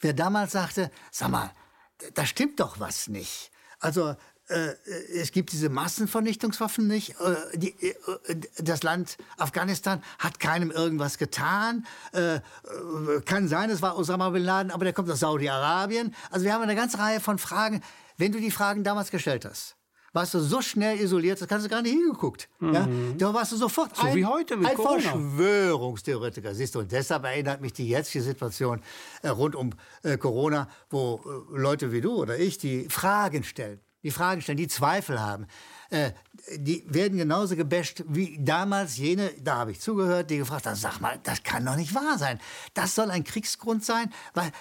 Wer 0.00 0.12
damals 0.14 0.52
sagte, 0.52 0.90
sag 1.10 1.30
mal, 1.30 1.50
da 2.14 2.24
stimmt 2.24 2.58
doch 2.60 2.80
was 2.80 3.08
nicht. 3.08 3.50
Also 3.84 4.16
äh, 4.48 4.72
es 5.14 5.30
gibt 5.30 5.52
diese 5.52 5.68
Massenvernichtungswaffen 5.68 6.86
nicht. 6.86 7.16
Äh, 7.20 7.88
äh, 7.88 8.40
das 8.62 8.82
Land 8.82 9.18
Afghanistan 9.36 10.02
hat 10.18 10.40
keinem 10.40 10.70
irgendwas 10.70 11.18
getan. 11.18 11.86
Äh, 12.12 12.40
kann 13.26 13.46
sein, 13.46 13.68
es 13.68 13.82
war 13.82 13.98
Osama 13.98 14.30
bin 14.30 14.42
Laden, 14.42 14.72
aber 14.72 14.84
der 14.84 14.94
kommt 14.94 15.10
aus 15.10 15.20
Saudi-Arabien. 15.20 16.14
Also 16.30 16.46
wir 16.46 16.54
haben 16.54 16.62
eine 16.62 16.76
ganze 16.76 16.98
Reihe 16.98 17.20
von 17.20 17.36
Fragen. 17.36 17.82
Wenn 18.16 18.32
du 18.32 18.40
die 18.40 18.50
Fragen 18.50 18.84
damals 18.84 19.10
gestellt 19.10 19.44
hast, 19.44 19.76
warst 20.14 20.32
du 20.32 20.40
so 20.40 20.62
schnell 20.62 20.98
isoliert, 20.98 21.40
das 21.40 21.48
kannst 21.48 21.66
du 21.66 21.70
gar 21.70 21.82
nicht 21.82 21.92
hingeguckt. 21.92 22.48
Mhm. 22.60 22.74
Ja? 22.74 22.88
Da 23.18 23.34
warst 23.34 23.52
du 23.52 23.56
sofort 23.56 23.94
so 23.94 24.06
ein, 24.06 24.14
wie 24.14 24.24
heute 24.24 24.56
mit 24.56 24.68
ein 24.68 24.76
Corona. 24.76 25.00
Verschwörungstheoretiker. 25.00 26.54
Siehst 26.54 26.74
du, 26.74 26.78
und 26.78 26.90
deshalb 26.90 27.24
erinnert 27.24 27.60
mich 27.60 27.74
die 27.74 27.88
jetzige 27.88 28.24
Situation 28.24 28.80
äh, 29.22 29.28
rund 29.28 29.54
um 29.54 29.70
äh, 30.02 30.16
Corona, 30.16 30.68
wo 30.88 31.20
äh, 31.52 31.58
Leute 31.58 31.92
wie 31.92 32.00
du 32.00 32.14
oder 32.14 32.38
ich 32.38 32.56
die 32.56 32.88
Fragen 32.88 33.44
stellen 33.44 33.80
die 34.04 34.10
Fragen 34.10 34.42
stellen, 34.42 34.58
die 34.58 34.68
Zweifel 34.68 35.20
haben, 35.20 35.46
äh, 35.90 36.12
die 36.56 36.84
werden 36.86 37.16
genauso 37.16 37.56
gebasht 37.56 38.04
wie 38.06 38.38
damals 38.38 38.98
jene, 38.98 39.30
da 39.40 39.56
habe 39.56 39.72
ich 39.72 39.80
zugehört, 39.80 40.30
die 40.30 40.36
gefragt 40.36 40.66
haben, 40.66 40.76
sag 40.76 41.00
mal, 41.00 41.18
das 41.22 41.42
kann 41.42 41.64
doch 41.64 41.74
nicht 41.74 41.94
wahr 41.94 42.18
sein. 42.18 42.38
Das 42.74 42.94
soll 42.94 43.10
ein 43.10 43.24
Kriegsgrund 43.24 43.82
sein, 43.82 44.12
weil, 44.34 44.52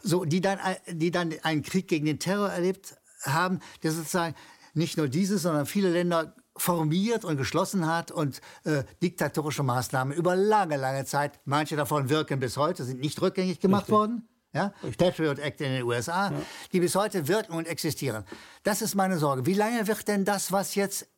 so, 0.00 0.24
die, 0.24 0.40
dann, 0.40 0.60
die 0.86 1.10
dann 1.10 1.34
einen 1.42 1.62
Krieg 1.62 1.88
gegen 1.88 2.06
den 2.06 2.20
Terror 2.20 2.48
erlebt 2.48 2.96
haben, 3.24 3.60
der 3.82 3.90
sozusagen 3.90 4.34
nicht 4.74 4.96
nur 4.96 5.08
dieses, 5.08 5.42
sondern 5.42 5.66
viele 5.66 5.90
Länder 5.90 6.34
formiert 6.56 7.24
und 7.24 7.36
geschlossen 7.36 7.86
hat 7.86 8.10
und 8.10 8.40
äh, 8.64 8.84
diktatorische 9.02 9.62
Maßnahmen 9.62 10.14
über 10.14 10.36
lange, 10.36 10.76
lange 10.76 11.04
Zeit, 11.04 11.40
manche 11.44 11.76
davon 11.76 12.08
wirken 12.10 12.40
bis 12.40 12.56
heute, 12.56 12.84
sind 12.84 13.00
nicht 13.00 13.20
rückgängig 13.22 13.60
gemacht 13.60 13.82
Richtig. 13.82 13.94
worden 13.94 14.28
ja? 14.52 14.72
Patriot 14.98 15.38
Act 15.38 15.60
in 15.60 15.72
den 15.72 15.82
USA, 15.84 16.30
ja. 16.30 16.42
die 16.72 16.80
bis 16.80 16.94
heute 16.94 17.28
wirken 17.28 17.52
und 17.52 17.66
existieren. 17.66 18.24
Das 18.62 18.82
ist 18.82 18.94
meine 18.94 19.18
Sorge. 19.18 19.46
Wie 19.46 19.54
lange 19.54 19.86
wird 19.86 20.08
denn 20.08 20.24
das, 20.24 20.52
was 20.52 20.74
jetzt 20.74 21.08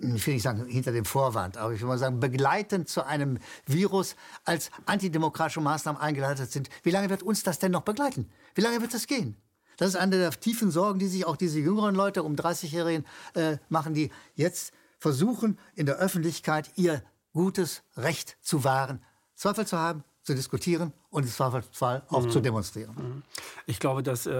ich 0.00 0.24
will 0.28 0.34
nicht 0.34 0.44
sagen 0.44 0.64
hinter 0.66 0.92
dem 0.92 1.04
Vorwand, 1.04 1.56
aber 1.56 1.72
ich 1.72 1.80
will 1.80 1.88
mal 1.88 1.98
sagen, 1.98 2.20
begleitend 2.20 2.88
zu 2.88 3.04
einem 3.04 3.38
Virus 3.66 4.14
als 4.44 4.70
antidemokratische 4.86 5.60
Maßnahmen 5.60 6.00
eingeleitet 6.00 6.52
sind. 6.52 6.70
Wie 6.84 6.92
lange 6.92 7.10
wird 7.10 7.24
uns 7.24 7.42
das 7.42 7.58
denn 7.58 7.72
noch 7.72 7.82
begleiten? 7.82 8.30
Wie 8.54 8.60
lange 8.60 8.80
wird 8.80 8.94
das 8.94 9.08
gehen? 9.08 9.36
Das 9.78 9.90
ist 9.90 9.96
eine 9.96 10.18
der 10.18 10.30
tiefen 10.32 10.70
Sorgen, 10.70 10.98
die 10.98 11.06
sich 11.06 11.24
auch 11.24 11.36
diese 11.36 11.60
jüngeren 11.60 11.94
Leute 11.94 12.24
um 12.24 12.34
30-Jährigen 12.34 13.06
äh, 13.34 13.56
machen, 13.68 13.94
die 13.94 14.10
jetzt 14.34 14.72
versuchen, 14.98 15.58
in 15.74 15.86
der 15.86 15.96
Öffentlichkeit 15.96 16.70
ihr 16.74 17.02
gutes 17.32 17.82
Recht 17.96 18.36
zu 18.42 18.64
wahren, 18.64 19.02
Zweifel 19.36 19.66
zu 19.66 19.78
haben, 19.78 20.02
zu 20.28 20.34
diskutieren 20.34 20.92
und 21.08 21.22
im 21.22 21.30
Zweifelsfall 21.30 22.02
auch 22.08 22.24
mhm. 22.24 22.30
zu 22.30 22.40
demonstrieren. 22.40 22.94
Mhm. 22.94 23.22
Ich 23.66 23.80
glaube, 23.80 24.02
dass, 24.02 24.26
äh, 24.26 24.32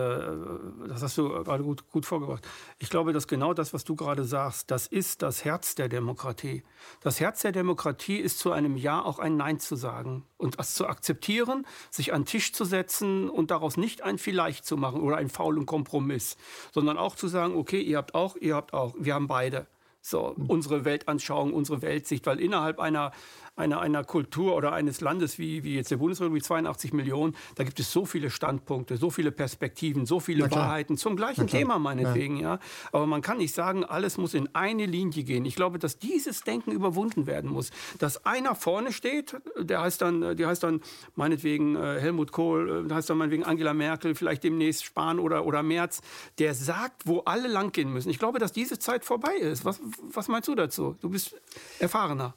das 0.86 1.02
hast 1.02 1.16
du 1.16 1.30
gerade 1.30 1.64
gut, 1.64 1.90
gut 1.90 2.04
vorgebracht. 2.04 2.46
Ich 2.78 2.90
glaube, 2.90 3.14
dass 3.14 3.26
genau 3.26 3.54
das, 3.54 3.72
was 3.72 3.84
du 3.84 3.96
gerade 3.96 4.24
sagst, 4.24 4.70
das 4.70 4.86
ist 4.86 5.22
das 5.22 5.46
Herz 5.46 5.76
der 5.76 5.88
Demokratie. 5.88 6.62
Das 7.00 7.20
Herz 7.20 7.40
der 7.40 7.52
Demokratie 7.52 8.18
ist 8.18 8.38
zu 8.38 8.52
einem 8.52 8.76
Ja 8.76 9.02
auch 9.02 9.18
ein 9.18 9.38
Nein 9.38 9.60
zu 9.60 9.76
sagen 9.76 10.26
und 10.36 10.58
das 10.58 10.74
zu 10.74 10.86
akzeptieren, 10.86 11.66
sich 11.90 12.12
an 12.12 12.22
den 12.22 12.26
Tisch 12.26 12.52
zu 12.52 12.66
setzen 12.66 13.30
und 13.30 13.50
daraus 13.50 13.78
nicht 13.78 14.02
ein 14.02 14.18
Vielleicht 14.18 14.66
zu 14.66 14.76
machen 14.76 15.00
oder 15.00 15.16
einen 15.16 15.30
faulen 15.30 15.64
Kompromiss, 15.64 16.36
sondern 16.74 16.98
auch 16.98 17.16
zu 17.16 17.28
sagen, 17.28 17.56
okay, 17.56 17.80
ihr 17.80 17.96
habt 17.96 18.14
auch, 18.14 18.36
ihr 18.36 18.54
habt 18.54 18.74
auch, 18.74 18.94
wir 18.98 19.14
haben 19.14 19.26
beide. 19.26 19.66
So, 20.02 20.34
mhm. 20.36 20.46
unsere 20.46 20.84
Weltanschauung, 20.84 21.54
unsere 21.54 21.80
Weltsicht, 21.82 22.26
weil 22.26 22.40
innerhalb 22.40 22.78
einer, 22.78 23.12
einer, 23.58 23.80
einer 23.80 24.04
Kultur 24.04 24.54
oder 24.56 24.72
eines 24.72 25.00
Landes 25.00 25.38
wie, 25.38 25.64
wie 25.64 25.74
jetzt 25.74 25.90
der 25.90 25.96
Bundesrepublik, 25.96 26.44
82 26.44 26.92
Millionen, 26.92 27.34
da 27.56 27.64
gibt 27.64 27.80
es 27.80 27.92
so 27.92 28.06
viele 28.06 28.30
Standpunkte, 28.30 28.96
so 28.96 29.10
viele 29.10 29.32
Perspektiven, 29.32 30.06
so 30.06 30.20
viele 30.20 30.50
Wahrheiten 30.50 30.96
zum 30.96 31.16
gleichen 31.16 31.46
Thema 31.46 31.78
meinetwegen. 31.78 32.36
Ja. 32.36 32.54
ja. 32.54 32.60
Aber 32.92 33.06
man 33.06 33.22
kann 33.22 33.38
nicht 33.38 33.54
sagen, 33.54 33.84
alles 33.84 34.18
muss 34.18 34.34
in 34.34 34.48
eine 34.54 34.86
Linie 34.86 35.24
gehen. 35.24 35.44
Ich 35.44 35.56
glaube, 35.56 35.78
dass 35.78 35.98
dieses 35.98 36.42
Denken 36.42 36.72
überwunden 36.72 37.26
werden 37.26 37.50
muss. 37.50 37.70
Dass 37.98 38.24
einer 38.24 38.54
vorne 38.54 38.92
steht, 38.92 39.36
der 39.58 39.82
heißt 39.82 40.00
dann, 40.00 40.36
der 40.36 40.48
heißt 40.48 40.62
dann 40.62 40.80
meinetwegen 41.14 41.76
äh, 41.76 42.00
Helmut 42.00 42.32
Kohl, 42.32 42.84
äh, 42.84 42.88
der 42.88 42.96
heißt 42.96 43.10
dann 43.10 43.18
meinetwegen 43.18 43.44
Angela 43.44 43.74
Merkel, 43.74 44.14
vielleicht 44.14 44.44
demnächst 44.44 44.84
Spahn 44.84 45.18
oder, 45.18 45.44
oder 45.46 45.62
Merz, 45.62 46.00
der 46.38 46.54
sagt, 46.54 47.06
wo 47.06 47.20
alle 47.20 47.48
langgehen 47.48 47.92
müssen. 47.92 48.10
Ich 48.10 48.18
glaube, 48.18 48.38
dass 48.38 48.52
diese 48.52 48.78
Zeit 48.78 49.04
vorbei 49.04 49.34
ist. 49.34 49.64
Was, 49.64 49.80
was 50.12 50.28
meinst 50.28 50.48
du 50.48 50.54
dazu? 50.54 50.96
Du 51.00 51.10
bist 51.10 51.34
erfahrener. 51.78 52.34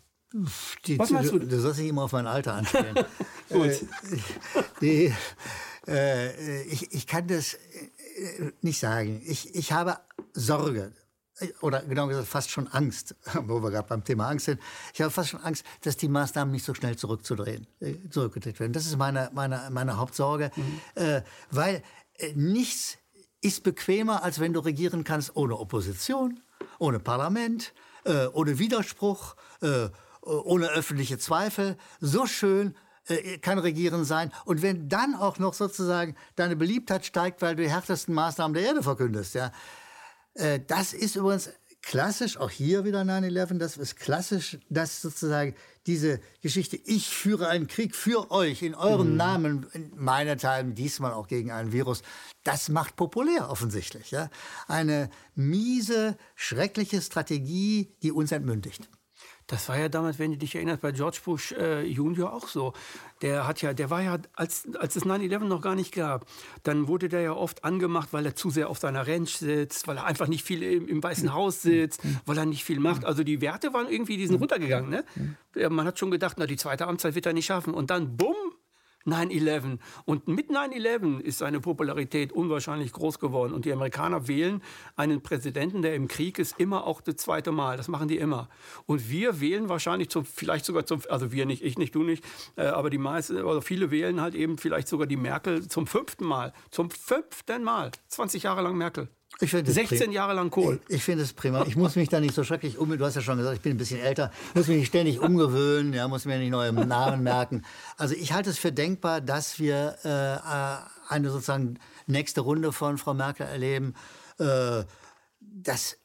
Die, 0.85 0.97
Was 0.97 1.09
meinst 1.09 1.31
du? 1.31 1.39
Du, 1.39 1.47
du 1.47 1.59
sollst 1.59 1.79
nicht 1.79 1.89
immer 1.89 2.03
auf 2.03 2.13
mein 2.13 2.27
Alter 2.27 2.53
anspielen. 2.53 2.95
Gut. 3.49 3.65
Äh, 3.65 3.83
die, 4.81 5.13
äh, 5.87 6.63
ich, 6.63 6.93
ich 6.93 7.07
kann 7.07 7.27
das 7.27 7.55
äh, 7.55 8.51
nicht 8.61 8.79
sagen. 8.79 9.21
Ich, 9.25 9.53
ich 9.55 9.71
habe 9.71 9.97
Sorge 10.33 10.93
oder 11.61 11.81
genau 11.81 12.07
gesagt 12.07 12.27
fast 12.27 12.49
schon 12.49 12.67
Angst, 12.67 13.15
wo 13.45 13.61
wir 13.61 13.71
gerade 13.71 13.87
beim 13.87 14.03
Thema 14.03 14.27
Angst 14.29 14.45
sind. 14.45 14.61
Ich 14.93 15.01
habe 15.01 15.11
fast 15.11 15.29
schon 15.29 15.41
Angst, 15.41 15.65
dass 15.81 15.97
die 15.97 16.07
Maßnahmen 16.07 16.51
nicht 16.51 16.65
so 16.65 16.73
schnell 16.73 16.95
zurückzudrehen, 16.95 17.67
äh, 17.79 17.95
zurückgedreht 18.09 18.59
werden. 18.59 18.73
Das 18.73 18.85
ist 18.85 18.97
meine, 18.97 19.29
meine, 19.33 19.69
meine 19.71 19.97
Hauptsorge, 19.97 20.51
mhm. 20.55 20.81
äh, 20.95 21.21
weil 21.49 21.83
äh, 22.17 22.33
nichts 22.33 22.97
ist 23.41 23.63
bequemer, 23.63 24.23
als 24.23 24.39
wenn 24.39 24.53
du 24.53 24.59
regieren 24.59 25.03
kannst 25.03 25.35
ohne 25.35 25.57
Opposition, 25.57 26.39
ohne 26.79 26.99
Parlament, 26.99 27.73
äh, 28.05 28.27
ohne 28.27 28.59
Widerspruch 28.59 29.35
äh, 29.61 29.89
ohne 30.21 30.69
öffentliche 30.69 31.17
Zweifel. 31.17 31.77
So 31.99 32.25
schön 32.25 32.75
äh, 33.07 33.37
kann 33.39 33.59
Regieren 33.59 34.05
sein. 34.05 34.31
Und 34.45 34.61
wenn 34.61 34.89
dann 34.89 35.15
auch 35.15 35.39
noch 35.39 35.53
sozusagen 35.53 36.15
deine 36.35 36.55
Beliebtheit 36.55 37.05
steigt, 37.05 37.41
weil 37.41 37.55
du 37.55 37.63
die 37.63 37.69
härtesten 37.69 38.13
Maßnahmen 38.13 38.53
der 38.53 38.63
Erde 38.63 38.83
verkündest, 38.83 39.33
ja, 39.33 39.51
äh, 40.35 40.59
das 40.65 40.93
ist 40.93 41.15
übrigens 41.15 41.49
klassisch, 41.81 42.37
auch 42.37 42.51
hier 42.51 42.85
wieder 42.85 43.01
9-11, 43.01 43.57
das 43.57 43.77
ist 43.77 43.95
klassisch, 43.95 44.59
dass 44.69 45.01
sozusagen 45.01 45.55
diese 45.87 46.19
Geschichte, 46.41 46.77
ich 46.77 47.09
führe 47.09 47.47
einen 47.47 47.67
Krieg 47.67 47.95
für 47.95 48.29
euch 48.29 48.61
in 48.61 48.75
eurem 48.75 49.11
mhm. 49.11 49.17
Namen, 49.17 49.65
in 49.73 49.91
meinethalben 49.95 50.75
diesmal 50.75 51.13
auch 51.13 51.27
gegen 51.27 51.51
ein 51.51 51.71
Virus, 51.71 52.03
das 52.43 52.69
macht 52.69 52.95
populär 52.95 53.49
offensichtlich. 53.49 54.11
Ja? 54.11 54.29
Eine 54.67 55.09
miese, 55.33 56.17
schreckliche 56.35 57.01
Strategie, 57.01 57.91
die 58.03 58.11
uns 58.11 58.31
entmündigt. 58.31 58.87
Das 59.51 59.67
war 59.67 59.77
ja 59.77 59.89
damals, 59.89 60.17
wenn 60.17 60.31
du 60.31 60.37
dich 60.37 60.55
erinnerst, 60.55 60.81
bei 60.81 60.93
George 60.93 61.19
Bush 61.25 61.51
äh, 61.51 61.83
Junior 61.83 62.33
auch 62.33 62.47
so. 62.47 62.71
Der 63.21 63.45
hat 63.45 63.61
ja, 63.61 63.73
der 63.73 63.89
war 63.89 64.01
ja, 64.01 64.17
als, 64.33 64.65
als 64.79 64.95
es 64.95 65.05
9-11 65.05 65.39
noch 65.43 65.61
gar 65.61 65.75
nicht 65.75 65.93
gab, 65.93 66.25
dann 66.63 66.87
wurde 66.87 67.09
der 67.09 67.21
ja 67.21 67.33
oft 67.33 67.65
angemacht, 67.65 68.13
weil 68.13 68.25
er 68.25 68.33
zu 68.33 68.49
sehr 68.49 68.69
auf 68.69 68.79
seiner 68.79 69.05
Ranch 69.05 69.35
sitzt, 69.35 69.89
weil 69.89 69.97
er 69.97 70.05
einfach 70.05 70.27
nicht 70.27 70.45
viel 70.45 70.63
im, 70.63 70.87
im 70.87 71.03
Weißen 71.03 71.33
Haus 71.33 71.61
sitzt, 71.61 72.01
weil 72.25 72.37
er 72.37 72.45
nicht 72.45 72.63
viel 72.63 72.79
macht. 72.79 73.03
Also 73.03 73.25
die 73.25 73.41
Werte 73.41 73.73
waren 73.73 73.89
irgendwie, 73.89 74.15
die 74.15 74.25
sind 74.25 74.39
runtergegangen. 74.39 74.89
Ne? 74.89 75.69
Man 75.69 75.85
hat 75.85 75.99
schon 75.99 76.11
gedacht, 76.11 76.37
na, 76.39 76.47
die 76.47 76.55
zweite 76.55 76.87
Amtszeit 76.87 77.13
wird 77.15 77.25
er 77.25 77.33
nicht 77.33 77.45
schaffen. 77.45 77.73
Und 77.73 77.89
dann, 77.89 78.15
bumm, 78.15 78.35
9-11. 79.05 79.79
Und 80.05 80.27
mit 80.27 80.49
9-11 80.49 81.19
ist 81.19 81.39
seine 81.39 81.59
Popularität 81.59 82.31
unwahrscheinlich 82.31 82.91
groß 82.91 83.19
geworden. 83.19 83.53
Und 83.53 83.65
die 83.65 83.73
Amerikaner 83.73 84.27
wählen 84.27 84.61
einen 84.95 85.21
Präsidenten, 85.21 85.81
der 85.81 85.95
im 85.95 86.07
Krieg 86.07 86.39
ist, 86.39 86.59
immer 86.59 86.85
auch 86.85 87.01
das 87.01 87.17
zweite 87.17 87.51
Mal. 87.51 87.77
Das 87.77 87.87
machen 87.87 88.07
die 88.07 88.17
immer. 88.17 88.49
Und 88.85 89.09
wir 89.09 89.41
wählen 89.41 89.69
wahrscheinlich 89.69 90.09
zum, 90.09 90.25
vielleicht 90.25 90.65
sogar 90.65 90.85
zum, 90.85 91.01
also 91.09 91.31
wir 91.31 91.45
nicht, 91.45 91.63
ich 91.63 91.77
nicht, 91.77 91.95
du 91.95 92.03
nicht, 92.03 92.23
äh, 92.55 92.63
aber 92.63 92.89
die 92.89 92.97
meisten, 92.97 93.41
oder 93.41 93.61
viele 93.61 93.91
wählen 93.91 94.21
halt 94.21 94.35
eben 94.35 94.57
vielleicht 94.57 94.87
sogar 94.87 95.07
die 95.07 95.17
Merkel 95.17 95.67
zum 95.67 95.87
fünften 95.87 96.25
Mal. 96.25 96.53
Zum 96.69 96.89
fünften 96.89 97.63
Mal. 97.63 97.91
20 98.07 98.43
Jahre 98.43 98.61
lang 98.61 98.77
Merkel. 98.77 99.09
16 99.39 100.11
Jahre 100.11 100.33
lang 100.33 100.51
Kohl. 100.51 100.79
Ich, 100.87 100.97
ich 100.97 101.03
finde 101.03 101.23
es 101.23 101.33
prima. 101.33 101.63
Ich 101.65 101.75
muss 101.75 101.95
mich 101.95 102.09
da 102.09 102.19
nicht 102.19 102.35
so 102.35 102.43
schrecklich 102.43 102.77
um. 102.77 102.95
Du 102.95 103.05
hast 103.05 103.15
ja 103.15 103.21
schon 103.21 103.37
gesagt, 103.37 103.55
ich 103.55 103.61
bin 103.61 103.73
ein 103.73 103.77
bisschen 103.77 103.99
älter. 103.99 104.31
Muss 104.53 104.67
mich 104.67 104.77
nicht 104.77 104.87
ständig 104.87 105.19
umgewöhnen. 105.19 105.93
Ja, 105.93 106.07
muss 106.07 106.25
mir 106.25 106.37
nicht 106.37 106.51
neue 106.51 106.71
Namen 106.73 107.23
merken. 107.23 107.63
Also 107.97 108.13
ich 108.13 108.33
halte 108.33 108.49
es 108.49 108.59
für 108.59 108.71
denkbar, 108.71 109.21
dass 109.21 109.59
wir 109.59 109.95
äh, 110.03 111.11
eine 111.13 111.29
sozusagen 111.29 111.79
nächste 112.07 112.41
Runde 112.41 112.71
von 112.71 112.97
Frau 112.97 113.13
Merkel 113.13 113.47
erleben. 113.47 113.95
Äh, 114.37 114.83
das 115.39 115.97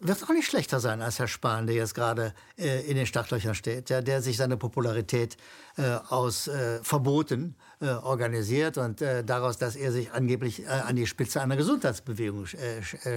wird 0.00 0.22
auch 0.22 0.28
nicht 0.30 0.46
schlechter 0.46 0.80
sein 0.80 1.02
als 1.02 1.18
Herr 1.18 1.28
Spahn, 1.28 1.66
der 1.66 1.76
jetzt 1.76 1.94
gerade 1.94 2.34
äh, 2.56 2.88
in 2.88 2.96
den 2.96 3.06
Startlöchern 3.06 3.54
steht, 3.54 3.90
ja, 3.90 4.00
der 4.00 4.22
sich 4.22 4.36
seine 4.36 4.56
Popularität 4.56 5.36
äh, 5.76 5.96
aus 6.08 6.48
äh, 6.48 6.80
Verboten 6.82 7.56
äh, 7.73 7.73
organisiert 7.84 8.78
und 8.78 9.02
äh, 9.02 9.24
daraus, 9.24 9.58
dass 9.58 9.76
er 9.76 9.92
sich 9.92 10.12
angeblich 10.12 10.62
äh, 10.62 10.66
an 10.68 10.96
die 10.96 11.06
Spitze 11.06 11.40
einer 11.40 11.56
Gesundheitsbewegung 11.56 12.46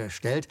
stellt, 0.08 0.48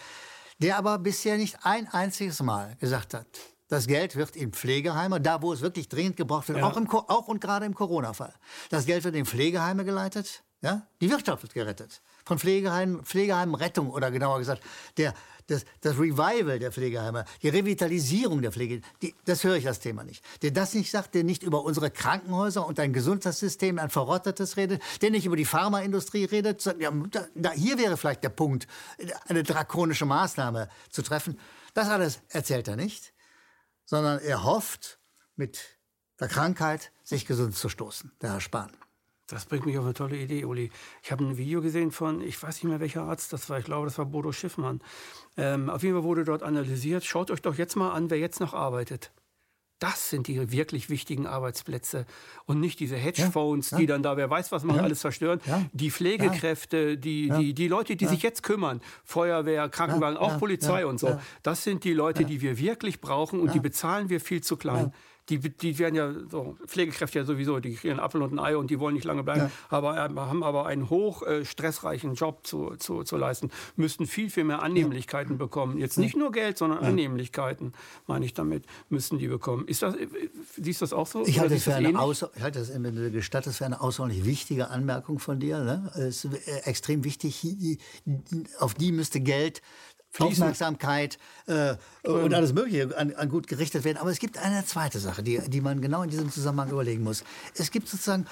der 0.59 0.77
aber 0.77 0.97
bisher 0.99 1.37
nicht 1.37 1.57
ein 1.63 1.87
einziges 1.87 2.41
Mal 2.41 2.75
gesagt 2.79 3.13
hat, 3.13 3.27
das 3.69 3.87
Geld 3.87 4.15
wird 4.15 4.35
in 4.35 4.53
Pflegeheime, 4.53 5.19
da 5.19 5.41
wo 5.41 5.51
es 5.51 5.61
wirklich 5.61 5.89
dringend 5.89 6.15
gebraucht 6.17 6.47
wird, 6.47 6.59
ja. 6.59 6.65
auch, 6.65 6.77
im, 6.77 6.89
auch 6.89 7.27
und 7.27 7.41
gerade 7.41 7.65
im 7.65 7.73
Corona-Fall. 7.73 8.33
Das 8.69 8.85
Geld 8.85 9.03
wird 9.03 9.15
in 9.15 9.25
Pflegeheime 9.25 9.83
geleitet 9.83 10.43
Ja? 10.61 10.87
Die 11.01 11.09
Wirtschaft 11.09 11.43
wird 11.43 11.53
gerettet. 11.53 12.01
Von 12.25 12.39
Pflegeheimen, 12.39 13.03
Pflegeheimen 13.03 13.55
Rettung 13.55 13.89
oder 13.89 14.09
genauer 14.11 14.39
gesagt, 14.39 14.63
der, 14.97 15.13
das, 15.47 15.65
das 15.81 15.97
Revival 15.97 16.59
der 16.59 16.71
Pflegeheime, 16.71 17.25
die 17.41 17.49
Revitalisierung 17.49 18.41
der 18.41 18.51
Pflege, 18.51 18.81
die, 19.01 19.15
das 19.25 19.43
höre 19.43 19.55
ich 19.55 19.63
das 19.63 19.79
Thema 19.79 20.03
nicht. 20.03 20.23
Der 20.41 20.51
das 20.51 20.73
nicht 20.73 20.91
sagt, 20.91 21.15
der 21.15 21.23
nicht 21.23 21.43
über 21.43 21.63
unsere 21.63 21.89
Krankenhäuser 21.89 22.65
und 22.65 22.79
ein 22.79 22.93
Gesundheitssystem, 22.93 23.79
ein 23.79 23.89
verrottetes 23.89 24.57
redet, 24.57 24.81
der 25.01 25.11
nicht 25.11 25.25
über 25.25 25.35
die 25.35 25.45
Pharmaindustrie 25.45 26.25
redet. 26.25 26.65
Da, 27.35 27.51
hier 27.51 27.77
wäre 27.77 27.97
vielleicht 27.97 28.23
der 28.23 28.29
Punkt, 28.29 28.67
eine 29.27 29.43
drakonische 29.43 30.05
Maßnahme 30.05 30.69
zu 30.89 31.01
treffen. 31.01 31.39
Das 31.73 31.89
alles 31.89 32.19
erzählt 32.29 32.67
er 32.67 32.75
nicht, 32.75 33.13
sondern 33.85 34.19
er 34.19 34.43
hofft, 34.43 34.99
mit 35.35 35.59
der 36.19 36.27
Krankheit 36.27 36.91
sich 37.03 37.25
gesund 37.25 37.55
zu 37.55 37.69
stoßen, 37.69 38.11
der 38.21 38.33
Herr 38.33 38.41
Spahn. 38.41 38.71
Das 39.27 39.45
bringt 39.45 39.65
mich 39.65 39.77
auf 39.77 39.83
eine 39.83 39.93
tolle 39.93 40.15
Idee, 40.15 40.45
Uli. 40.45 40.71
Ich 41.03 41.11
habe 41.11 41.25
ein 41.25 41.37
Video 41.37 41.61
gesehen 41.61 41.91
von, 41.91 42.21
ich 42.21 42.41
weiß 42.41 42.55
nicht 42.55 42.69
mehr 42.69 42.79
welcher 42.79 43.03
Arzt 43.03 43.33
das 43.33 43.49
war, 43.49 43.59
ich 43.59 43.65
glaube, 43.65 43.85
das 43.85 43.97
war 43.97 44.05
Bodo 44.05 44.31
Schiffmann. 44.31 44.81
Ähm, 45.35 45.69
auf 45.69 45.83
jeden 45.83 45.95
Fall 45.95 46.03
wurde 46.03 46.23
dort 46.23 46.43
analysiert, 46.43 47.03
schaut 47.03 47.29
euch 47.29 47.41
doch 47.41 47.55
jetzt 47.55 47.75
mal 47.75 47.91
an, 47.91 48.09
wer 48.09 48.17
jetzt 48.17 48.39
noch 48.39 48.53
arbeitet. 48.53 49.11
Das 49.79 50.09
sind 50.09 50.27
die 50.27 50.51
wirklich 50.51 50.89
wichtigen 50.89 51.27
Arbeitsplätze 51.27 52.07
und 52.45 52.59
nicht 52.59 52.79
diese 52.79 52.95
Hedgefonds, 52.95 53.71
ja, 53.71 53.77
ja. 53.77 53.81
die 53.81 53.85
dann 53.85 54.01
da, 54.01 54.17
wer 54.17 54.27
weiß, 54.27 54.51
was 54.51 54.63
man 54.63 54.77
ja, 54.77 54.81
alles 54.81 55.01
zerstören. 55.01 55.39
Die 55.71 55.91
Pflegekräfte, 55.91 56.97
die, 56.97 57.29
die, 57.29 57.53
die 57.53 57.67
Leute, 57.67 57.95
die 57.95 58.07
sich 58.07 58.23
jetzt 58.23 58.41
kümmern, 58.41 58.81
Feuerwehr, 59.03 59.69
Krankenwagen, 59.69 60.17
auch 60.17 60.39
Polizei 60.39 60.85
und 60.85 60.99
so. 60.99 61.19
Das 61.43 61.63
sind 61.63 61.83
die 61.83 61.93
Leute, 61.93 62.25
die 62.25 62.41
wir 62.41 62.57
wirklich 62.57 63.01
brauchen 63.01 63.39
und 63.39 63.53
die 63.53 63.59
bezahlen 63.59 64.09
wir 64.09 64.19
viel 64.19 64.41
zu 64.41 64.57
klein 64.57 64.93
die, 65.29 65.39
die 65.39 65.77
werden 65.79 65.95
ja 65.95 66.13
so, 66.29 66.57
Pflegekräfte 66.65 67.19
ja 67.19 67.25
sowieso, 67.25 67.59
die 67.59 67.75
kriegen 67.75 67.93
einen 67.93 67.99
Apfel 67.99 68.21
und 68.21 68.33
ein 68.33 68.39
Ei 68.39 68.57
und 68.57 68.69
die 68.69 68.79
wollen 68.79 68.95
nicht 68.95 69.03
lange 69.03 69.23
bleiben, 69.23 69.41
ja. 69.41 69.51
aber 69.69 69.95
äh, 69.95 69.99
haben 69.99 70.43
aber 70.43 70.65
einen 70.65 70.89
hoch 70.89 71.23
äh, 71.23 71.45
stressreichen 71.45 72.15
Job 72.15 72.45
zu, 72.45 72.75
zu, 72.77 73.03
zu 73.03 73.17
leisten, 73.17 73.51
müssten 73.75 74.05
viel, 74.05 74.29
viel 74.29 74.45
mehr 74.45 74.61
Annehmlichkeiten 74.61 75.33
ja. 75.33 75.37
bekommen. 75.37 75.77
Jetzt 75.77 75.97
nicht 75.97 76.15
nur 76.15 76.31
Geld, 76.31 76.57
sondern 76.57 76.81
ja. 76.81 76.89
Annehmlichkeiten, 76.89 77.73
meine 78.07 78.25
ich 78.25 78.33
damit, 78.33 78.65
müssen 78.89 79.19
die 79.19 79.27
bekommen. 79.27 79.67
Ist 79.67 79.81
das, 79.81 79.95
äh, 79.95 80.07
siehst 80.55 80.81
du 80.81 80.83
das 80.83 80.93
auch 80.93 81.07
so? 81.07 81.25
Ich 81.25 81.39
halte, 81.39 81.55
das 81.55 81.63
für 81.63 81.75
eine 81.75 81.99
außer, 81.99 82.31
ich 82.35 82.41
halte 82.41 82.59
das, 82.59 82.71
wenn 82.73 82.95
du 82.95 83.11
gestattest, 83.11 83.57
für 83.57 83.65
eine 83.65 83.81
außerordentlich 83.81 84.25
wichtige 84.25 84.69
Anmerkung 84.69 85.19
von 85.19 85.39
dir. 85.39 85.59
Ne? 85.59 85.91
Es 85.95 86.25
ist 86.25 86.47
extrem 86.65 87.03
wichtig, 87.03 87.79
auf 88.59 88.73
die 88.73 88.91
müsste 88.91 89.19
Geld 89.19 89.61
Fließen. 90.17 90.43
Aufmerksamkeit 90.43 91.17
äh, 91.45 91.75
und 92.03 92.33
alles 92.33 92.53
Mögliche 92.53 92.97
an, 92.97 93.13
an, 93.15 93.29
gut 93.29 93.47
gerichtet 93.47 93.83
werden. 93.83 93.97
Aber 93.97 94.09
es 94.09 94.19
gibt 94.19 94.37
eine 94.37 94.65
zweite 94.65 94.99
Sache, 94.99 95.23
die, 95.23 95.39
die 95.47 95.61
man 95.61 95.81
genau 95.81 96.03
in 96.03 96.09
diesem 96.09 96.31
Zusammenhang 96.31 96.69
überlegen 96.69 97.03
muss. 97.03 97.23
Es 97.55 97.71
gibt 97.71 97.87
sozusagen, 97.87 98.25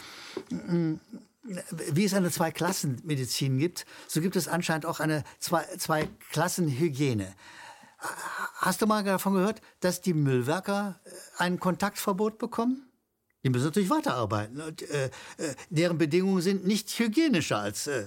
wie 1.93 2.05
es 2.05 2.13
eine 2.13 2.31
Zwei-Klassen-Medizin 2.31 3.57
gibt, 3.59 3.85
so 4.07 4.19
gibt 4.21 4.35
es 4.35 4.47
anscheinend 4.47 4.85
auch 4.85 4.99
eine 4.99 5.23
Zwei-Klassen-Hygiene. 5.39 7.33
Hast 8.55 8.81
du 8.81 8.87
mal 8.87 9.03
davon 9.03 9.33
gehört, 9.33 9.61
dass 9.79 10.01
die 10.01 10.13
Müllwerker 10.13 10.99
äh, 11.05 11.09
ein 11.37 11.59
Kontaktverbot 11.59 12.37
bekommen? 12.37 12.84
Die 13.45 13.51
müssen 13.51 13.65
natürlich 13.65 13.91
weiterarbeiten. 13.91 14.59
Und, 14.59 14.81
äh, 14.89 15.05
äh, 15.05 15.09
deren 15.69 15.99
Bedingungen 15.99 16.41
sind 16.41 16.65
nicht 16.65 16.89
hygienischer 16.97 17.59
als 17.59 17.85
äh, 17.85 18.03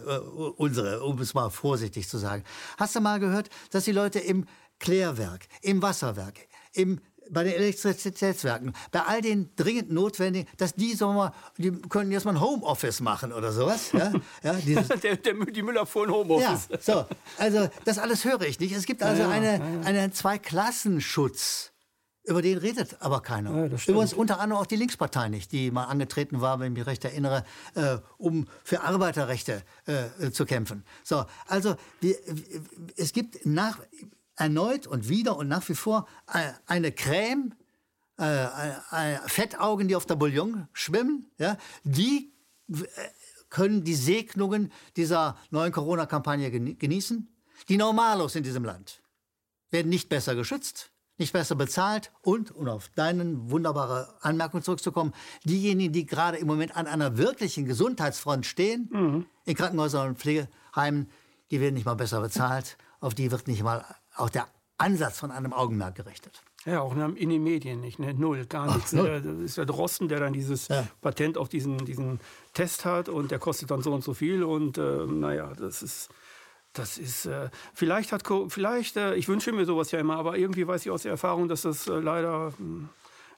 unsere, 0.57 1.05
um 1.05 1.17
es 1.21 1.33
mal 1.33 1.49
vorsichtig 1.49 2.09
zu 2.09 2.19
sagen. 2.19 2.43
Hast 2.77 2.97
du 2.97 3.01
mal 3.01 3.21
gehört, 3.21 3.49
dass 3.71 3.85
die 3.85 3.93
Leute 3.93 4.19
im 4.19 4.47
Klärwerk, 4.81 5.47
im 5.63 5.81
Wasserwerk, 5.81 6.49
im 6.73 7.01
bei 7.31 7.45
den 7.45 7.53
Elektrizitätswerken, 7.53 8.73
bei 8.91 9.03
all 9.03 9.21
den 9.21 9.51
dringend 9.55 9.93
notwendigen, 9.93 10.49
dass 10.57 10.75
die, 10.75 10.95
sagen 10.95 11.13
wir 11.13 11.25
mal, 11.25 11.33
die 11.59 11.73
können 11.73 12.11
jetzt 12.11 12.25
mal 12.25 12.31
ein 12.31 12.41
Homeoffice 12.41 13.01
machen 13.01 13.35
oder 13.35 13.53
sowas. 13.53 13.93
Ja? 13.93 14.13
Ja, 14.43 14.55
der, 14.55 15.17
der, 15.17 15.35
die 15.35 15.63
Müller 15.63 15.85
vor 15.85 16.07
ein 16.07 16.11
Homeoffice. 16.11 16.69
Ja, 16.71 16.79
so. 16.81 17.07
Also, 17.37 17.69
das 17.85 17.99
alles 17.99 18.25
höre 18.25 18.41
ich 18.43 18.59
nicht. 18.59 18.75
Es 18.75 18.87
gibt 18.87 19.03
also 19.03 19.25
ja, 19.25 19.29
eine, 19.29 19.61
einen 19.85 20.13
Zweiklassenschutz 20.15 21.73
über 22.29 22.43
den 22.43 22.59
redet 22.59 23.01
aber 23.01 23.23
keiner. 23.23 23.69
Ja, 23.69 23.79
Übrigens 23.87 24.13
unter 24.13 24.39
anderem 24.39 24.61
auch 24.61 24.67
die 24.67 24.77
Linkspartei 24.77 25.29
nicht, 25.29 25.51
die 25.51 25.71
mal 25.71 25.85
angetreten 25.85 26.41
war, 26.41 26.61
wenn 26.61 26.73
ich 26.73 26.79
mich 26.79 26.87
recht 26.87 27.05
erinnere, 27.05 27.45
äh, 27.75 27.97
um 28.19 28.47
für 28.65 28.83
Arbeiterrechte 28.83 29.63
äh, 29.87 30.31
zu 30.31 30.45
kämpfen. 30.45 30.85
So, 31.03 31.25
also 31.47 31.77
die, 32.03 32.15
es 32.97 33.13
gibt 33.13 33.47
nach, 33.47 33.79
erneut 34.37 34.87
und 34.87 35.09
wieder 35.09 35.37
und 35.37 35.49
nach 35.49 35.67
wie 35.69 35.75
vor 35.75 36.07
äh, 36.33 36.53
eine 36.67 36.93
Creme, 36.93 37.55
äh, 38.19 38.45
äh, 38.45 39.19
Fettaugen, 39.27 39.89
die 39.89 39.97
auf 39.97 40.05
der 40.05 40.17
Bouillon 40.17 40.69
schwimmen, 40.73 41.31
ja, 41.39 41.57
die 41.85 42.35
äh, 42.71 42.85
können 43.49 43.85
die 43.85 43.95
Segnungen 43.95 44.71
dieser 44.97 45.39
neuen 45.51 45.73
Corona-Kampagne 45.73 46.51
genießen. 46.51 47.27
Die 47.71 47.79
Normalos 47.79 48.35
in 48.35 48.43
diesem 48.43 48.65
Land 48.65 49.03
werden 49.71 49.89
nicht 49.89 50.11
besser 50.11 50.35
geschützt 50.35 50.93
nicht 51.19 51.33
besser 51.33 51.57
bezahlt 51.57 52.13
und, 52.23 52.55
um 52.55 52.69
auf 52.69 52.91
deine 52.95 53.51
wunderbare 53.51 54.15
Anmerkung 54.21 54.63
zurückzukommen, 54.63 55.13
diejenigen, 55.45 55.93
die 55.93 56.07
gerade 56.07 56.39
im 56.39 56.47
Moment 56.47 56.77
an 56.77 56.87
einer 56.87 57.19
wirklichen 57.19 57.65
Gesundheitsfront 57.65 58.47
stehen, 58.47 58.89
mhm. 58.93 59.27
in 59.45 59.55
Krankenhäusern 59.55 60.11
und 60.11 60.19
Pflegeheimen, 60.19 61.11
die 61.51 61.61
werden 61.61 61.75
nicht 61.75 61.87
mal 61.87 61.95
besser 61.95 62.21
bezahlt, 62.21 62.79
auf 63.01 63.15
die 63.15 63.31
wird 63.31 63.49
nicht 63.49 63.63
mal 63.63 63.85
auch 64.17 64.31
der 64.31 64.47
Ansatz 64.79 65.19
von 65.19 65.31
einem 65.31 65.53
Augenmerk 65.53 65.97
gerichtet. 65.97 66.43
Ja, 66.65 66.81
auch 66.81 66.95
in 66.95 67.31
den 67.31 67.43
Medien 67.43 67.81
nicht, 67.81 67.99
ne? 67.99 68.13
null, 68.15 68.45
gar 68.47 68.75
nichts. 68.75 68.93
Ach, 68.93 68.99
null. 68.99 69.23
Das 69.23 69.39
ist 69.39 69.57
der 69.57 69.65
Drosten, 69.65 70.09
der 70.09 70.21
dann 70.21 70.33
dieses 70.33 70.69
ja. 70.69 70.87
Patent 71.01 71.39
auf 71.39 71.49
diesen, 71.49 71.79
diesen 71.85 72.21
Test 72.53 72.85
hat 72.85 73.09
und 73.09 73.31
der 73.31 73.39
kostet 73.39 73.71
dann 73.71 73.83
so 73.83 73.93
und 73.93 74.05
so 74.05 74.13
viel 74.13 74.43
und 74.43 74.77
äh, 74.77 75.07
naja, 75.07 75.53
das 75.57 75.83
ist 75.83 76.11
das 76.79 76.99
ist, 76.99 77.27
äh, 77.27 77.51
vielleicht 77.75 78.13
hat, 78.13 78.23
vielleicht, 78.49 78.97
äh, 78.97 79.15
ich 79.15 79.29
wünsche 79.29 79.53
mir 79.53 79.65
sowas 79.65 79.91
ja 79.91 79.99
immer, 79.99 80.17
aber 80.17 80.39
irgendwie 80.39 80.67
weiß 80.67 80.85
ich 80.87 80.91
aus 80.91 81.03
der 81.03 81.13
Erfahrung, 81.13 81.49
dass 81.49 81.63
das 81.63 81.87
äh, 81.89 81.93
leider 81.93 82.51
mh, 82.51 82.57
hm, 82.59 82.89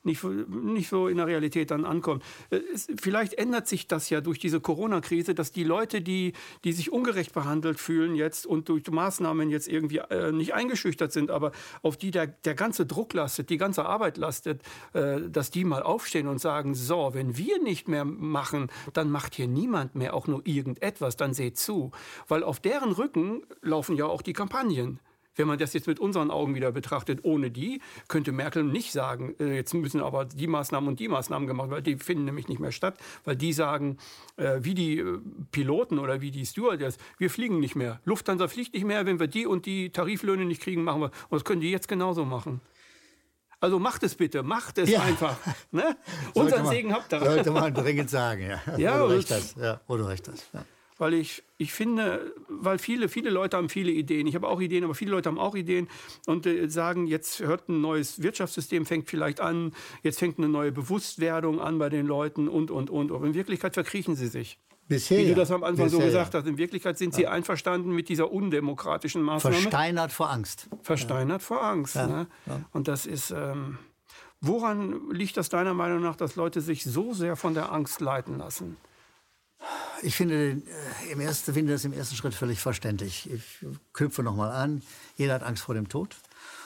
nicht, 0.02 0.24
nicht 0.24 0.88
so 0.88 1.08
in 1.08 1.18
der 1.18 1.26
Realität 1.26 1.70
dann 1.70 1.84
ankommt. 1.84 2.22
Äh, 2.50 2.60
vielleicht 3.00 3.34
ändert 3.34 3.68
sich 3.68 3.86
das 3.86 4.10
ja 4.10 4.20
durch 4.20 4.38
diese 4.38 4.60
Corona-Krise, 4.60 5.34
dass 5.34 5.52
die 5.52 5.64
Leute, 5.64 6.00
die, 6.00 6.32
die 6.64 6.72
sich 6.72 6.92
ungerecht 6.92 7.32
behandelt 7.32 7.78
fühlen 7.78 8.14
jetzt 8.14 8.46
und 8.46 8.68
durch 8.68 8.90
Maßnahmen 8.90 9.50
jetzt 9.50 9.68
irgendwie 9.68 9.98
äh, 9.98 10.32
nicht 10.32 10.54
eingeschüchtert 10.54 11.12
sind, 11.12 11.30
aber 11.30 11.52
auf 11.82 11.96
die 11.96 12.10
der, 12.10 12.26
der 12.26 12.54
ganze 12.54 12.86
Druck 12.86 13.12
lastet, 13.12 13.50
die 13.50 13.58
ganze 13.58 13.84
Arbeit 13.84 14.16
lastet, 14.16 14.62
äh, 14.92 15.20
dass 15.28 15.50
die 15.50 15.64
mal 15.64 15.82
aufstehen 15.82 16.28
und 16.28 16.40
sagen, 16.40 16.74
so, 16.74 17.10
wenn 17.12 17.36
wir 17.36 17.62
nicht 17.62 17.88
mehr 17.88 18.04
machen, 18.04 18.70
dann 18.92 19.10
macht 19.10 19.34
hier 19.34 19.48
niemand 19.48 19.94
mehr 19.94 20.14
auch 20.14 20.26
nur 20.26 20.42
irgendetwas, 20.46 21.16
dann 21.16 21.34
seht 21.34 21.58
zu. 21.58 21.90
Weil 22.28 22.42
auf 22.42 22.60
deren 22.60 22.92
Rücken 22.92 23.42
laufen 23.60 23.96
ja 23.96 24.06
auch 24.06 24.22
die 24.22 24.32
Kampagnen. 24.32 25.00
Wenn 25.36 25.46
man 25.46 25.58
das 25.58 25.72
jetzt 25.72 25.86
mit 25.86 26.00
unseren 26.00 26.30
Augen 26.30 26.54
wieder 26.54 26.72
betrachtet, 26.72 27.20
ohne 27.22 27.50
die, 27.50 27.80
könnte 28.08 28.32
Merkel 28.32 28.64
nicht 28.64 28.92
sagen, 28.92 29.34
äh, 29.38 29.54
jetzt 29.54 29.74
müssen 29.74 30.00
aber 30.00 30.24
die 30.24 30.46
Maßnahmen 30.46 30.88
und 30.88 31.00
die 31.00 31.08
Maßnahmen 31.08 31.46
gemacht 31.46 31.70
werden, 31.70 31.84
weil 31.86 31.94
die 31.94 32.02
finden 32.02 32.24
nämlich 32.24 32.48
nicht 32.48 32.60
mehr 32.60 32.72
statt, 32.72 32.98
weil 33.24 33.36
die 33.36 33.52
sagen, 33.52 33.98
äh, 34.36 34.58
wie 34.60 34.74
die 34.74 34.98
äh, 34.98 35.18
Piloten 35.52 35.98
oder 35.98 36.20
wie 36.20 36.30
die 36.30 36.44
Stewardess, 36.44 36.98
wir 37.18 37.30
fliegen 37.30 37.60
nicht 37.60 37.76
mehr. 37.76 38.00
Lufthansa 38.04 38.48
fliegt 38.48 38.74
nicht 38.74 38.84
mehr, 38.84 39.06
wenn 39.06 39.20
wir 39.20 39.28
die 39.28 39.46
und 39.46 39.66
die 39.66 39.90
Tariflöhne 39.90 40.44
nicht 40.44 40.62
kriegen, 40.62 40.82
machen 40.82 41.02
wir. 41.02 41.10
Und 41.28 41.38
das 41.38 41.44
können 41.44 41.60
die 41.60 41.70
jetzt 41.70 41.88
genauso 41.88 42.24
machen. 42.24 42.60
Also 43.60 43.78
macht 43.78 44.02
es 44.02 44.14
bitte, 44.14 44.42
macht 44.42 44.78
es 44.78 44.90
ja. 44.90 45.02
einfach. 45.02 45.36
Ne? 45.70 45.96
Unseren 46.34 46.66
Segen 46.66 46.92
habt 46.94 47.12
ihr. 47.12 47.20
Sollte 47.20 47.50
man 47.50 47.72
dringend 47.74 48.08
sagen, 48.08 48.42
ja. 48.42 48.78
ja 48.78 49.02
wo 49.02 49.08
du 49.08 49.14
recht 49.14 49.30
hast. 49.30 49.56
Ja, 49.58 49.80
wo 49.86 49.96
du 49.96 50.04
recht 50.04 50.28
hast. 50.28 50.48
Ja 50.52 50.64
weil 51.00 51.14
ich, 51.14 51.42
ich 51.56 51.72
finde, 51.72 52.32
weil 52.48 52.78
viele, 52.78 53.08
viele 53.08 53.30
Leute 53.30 53.56
haben 53.56 53.68
viele 53.68 53.90
Ideen. 53.90 54.26
Ich 54.26 54.34
habe 54.34 54.48
auch 54.48 54.60
Ideen, 54.60 54.84
aber 54.84 54.94
viele 54.94 55.12
Leute 55.12 55.28
haben 55.28 55.38
auch 55.38 55.54
Ideen 55.54 55.88
und 56.26 56.46
äh, 56.46 56.68
sagen, 56.68 57.06
jetzt 57.06 57.40
hört 57.40 57.68
ein 57.68 57.80
neues 57.80 58.22
Wirtschaftssystem, 58.22 58.86
fängt 58.86 59.08
vielleicht 59.08 59.40
an, 59.40 59.72
jetzt 60.02 60.18
fängt 60.18 60.38
eine 60.38 60.48
neue 60.48 60.72
Bewusstwerdung 60.72 61.60
an 61.60 61.78
bei 61.78 61.88
den 61.88 62.06
Leuten 62.06 62.48
und, 62.48 62.70
und, 62.70 62.90
und. 62.90 63.12
Aber 63.12 63.26
in 63.26 63.34
Wirklichkeit 63.34 63.74
verkriechen 63.74 64.14
sie 64.14 64.28
sich. 64.28 64.58
Bisher, 64.88 65.18
Wie 65.18 65.28
du 65.28 65.34
das 65.36 65.52
am 65.52 65.62
Anfang 65.62 65.86
Bisher, 65.86 66.00
so 66.00 66.04
gesagt 66.04 66.34
hast. 66.34 66.46
In 66.48 66.58
Wirklichkeit 66.58 66.98
sind 66.98 67.14
sie 67.14 67.22
ja. 67.22 67.30
einverstanden 67.30 67.92
mit 67.92 68.08
dieser 68.08 68.32
undemokratischen 68.32 69.22
Maßnahme. 69.22 69.56
Versteinert 69.56 70.10
vor 70.10 70.30
Angst. 70.30 70.68
Versteinert 70.82 71.42
ja. 71.42 71.46
vor 71.46 71.62
Angst. 71.62 71.94
Ja. 71.94 72.06
Ne? 72.08 72.26
Und 72.72 72.88
das 72.88 73.06
ist. 73.06 73.30
Ähm, 73.30 73.78
woran 74.40 75.10
liegt 75.10 75.36
das 75.36 75.48
deiner 75.48 75.74
Meinung 75.74 76.02
nach, 76.02 76.16
dass 76.16 76.34
Leute 76.34 76.60
sich 76.60 76.82
so 76.82 77.14
sehr 77.14 77.36
von 77.36 77.54
der 77.54 77.72
Angst 77.72 78.00
leiten 78.00 78.38
lassen? 78.38 78.76
Ich 80.02 80.16
finde, 80.16 80.34
äh, 80.34 81.12
im 81.12 81.20
ersten, 81.20 81.52
finde 81.52 81.72
das 81.72 81.84
im 81.84 81.92
ersten 81.92 82.16
Schritt 82.16 82.34
völlig 82.34 82.60
verständlich. 82.60 83.30
Ich 83.30 83.66
knüpfe 83.92 84.22
nochmal 84.22 84.50
an. 84.50 84.82
Jeder 85.16 85.34
hat 85.34 85.42
Angst 85.42 85.62
vor 85.62 85.74
dem 85.74 85.88
Tod. 85.88 86.16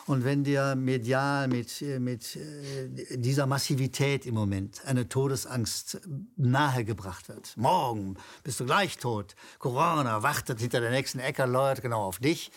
Und 0.07 0.25
wenn 0.25 0.45
dir 0.45 0.75
medial 0.77 1.49
mit, 1.49 1.81
mit 1.81 2.37
äh, 2.37 3.17
dieser 3.17 3.47
Massivität 3.47 4.27
im 4.27 4.35
Moment 4.35 4.85
eine 4.85 5.09
Todesangst 5.09 6.01
nahegebracht 6.37 7.29
wird, 7.29 7.57
morgen 7.57 8.17
bist 8.43 8.61
du 8.61 8.67
gleich 8.67 8.99
tot, 8.99 9.35
Corona 9.59 10.23
wartet 10.23 10.61
hinter 10.61 10.81
der 10.81 10.91
nächsten 10.91 11.21
Ecke, 11.21 11.47
Leute, 11.47 11.81
genau 11.81 12.03
auf 12.03 12.19
dich. 12.19 12.53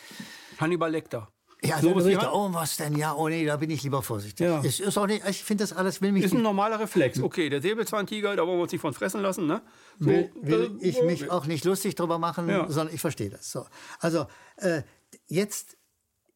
Hannibal 0.59 0.91
Lecter. 0.91 1.31
Ja, 1.63 1.79
so 1.81 1.91
Richter, 1.93 2.33
oh, 2.33 2.53
was 2.53 2.77
denn? 2.77 2.95
Ja, 2.95 3.15
oh 3.15 3.29
nee, 3.29 3.43
da 3.45 3.57
bin 3.57 3.71
ich 3.71 3.81
lieber 3.81 4.03
vorsichtig. 4.03 4.45
Ja. 4.45 4.63
Ich, 4.63 4.79
ist 4.79 4.97
auch 4.97 5.07
nicht, 5.07 5.27
ich 5.27 5.43
finde 5.43 5.63
das 5.63 5.73
alles, 5.73 6.01
will 6.01 6.11
mich 6.11 6.23
Ist 6.23 6.33
ein 6.33 6.43
normaler 6.43 6.79
Reflex. 6.79 7.19
Okay, 7.19 7.49
der 7.49 7.61
Säbelzahntiger, 7.61 8.35
da 8.35 8.45
wollen 8.45 8.59
wir 8.59 8.63
uns 8.63 8.71
nicht 8.71 8.81
von 8.81 8.93
fressen 8.93 9.21
lassen, 9.21 9.47
ne? 9.47 9.63
So, 9.99 10.05
will, 10.05 10.31
will 10.41 10.77
äh, 10.79 10.87
ich 10.87 11.01
mich 11.01 11.31
auch 11.31 11.47
nicht 11.47 11.65
lustig 11.65 11.95
drüber 11.95 12.19
machen, 12.19 12.47
ja. 12.47 12.69
sondern 12.69 12.93
ich 12.93 13.01
verstehe 13.01 13.31
das. 13.31 13.51
So. 13.51 13.65
Also, 13.99 14.27
äh, 14.57 14.83
jetzt 15.25 15.77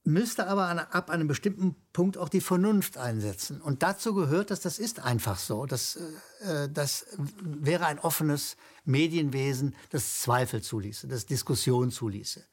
müsste 0.04 0.48
aber 0.48 0.64
an, 0.68 0.80
ab 0.80 1.12
einem 1.12 1.28
bestimmten 1.28 1.76
Punkt 1.94 2.18
auch 2.18 2.30
die 2.30 2.42
Vernunft 2.42 2.98
einsetzen. 2.98 3.62
Und 3.62 3.84
dazu 3.84 4.16
gehört, 4.16 4.50
dass 4.50 4.60
das 4.60 4.80
ist 4.80 5.02
einfach 5.02 5.38
so. 5.38 5.68
Das, 5.68 6.00
äh, 6.42 6.68
das 6.70 7.06
wäre 7.40 7.86
ein 7.86 8.00
offenes 8.00 8.58
Medienwesen, 8.86 9.76
das 9.92 10.22
Zweifel 10.22 10.62
zuließe, 10.62 11.08
das 11.08 11.28
Diskussion 11.28 11.92
zuließe. 11.92 12.44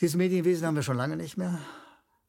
Dieses 0.00 0.16
Medienwesen 0.16 0.66
haben 0.66 0.76
wir 0.76 0.82
schon 0.82 0.96
lange 0.96 1.16
nicht 1.16 1.36
mehr. 1.36 1.58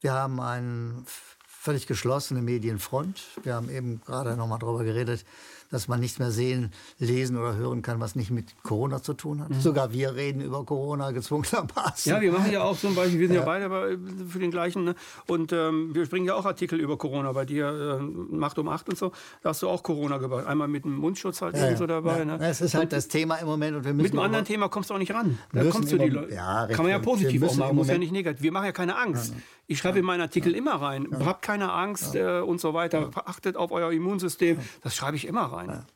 Wir 0.02 0.12
haben 0.12 0.40
eine 0.40 1.04
völlig 1.46 1.86
geschlossene 1.86 2.42
Medienfront. 2.42 3.22
Wir 3.44 3.54
haben 3.54 3.70
eben 3.70 4.02
gerade 4.02 4.36
noch 4.36 4.46
mal 4.46 4.58
darüber 4.58 4.84
geredet, 4.84 5.24
dass 5.72 5.88
man 5.88 6.00
nichts 6.00 6.18
mehr 6.18 6.30
sehen, 6.30 6.70
lesen 6.98 7.36
oder 7.36 7.56
hören 7.56 7.82
kann, 7.82 7.98
was 7.98 8.14
nicht 8.14 8.30
mit 8.30 8.54
Corona 8.62 9.02
zu 9.02 9.14
tun 9.14 9.40
hat. 9.40 9.50
Mhm. 9.50 9.60
Sogar 9.60 9.92
wir 9.92 10.14
reden 10.14 10.42
über 10.42 10.64
Corona 10.64 11.10
gezwungenermaßen. 11.10 12.12
Ja, 12.12 12.20
wir 12.20 12.30
machen 12.30 12.52
ja 12.52 12.62
auch 12.62 12.78
zum 12.78 12.94
Beispiel, 12.94 13.20
wir 13.20 13.28
sind 13.28 13.36
ja, 13.36 13.58
ja 13.58 13.68
beide 13.68 13.98
für 14.28 14.38
den 14.38 14.50
gleichen. 14.50 14.84
Ne? 14.84 14.94
Und 15.26 15.52
ähm, 15.52 15.94
wir 15.94 16.06
bringen 16.06 16.26
ja 16.26 16.34
auch 16.34 16.44
Artikel 16.44 16.78
über 16.78 16.98
Corona 16.98 17.32
bei 17.32 17.46
dir, 17.46 18.00
äh, 18.00 18.02
Macht 18.02 18.58
um 18.58 18.68
Acht 18.68 18.88
und 18.90 18.98
so. 18.98 19.12
Da 19.42 19.48
hast 19.48 19.62
du 19.62 19.68
auch 19.68 19.82
Corona 19.82 20.18
gebracht. 20.18 20.46
Einmal 20.46 20.68
mit 20.68 20.84
dem 20.84 20.96
Mundschutz 20.96 21.40
halt 21.40 21.56
ja, 21.56 21.74
so 21.74 21.86
dabei. 21.86 22.18
Ja. 22.18 22.24
Ne? 22.26 22.38
Es 22.40 22.60
ist 22.60 22.74
halt 22.74 22.84
und 22.84 22.92
das 22.92 23.08
Thema 23.08 23.36
im 23.36 23.46
Moment. 23.46 23.76
Und 23.76 23.84
wir 23.84 23.94
müssen 23.94 24.02
mit 24.02 24.12
einem 24.12 24.26
anderen 24.26 24.44
Thema 24.44 24.68
kommst 24.68 24.90
du 24.90 24.94
auch 24.94 24.98
nicht 24.98 25.14
ran. 25.14 25.38
Da 25.52 25.64
kommst 25.64 25.90
du 25.90 25.96
die 25.96 26.10
Leute. 26.10 26.34
Ja, 26.34 26.66
Kann 26.66 26.84
man 26.84 26.90
ja 26.90 26.98
positiv 26.98 27.42
auch 27.44 27.56
machen, 27.56 27.76
muss 27.76 27.88
ja 27.88 27.96
nicht 27.96 28.12
negativ. 28.12 28.42
Wir 28.42 28.52
machen 28.52 28.66
ja 28.66 28.72
keine 28.72 28.96
Angst. 28.96 29.32
Ich 29.72 29.78
schreibe 29.78 29.98
in 29.98 30.04
meinen 30.04 30.20
Artikel 30.20 30.54
immer 30.54 30.74
rein. 30.74 31.08
Habt 31.24 31.40
keine 31.42 31.72
Angst 31.72 32.14
äh, 32.14 32.40
und 32.40 32.60
so 32.60 32.74
weiter. 32.74 33.10
Achtet 33.24 33.56
auf 33.56 33.72
euer 33.72 33.90
Immunsystem. 33.90 34.58
Das 34.82 34.94
schreibe 34.94 35.16
ich 35.16 35.26
immer 35.26 35.44
rein. 35.44 35.86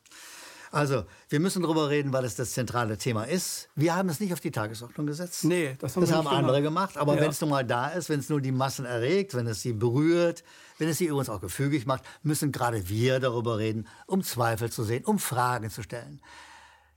Also, 0.71 1.05
wir 1.29 1.39
müssen 1.39 1.61
darüber 1.61 1.89
reden, 1.89 2.11
weil 2.11 2.25
es 2.25 2.35
das 2.35 2.51
zentrale 2.51 2.97
Thema 2.97 3.23
ist. 3.23 3.69
Wir 3.75 3.95
haben 3.95 4.09
es 4.09 4.19
nicht 4.19 4.33
auf 4.33 4.39
die 4.39 4.51
Tagesordnung 4.51 5.05
gesetzt. 5.05 5.45
Nee, 5.45 5.75
das 5.79 5.95
haben, 5.95 6.01
das 6.01 6.11
haben 6.11 6.27
andere 6.27 6.61
gemacht. 6.63 6.97
Aber 6.97 7.15
ja. 7.15 7.21
wenn 7.21 7.29
es 7.29 7.39
nun 7.39 7.51
mal 7.51 7.63
da 7.63 7.89
ist, 7.89 8.09
wenn 8.09 8.19
es 8.19 8.29
nur 8.29 8.41
die 8.41 8.51
Massen 8.51 8.85
erregt, 8.85 9.35
wenn 9.35 9.45
es 9.45 9.61
sie 9.61 9.73
berührt, 9.73 10.43
wenn 10.79 10.89
es 10.89 10.97
sie 10.97 11.05
übrigens 11.05 11.29
auch 11.29 11.39
gefügig 11.39 11.85
macht, 11.85 12.03
müssen 12.23 12.51
gerade 12.51 12.89
wir 12.89 13.19
darüber 13.19 13.59
reden, 13.59 13.87
um 14.07 14.23
Zweifel 14.23 14.71
zu 14.71 14.83
sehen, 14.83 15.05
um 15.05 15.19
Fragen 15.19 15.69
zu 15.69 15.83
stellen. 15.83 16.19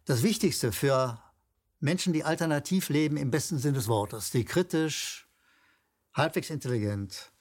Das 0.07 0.23
Wichtigste 0.23 0.73
für 0.73 1.21
Menschen, 1.79 2.13
die 2.15 2.25
alternativ 2.25 2.89
leben 2.89 3.19
im 3.19 3.31
besten 3.31 3.59
Sinne 3.59 3.75
des 3.75 3.87
Wortes, 3.87 4.31
die 4.31 4.45
kritisch, 4.45 5.30
halbwegs 6.15 6.51
intelligent, 6.51 7.33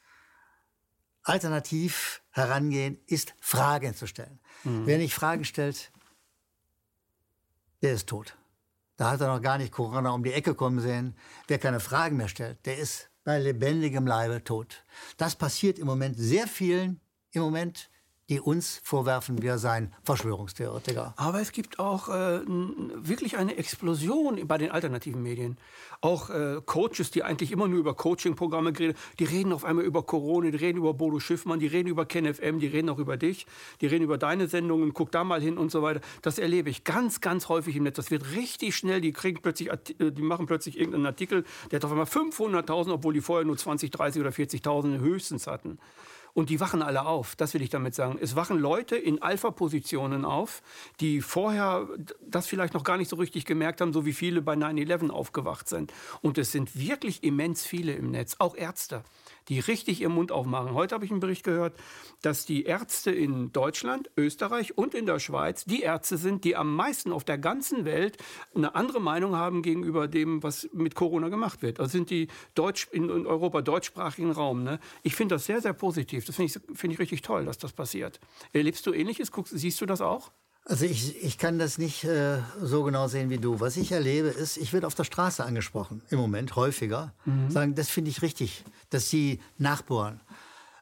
alternativ 1.24 2.22
herangehen, 2.32 3.00
ist 3.06 3.34
Fragen 3.40 3.94
zu 3.96 4.08
stellen. 4.08 4.40
Mhm. 4.64 4.86
Wer 4.86 4.98
nicht 4.98 5.14
Fragen 5.14 5.46
stellt, 5.46 5.92
der 7.82 7.94
ist 7.94 8.08
tot. 8.08 8.36
Da 8.98 9.12
hat 9.12 9.22
er 9.22 9.34
noch 9.34 9.42
gar 9.42 9.58
nicht 9.58 9.72
Corona 9.72 10.10
um 10.12 10.24
die 10.24 10.34
Ecke 10.34 10.56
kommen 10.56 10.82
sehen. 10.82 11.16
Wer 11.48 11.58
keine 11.58 11.80
Fragen 11.80 12.18
mehr 12.18 12.28
stellt, 12.28 12.66
der 12.66 12.78
ist 12.78 13.10
bei 13.24 13.40
lebendigem 13.40 14.06
Leibe 14.06 14.44
tot. 14.44 14.84
Das 15.18 15.36
passiert 15.36 15.80
im 15.80 15.86
Moment 15.86 16.18
sehr 16.18 16.48
vielen, 16.48 17.00
im 17.32 17.42
Moment 17.42 17.90
die 18.30 18.40
uns 18.40 18.80
vorwerfen, 18.84 19.42
wir 19.42 19.58
seien 19.58 19.92
Verschwörungstheoretiker. 20.04 21.14
Aber 21.18 21.42
es 21.42 21.52
gibt 21.52 21.80
auch 21.80 22.10
äh, 22.10 22.42
wirklich 22.46 23.38
eine 23.38 23.58
Explosion 23.58 24.48
bei 24.48 24.60
den 24.60 24.70
alternativen 24.70 25.24
Medien. 25.24 25.58
Auch 26.02 26.30
äh, 26.30 26.62
Coaches, 26.64 27.10
die 27.10 27.24
eigentlich 27.24 27.52
immer 27.52 27.68
nur 27.68 27.80
über 27.80 27.96
Coaching-Programme 27.96 28.78
reden, 28.78 28.96
die 29.18 29.24
reden 29.24 29.52
auf 29.52 29.66
einmal 29.66 29.84
über 29.84 30.04
Corona, 30.04 30.52
die 30.52 30.58
reden 30.58 30.78
über 30.78 30.94
Bodo 30.94 31.20
Schiffmann, 31.20 31.60
die 31.60 31.68
reden 31.68 31.90
über 31.90 32.06
KenFM, 32.06 32.60
die 32.60 32.68
reden 32.68 32.90
auch 32.90 33.00
über 33.00 33.18
dich, 33.18 33.48
die 33.82 33.88
reden 33.88 34.04
über 34.04 34.20
deine 34.20 34.48
Sendungen, 34.48 34.94
guck 34.94 35.12
da 35.12 35.24
mal 35.24 35.42
hin 35.42 35.58
und 35.58 35.72
so 35.72 35.82
weiter. 35.82 36.02
Das 36.22 36.38
erlebe 36.38 36.70
ich 36.70 36.84
ganz, 36.84 37.22
ganz 37.22 37.50
häufig 37.50 37.76
im 37.76 37.84
Netz. 37.84 37.96
Das 37.96 38.12
wird 38.12 38.36
richtig 38.36 38.76
schnell, 38.76 39.02
die 39.02 39.12
kriegen 39.12 39.42
plötzlich, 39.42 39.72
äh, 39.72 40.12
die 40.12 40.22
machen 40.22 40.46
plötzlich 40.46 40.78
irgendeinen 40.78 41.08
Artikel, 41.08 41.46
der 41.72 41.78
hat 41.78 41.86
auf 41.86 41.92
einmal 41.92 42.06
500.000, 42.06 42.94
obwohl 42.94 43.14
die 43.14 43.22
vorher 43.22 43.46
nur 43.46 43.58
20, 43.58 43.90
30 43.90 44.22
oder 44.22 44.30
40.000 44.30 45.00
höchstens 45.00 45.48
hatten. 45.48 45.80
Und 46.34 46.50
die 46.50 46.60
wachen 46.60 46.82
alle 46.82 47.06
auf, 47.06 47.36
das 47.36 47.54
will 47.54 47.62
ich 47.62 47.70
damit 47.70 47.96
sagen. 47.96 48.18
Es 48.22 48.36
wachen 48.36 48.58
Leute 48.58 48.96
in 48.96 49.22
Alpha-Positionen 49.22 50.26
auf, 50.26 50.62
die 51.00 51.22
vorher 51.22 51.88
das 52.22 52.48
vielleicht 52.48 52.74
noch 52.74 52.84
gar 52.84 52.98
nicht 52.98 53.10
so 53.10 53.16
richtig 53.16 53.46
gemerkt 53.46 53.82
haben, 53.82 53.94
so 53.94 54.06
wie 54.06 54.14
viele 54.14 54.42
bei 54.42 54.54
9-11 54.54 55.10
aufgewacht 55.10 55.68
sind. 55.68 55.94
Und 56.22 56.38
es 56.38 56.52
sind 56.52 56.78
wirklich 56.78 57.24
immens 57.24 57.66
viele 57.66 57.94
im 57.94 58.12
Netz, 58.12 58.36
auch 58.40 58.56
Ärzte 58.56 59.04
die 59.50 59.60
richtig 59.60 60.02
ihren 60.02 60.14
Mund 60.14 60.32
aufmachen. 60.32 60.74
Heute 60.74 60.96
habe 60.96 61.06
ich 61.06 61.12
einen 61.12 61.20
Bericht 61.20 61.44
gehört, 61.44 61.76
dass 62.22 62.46
die 62.46 62.64
Ärzte 62.64 63.12
in 63.12 63.52
Deutschland, 63.52 64.10
Österreich 64.16 64.78
und 64.78 64.94
in 64.94 65.06
der 65.06 65.20
Schweiz 65.20 65.66
die 65.66 65.82
Ärzte 65.82 66.18
sind, 66.18 66.44
die 66.44 66.56
am 66.56 66.76
meisten 66.76 67.12
auf 67.12 67.24
der 67.24 67.38
ganzen 67.38 67.86
Welt 67.86 68.18
eine 68.56 68.76
andere 68.76 69.02
Meinung 69.02 69.36
haben 69.36 69.62
gegenüber 69.62 70.08
dem, 70.08 70.44
was 70.44 70.70
mit 70.74 70.96
Corona 70.96 71.30
gemacht 71.30 71.62
wird. 71.62 71.80
Also 71.80 71.92
sind 71.92 72.10
die 72.10 72.28
Deutsch, 72.56 72.88
in, 72.92 73.10
Europa 73.10 73.62
deutschsprachigen 73.62 74.32
Raum. 74.32 74.64
Ne? 74.64 74.80
Ich 75.04 75.16
finde 75.16 75.36
das 75.36 75.46
sehr, 75.46 75.62
sehr 75.62 75.74
positiv. 75.74 76.26
Das 76.26 76.36
finde 76.36 76.54
ich, 76.54 76.78
find 76.78 76.94
ich 76.94 77.00
richtig 77.00 77.22
toll, 77.22 77.46
dass 77.46 77.58
das 77.58 77.74
passiert. 77.74 78.20
Erlebst 78.54 78.86
du 78.86 78.94
Ähnliches? 78.94 79.32
Guckst, 79.32 79.54
siehst 79.58 79.82
du 79.82 79.86
das 79.86 80.02
auch? 80.02 80.32
Also 80.70 80.86
ich, 80.86 81.24
ich 81.24 81.40
kann 81.40 81.58
das 81.58 81.80
nicht 81.80 82.04
äh, 82.04 82.38
so 82.62 82.84
genau 82.84 83.08
sehen 83.08 83.32
wie 83.32 83.40
du. 83.40 83.60
Was 83.60 83.76
ich 83.76 83.92
erlebe, 83.92 84.28
ist, 84.28 84.56
ich 84.56 84.72
werde 84.72 84.86
auf 84.86 84.94
der 84.94 85.04
Straße 85.04 85.44
angesprochen, 85.44 86.04
im 86.12 86.20
Moment 86.20 86.56
häufiger. 86.56 87.12
Mhm. 87.26 87.50
Sagen, 87.50 87.74
das 87.74 87.90
finde 87.90 88.12
ich 88.12 88.22
richtig, 88.22 88.64
dass 88.92 89.10
sie 89.10 89.40
nachbohren. 89.58 90.22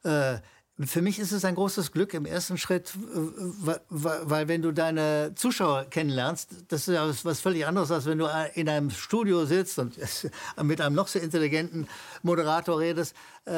Äh, 0.04 0.40
für 0.80 1.02
mich 1.02 1.20
ist 1.20 1.32
es 1.32 1.46
ein 1.46 1.56
großes 1.56 1.94
Glück 1.94 2.14
im 2.14 2.26
ersten 2.26 2.58
Schritt, 2.58 2.94
weil, 2.98 3.80
weil 3.90 4.48
wenn 4.50 4.62
du 4.62 4.74
deine 4.74 5.32
Zuschauer 5.36 5.86
kennenlernst, 5.86 6.50
das 6.68 6.88
ist 6.88 6.94
ja 6.94 7.10
was 7.24 7.40
völlig 7.40 7.66
anderes, 7.66 7.90
als 7.90 8.06
wenn 8.06 8.20
du 8.20 8.28
in 8.54 8.70
einem 8.70 8.92
Studio 8.92 9.46
sitzt 9.46 9.80
und 9.80 9.98
mit 10.62 10.82
einem 10.82 10.96
noch 10.96 11.08
so 11.08 11.18
intelligenten 11.18 11.88
Moderator 12.24 12.80
redest, 12.80 13.16
äh, 13.46 13.52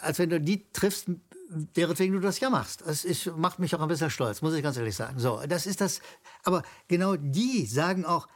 als 0.00 0.18
wenn 0.18 0.30
du 0.30 0.40
die 0.40 0.64
triffst, 0.72 1.08
deretwegen 1.50 2.14
du 2.14 2.20
das 2.20 2.40
ja 2.40 2.50
machst. 2.50 2.82
Das 2.86 3.04
ist, 3.04 3.36
macht 3.36 3.58
mich 3.58 3.74
auch 3.74 3.80
ein 3.80 3.88
bisschen 3.88 4.10
stolz, 4.10 4.42
muss 4.42 4.54
ich 4.54 4.62
ganz 4.62 4.76
ehrlich 4.76 4.96
sagen. 4.96 5.18
So, 5.18 5.40
das 5.46 5.66
ist 5.66 5.80
das. 5.80 6.00
Aber 6.42 6.62
genau 6.88 7.16
die 7.16 7.66
sagen 7.66 8.04
auch, 8.04 8.28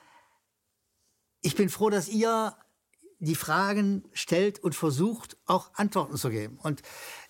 ich 1.40 1.54
bin 1.54 1.68
froh, 1.68 1.90
dass 1.90 2.08
ihr 2.08 2.54
die 3.20 3.34
Fragen 3.34 4.04
stellt 4.12 4.60
und 4.60 4.74
versucht, 4.74 5.36
auch 5.46 5.70
Antworten 5.74 6.16
zu 6.16 6.30
geben. 6.30 6.58
Und 6.62 6.82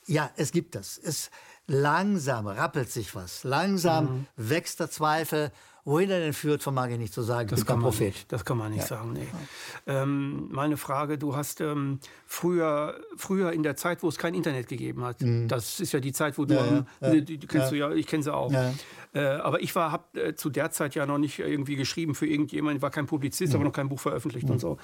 ja, 0.06 0.30
es 0.36 0.52
gibt 0.52 0.74
das. 0.74 0.98
Es 0.98 1.30
langsam 1.66 2.46
rappelt 2.46 2.90
sich 2.90 3.14
was. 3.14 3.44
Langsam 3.44 4.04
mhm. 4.04 4.26
wächst 4.36 4.80
der 4.80 4.90
Zweifel. 4.90 5.52
Wohin 5.84 6.10
er 6.10 6.20
denn 6.20 6.32
führt, 6.32 6.62
vermag 6.62 6.88
ich 6.88 6.98
nicht 6.98 7.12
zu 7.14 7.22
sagen. 7.22 7.48
Das, 7.48 7.64
kann 7.64 7.76
man, 7.76 7.90
Prophet. 7.90 8.08
Nicht, 8.08 8.32
das 8.32 8.44
kann 8.44 8.58
man 8.58 8.70
nicht 8.72 8.82
ja. 8.82 8.86
sagen. 8.86 9.12
Nee. 9.12 9.26
Ähm, 9.86 10.48
meine 10.50 10.76
Frage, 10.76 11.18
du 11.18 11.34
hast 11.34 11.60
ähm, 11.60 12.00
früher, 12.26 13.00
früher 13.16 13.52
in 13.52 13.62
der 13.62 13.76
Zeit, 13.76 14.02
wo 14.02 14.08
es 14.08 14.18
kein 14.18 14.34
Internet 14.34 14.68
gegeben 14.68 15.04
hat, 15.04 15.22
mhm. 15.22 15.48
das 15.48 15.80
ist 15.80 15.92
ja 15.92 16.00
die 16.00 16.12
Zeit, 16.12 16.36
wo 16.36 16.44
du, 16.44 16.54
ja, 16.54 16.84
ja. 17.00 17.10
Die, 17.10 17.38
die, 17.38 17.46
kennst 17.46 17.72
du 17.72 17.76
ja, 17.76 17.90
ich 17.92 18.06
kenne 18.06 18.22
sie 18.22 18.34
auch. 18.34 18.52
Äh, 19.14 19.20
aber 19.20 19.62
ich 19.62 19.74
habe 19.74 20.20
äh, 20.20 20.34
zu 20.34 20.50
der 20.50 20.70
Zeit 20.70 20.94
ja 20.94 21.06
noch 21.06 21.18
nicht 21.18 21.38
irgendwie 21.38 21.76
geschrieben 21.76 22.14
für 22.14 22.26
irgendjemanden, 22.26 22.82
war 22.82 22.90
kein 22.90 23.06
Publizist, 23.06 23.52
mhm. 23.52 23.56
aber 23.56 23.64
noch 23.64 23.72
kein 23.72 23.88
Buch 23.88 24.00
veröffentlicht 24.00 24.48
und 24.50 24.56
mhm. 24.56 24.60
so. 24.60 24.78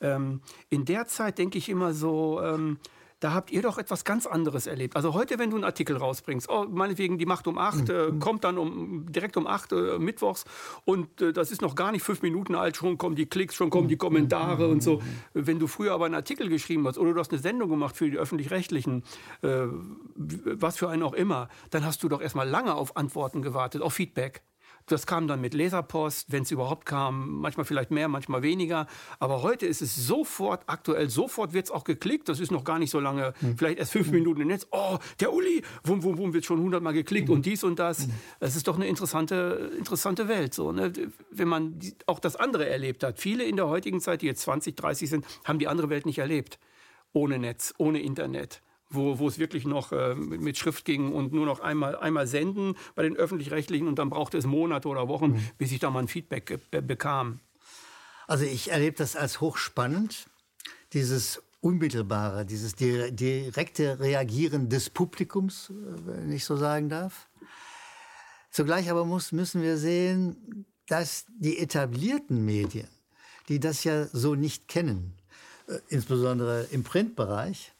Ähm, 0.00 0.40
in 0.68 0.84
der 0.84 1.06
Zeit 1.06 1.38
denke 1.38 1.58
ich 1.58 1.68
immer 1.68 1.92
so, 1.92 2.40
ähm, 2.42 2.78
da 3.20 3.34
habt 3.34 3.50
ihr 3.50 3.62
doch 3.62 3.78
etwas 3.78 4.04
ganz 4.04 4.26
anderes 4.26 4.66
erlebt. 4.66 4.96
Also 4.96 5.12
heute, 5.14 5.38
wenn 5.38 5.50
du 5.50 5.56
einen 5.56 5.64
Artikel 5.64 5.96
rausbringst, 5.96 6.48
oh, 6.48 6.64
meinetwegen 6.68 7.18
die 7.18 7.26
Macht 7.26 7.46
um 7.46 7.58
acht, 7.58 7.88
äh, 7.90 8.12
kommt 8.18 8.44
dann 8.44 8.56
um, 8.58 9.12
direkt 9.12 9.36
um 9.36 9.46
acht 9.46 9.72
äh, 9.72 9.98
mittwochs 9.98 10.44
und 10.86 11.20
äh, 11.20 11.32
das 11.32 11.50
ist 11.50 11.60
noch 11.60 11.74
gar 11.74 11.92
nicht 11.92 12.02
fünf 12.02 12.22
Minuten 12.22 12.54
alt, 12.54 12.76
schon 12.76 12.96
kommen 12.98 13.16
die 13.16 13.26
Klicks, 13.26 13.54
schon 13.54 13.68
kommen 13.68 13.88
die 13.88 13.96
Kommentare 13.96 14.68
und 14.68 14.82
so. 14.82 15.02
Wenn 15.34 15.58
du 15.58 15.66
früher 15.66 15.92
aber 15.92 16.06
einen 16.06 16.14
Artikel 16.14 16.48
geschrieben 16.48 16.86
hast 16.86 16.98
oder 16.98 17.12
du 17.12 17.20
hast 17.20 17.30
eine 17.30 17.40
Sendung 17.40 17.68
gemacht 17.68 17.96
für 17.96 18.10
die 18.10 18.16
Öffentlich-Rechtlichen, 18.16 19.04
äh, 19.42 19.66
was 20.16 20.78
für 20.78 20.88
einen 20.88 21.02
auch 21.02 21.14
immer, 21.14 21.48
dann 21.70 21.84
hast 21.84 22.02
du 22.02 22.08
doch 22.08 22.22
erstmal 22.22 22.48
lange 22.48 22.74
auf 22.74 22.96
Antworten 22.96 23.42
gewartet, 23.42 23.82
auf 23.82 23.92
Feedback. 23.92 24.42
Das 24.90 25.06
kam 25.06 25.28
dann 25.28 25.40
mit 25.40 25.54
Leserpost, 25.54 26.32
wenn 26.32 26.42
es 26.42 26.50
überhaupt 26.50 26.84
kam, 26.84 27.40
manchmal 27.40 27.64
vielleicht 27.64 27.92
mehr, 27.92 28.08
manchmal 28.08 28.42
weniger. 28.42 28.88
Aber 29.20 29.42
heute 29.42 29.66
ist 29.66 29.82
es 29.82 29.94
sofort 29.94 30.64
aktuell, 30.66 31.08
sofort 31.08 31.52
wird 31.52 31.66
es 31.66 31.70
auch 31.70 31.84
geklickt. 31.84 32.28
Das 32.28 32.40
ist 32.40 32.50
noch 32.50 32.64
gar 32.64 32.80
nicht 32.80 32.90
so 32.90 32.98
lange, 32.98 33.32
mhm. 33.40 33.56
vielleicht 33.56 33.78
erst 33.78 33.92
fünf 33.92 34.08
mhm. 34.08 34.14
Minuten 34.14 34.40
im 34.40 34.48
Netz. 34.48 34.66
Oh, 34.72 34.98
der 35.20 35.32
Uli, 35.32 35.62
wum, 35.84 36.02
wum, 36.02 36.18
wum, 36.18 36.34
wird 36.34 36.44
schon 36.44 36.60
hundertmal 36.60 36.92
geklickt 36.92 37.28
mhm. 37.28 37.36
und 37.36 37.46
dies 37.46 37.62
und 37.62 37.78
das. 37.78 38.08
Mhm. 38.08 38.12
Es 38.40 38.56
ist 38.56 38.66
doch 38.66 38.74
eine 38.74 38.88
interessante, 38.88 39.70
interessante 39.78 40.26
Welt. 40.26 40.54
So, 40.54 40.72
ne? 40.72 40.92
Wenn 41.30 41.48
man 41.48 41.78
auch 42.06 42.18
das 42.18 42.34
andere 42.34 42.68
erlebt 42.68 43.04
hat. 43.04 43.20
Viele 43.20 43.44
in 43.44 43.54
der 43.54 43.68
heutigen 43.68 44.00
Zeit, 44.00 44.22
die 44.22 44.26
jetzt 44.26 44.42
20, 44.42 44.74
30 44.74 45.08
sind, 45.08 45.26
haben 45.44 45.60
die 45.60 45.68
andere 45.68 45.88
Welt 45.88 46.04
nicht 46.04 46.18
erlebt. 46.18 46.58
Ohne 47.12 47.38
Netz, 47.38 47.74
ohne 47.78 48.00
Internet 48.00 48.60
wo, 48.90 49.18
wo 49.18 49.28
es 49.28 49.38
wirklich 49.38 49.64
noch 49.64 49.92
äh, 49.92 50.14
mit 50.14 50.58
Schrift 50.58 50.84
ging 50.84 51.12
und 51.12 51.32
nur 51.32 51.46
noch 51.46 51.60
einmal, 51.60 51.96
einmal 51.96 52.26
senden 52.26 52.74
bei 52.94 53.02
den 53.02 53.16
öffentlich-rechtlichen 53.16 53.88
und 53.88 53.98
dann 53.98 54.10
brauchte 54.10 54.36
es 54.36 54.46
Monate 54.46 54.88
oder 54.88 55.08
Wochen, 55.08 55.32
mhm. 55.32 55.50
bis 55.58 55.72
ich 55.72 55.78
da 55.78 55.90
mal 55.90 56.00
ein 56.00 56.08
Feedback 56.08 56.60
äh, 56.72 56.80
bekam. 56.82 57.40
Also 58.26 58.44
ich 58.44 58.70
erlebe 58.70 58.96
das 58.96 59.16
als 59.16 59.40
hochspannend, 59.40 60.26
dieses 60.92 61.42
unmittelbare, 61.60 62.46
dieses 62.46 62.74
direkte 62.74 64.00
Reagieren 64.00 64.68
des 64.68 64.90
Publikums, 64.90 65.72
wenn 66.06 66.32
ich 66.32 66.44
so 66.44 66.56
sagen 66.56 66.88
darf. 66.88 67.28
Zugleich 68.50 68.90
aber 68.90 69.04
muss, 69.04 69.32
müssen 69.32 69.62
wir 69.62 69.76
sehen, 69.76 70.66
dass 70.88 71.26
die 71.28 71.58
etablierten 71.58 72.44
Medien, 72.44 72.88
die 73.48 73.60
das 73.60 73.84
ja 73.84 74.06
so 74.06 74.34
nicht 74.34 74.68
kennen, 74.68 75.14
äh, 75.68 75.78
insbesondere 75.88 76.66
im 76.72 76.82
Printbereich, 76.82 77.72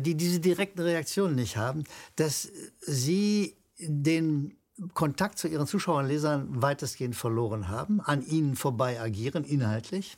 die 0.00 0.14
diese 0.14 0.40
direkten 0.40 0.80
Reaktionen 0.80 1.34
nicht 1.34 1.56
haben, 1.56 1.84
dass 2.16 2.48
sie 2.80 3.56
den 3.78 4.56
Kontakt 4.94 5.38
zu 5.38 5.48
ihren 5.48 5.66
Zuschauern 5.66 6.04
und 6.04 6.10
Lesern 6.10 6.62
weitestgehend 6.62 7.16
verloren 7.16 7.68
haben, 7.68 8.00
an 8.00 8.24
ihnen 8.26 8.56
vorbei 8.56 9.00
agieren, 9.00 9.44
inhaltlich. 9.44 10.16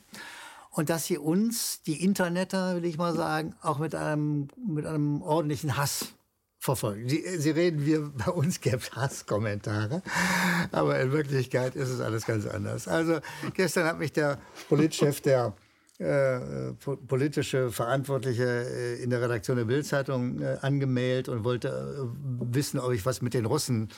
Und 0.71 0.89
dass 0.89 1.05
sie 1.05 1.17
uns, 1.17 1.81
die 1.83 2.03
Interneter, 2.03 2.75
will 2.75 2.85
ich 2.85 2.97
mal 2.97 3.15
sagen, 3.15 3.55
auch 3.61 3.79
mit 3.79 3.95
einem, 3.95 4.49
mit 4.67 4.85
einem 4.85 5.21
ordentlichen 5.21 5.77
Hass 5.77 6.13
verfolgen. 6.59 7.07
Sie, 7.07 7.23
Sie 7.37 7.51
reden, 7.51 7.85
wir, 7.85 8.11
bei 8.25 8.31
uns 8.31 8.59
gäbe 8.59 8.81
Hasskommentare, 8.93 10.01
aber 10.71 10.99
in 10.99 11.11
Wirklichkeit 11.11 11.75
ist 11.75 11.89
es 11.89 12.01
alles 12.01 12.25
ganz 12.25 12.45
anders. 12.45 12.87
Also 12.87 13.19
gestern 13.53 13.85
hat 13.85 13.99
mich 13.99 14.11
der 14.11 14.39
Politchef 14.67 15.21
der 15.21 15.53
äh, 15.97 16.73
politische 17.07 17.71
Verantwortliche 17.71 18.43
äh, 18.43 19.03
in 19.03 19.09
der 19.09 19.21
Redaktion 19.21 19.55
der 19.55 19.65
Bildzeitung 19.65 20.41
äh, 20.41 20.57
angemeldet 20.61 21.29
und 21.29 21.45
wollte 21.45 21.69
äh, 21.69 22.53
wissen, 22.53 22.79
ob 22.79 22.91
ich 22.91 23.05
was 23.05 23.21
mit 23.21 23.33
den 23.33 23.45
Russen 23.45 23.89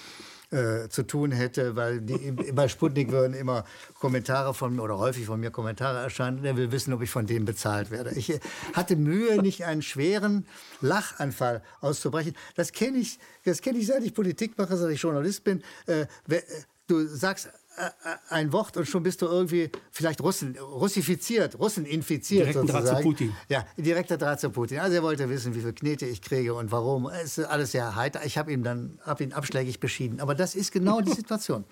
äh, 0.51 0.89
zu 0.89 1.03
tun 1.03 1.31
hätte, 1.31 1.75
weil 1.75 2.01
die, 2.01 2.31
bei 2.53 2.67
Sputnik 2.67 3.11
würden 3.11 3.33
immer 3.33 3.65
Kommentare 3.99 4.53
von 4.53 4.75
mir 4.75 4.83
oder 4.83 4.99
häufig 4.99 5.25
von 5.25 5.39
mir 5.39 5.49
Kommentare 5.49 5.97
erscheinen. 5.97 6.45
Er 6.45 6.55
will 6.55 6.71
wissen, 6.71 6.93
ob 6.93 7.01
ich 7.01 7.09
von 7.09 7.25
denen 7.25 7.45
bezahlt 7.45 7.89
werde. 7.89 8.11
Ich 8.11 8.31
hatte 8.73 8.95
Mühe, 8.95 9.41
nicht 9.41 9.65
einen 9.65 9.81
schweren 9.81 10.45
Lachanfall 10.81 11.63
auszubrechen. 11.81 12.35
Das 12.55 12.73
kenne 12.73 12.99
ich, 12.99 13.17
das 13.43 13.61
kenne 13.61 13.79
ich, 13.79 13.87
seit 13.87 14.03
ich 14.03 14.13
Politik 14.13 14.57
mache, 14.57 14.77
seit 14.77 14.91
ich 14.91 15.01
Journalist 15.01 15.43
bin. 15.43 15.63
Du 16.87 17.05
sagst 17.05 17.49
ein 18.29 18.51
Wort 18.53 18.77
und 18.77 18.87
schon 18.87 19.03
bist 19.03 19.21
du 19.21 19.27
irgendwie 19.27 19.69
vielleicht 19.91 20.21
Russen, 20.21 20.57
russifiziert, 20.57 21.59
Russen 21.59 21.85
infiziert 21.85 22.47
Direkten 22.47 22.67
sozusagen. 22.67 22.85
Draht 22.85 22.97
zu 22.97 23.03
Putin. 23.03 23.35
Ja, 23.49 23.65
direkter 23.77 24.17
Draht 24.17 24.39
zu 24.39 24.49
Putin. 24.49 24.79
Also 24.79 24.95
er 24.95 25.03
wollte 25.03 25.29
wissen, 25.29 25.53
wie 25.55 25.61
viel 25.61 25.73
Knete 25.73 26.05
ich 26.05 26.21
kriege 26.21 26.53
und 26.53 26.71
warum. 26.71 27.07
Es 27.07 27.37
ist 27.37 27.45
alles 27.45 27.71
sehr 27.71 27.95
heiter. 27.95 28.25
Ich 28.25 28.37
habe 28.37 28.51
ihm 28.51 28.63
dann 28.63 28.99
hab 29.05 29.21
ihn 29.21 29.33
abschlägig 29.33 29.79
beschieden. 29.79 30.19
Aber 30.19 30.35
das 30.35 30.55
ist 30.55 30.71
genau 30.71 31.01
die 31.01 31.11
Situation. 31.11 31.65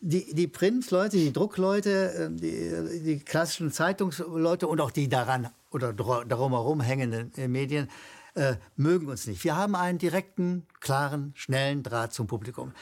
Die, 0.00 0.32
die 0.34 0.46
Printleute, 0.46 1.16
die 1.16 1.32
Druckleute, 1.32 2.14
äh, 2.14 2.30
die, 2.30 3.02
die 3.02 3.18
klassischen 3.18 3.72
Zeitungsleute 3.72 4.68
und 4.68 4.80
auch 4.80 4.90
die 4.90 5.08
daran 5.08 5.48
oder 5.70 5.92
darum 5.92 6.52
herum 6.52 6.80
hängenden 6.80 7.32
äh, 7.36 7.48
Medien 7.48 7.88
äh, 8.34 8.56
mögen 8.76 9.08
uns 9.08 9.26
nicht. 9.26 9.42
Wir 9.42 9.56
haben 9.56 9.74
einen 9.74 9.98
direkten, 9.98 10.66
klaren, 10.80 11.32
schnellen 11.34 11.82
Draht 11.82 12.12
zum 12.12 12.26
Publikum. 12.26 12.72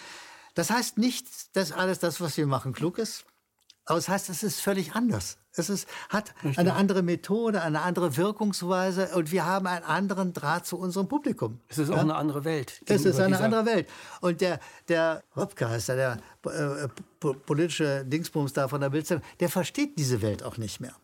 Das 0.57 0.71
heißt 0.71 0.97
nicht, 0.97 1.55
dass 1.55 1.71
alles 1.71 1.99
das, 1.99 2.21
was 2.21 2.37
wir 2.39 2.47
machen, 2.47 2.73
klug 2.73 2.99
ist. 2.99 3.27
Aber 3.85 3.99
es 3.99 4.09
heißt, 4.09 4.31
es 4.31 4.43
ist 4.43 4.61
völlig 4.61 4.95
anders. 4.95 5.37
Es 5.53 5.71
ist, 5.71 5.87
hat 6.09 6.35
Richtig. 6.43 6.59
eine 6.59 6.73
andere 6.73 7.03
Methode, 7.03 7.63
eine 7.63 7.83
andere 7.83 8.17
Wirkungsweise 8.17 9.15
und 9.15 9.31
wir 9.31 9.45
haben 9.45 9.67
einen 9.67 9.85
anderen 9.85 10.33
Draht 10.33 10.67
zu 10.67 10.79
unserem 10.79 11.09
Publikum. 11.09 11.61
Es 11.69 11.79
ist 11.79 11.91
auch 11.91 11.99
eine 11.99 12.17
andere 12.17 12.45
Welt. 12.45 12.83
Es 12.87 13.05
ist 13.05 13.21
eine 13.21 13.39
andere 13.39 13.67
Welt. 13.67 13.89
Und 14.23 14.41
der, 14.41 14.59
der 14.89 15.23
Röpke 15.37 15.69
heißt 15.69 15.91
er, 15.91 15.97
der 15.97 16.19
äh, 16.53 16.89
politische 17.47 18.05
Dingsbums 18.07 18.55
da 18.55 18.67
von 18.67 18.81
der 18.81 18.91
Bildzeitung, 18.91 19.25
der 19.39 19.51
versteht 19.51 19.99
diese 19.99 20.21
Welt 20.23 20.43
auch 20.43 20.57
nicht 20.57 20.81
mehr. 20.81 20.97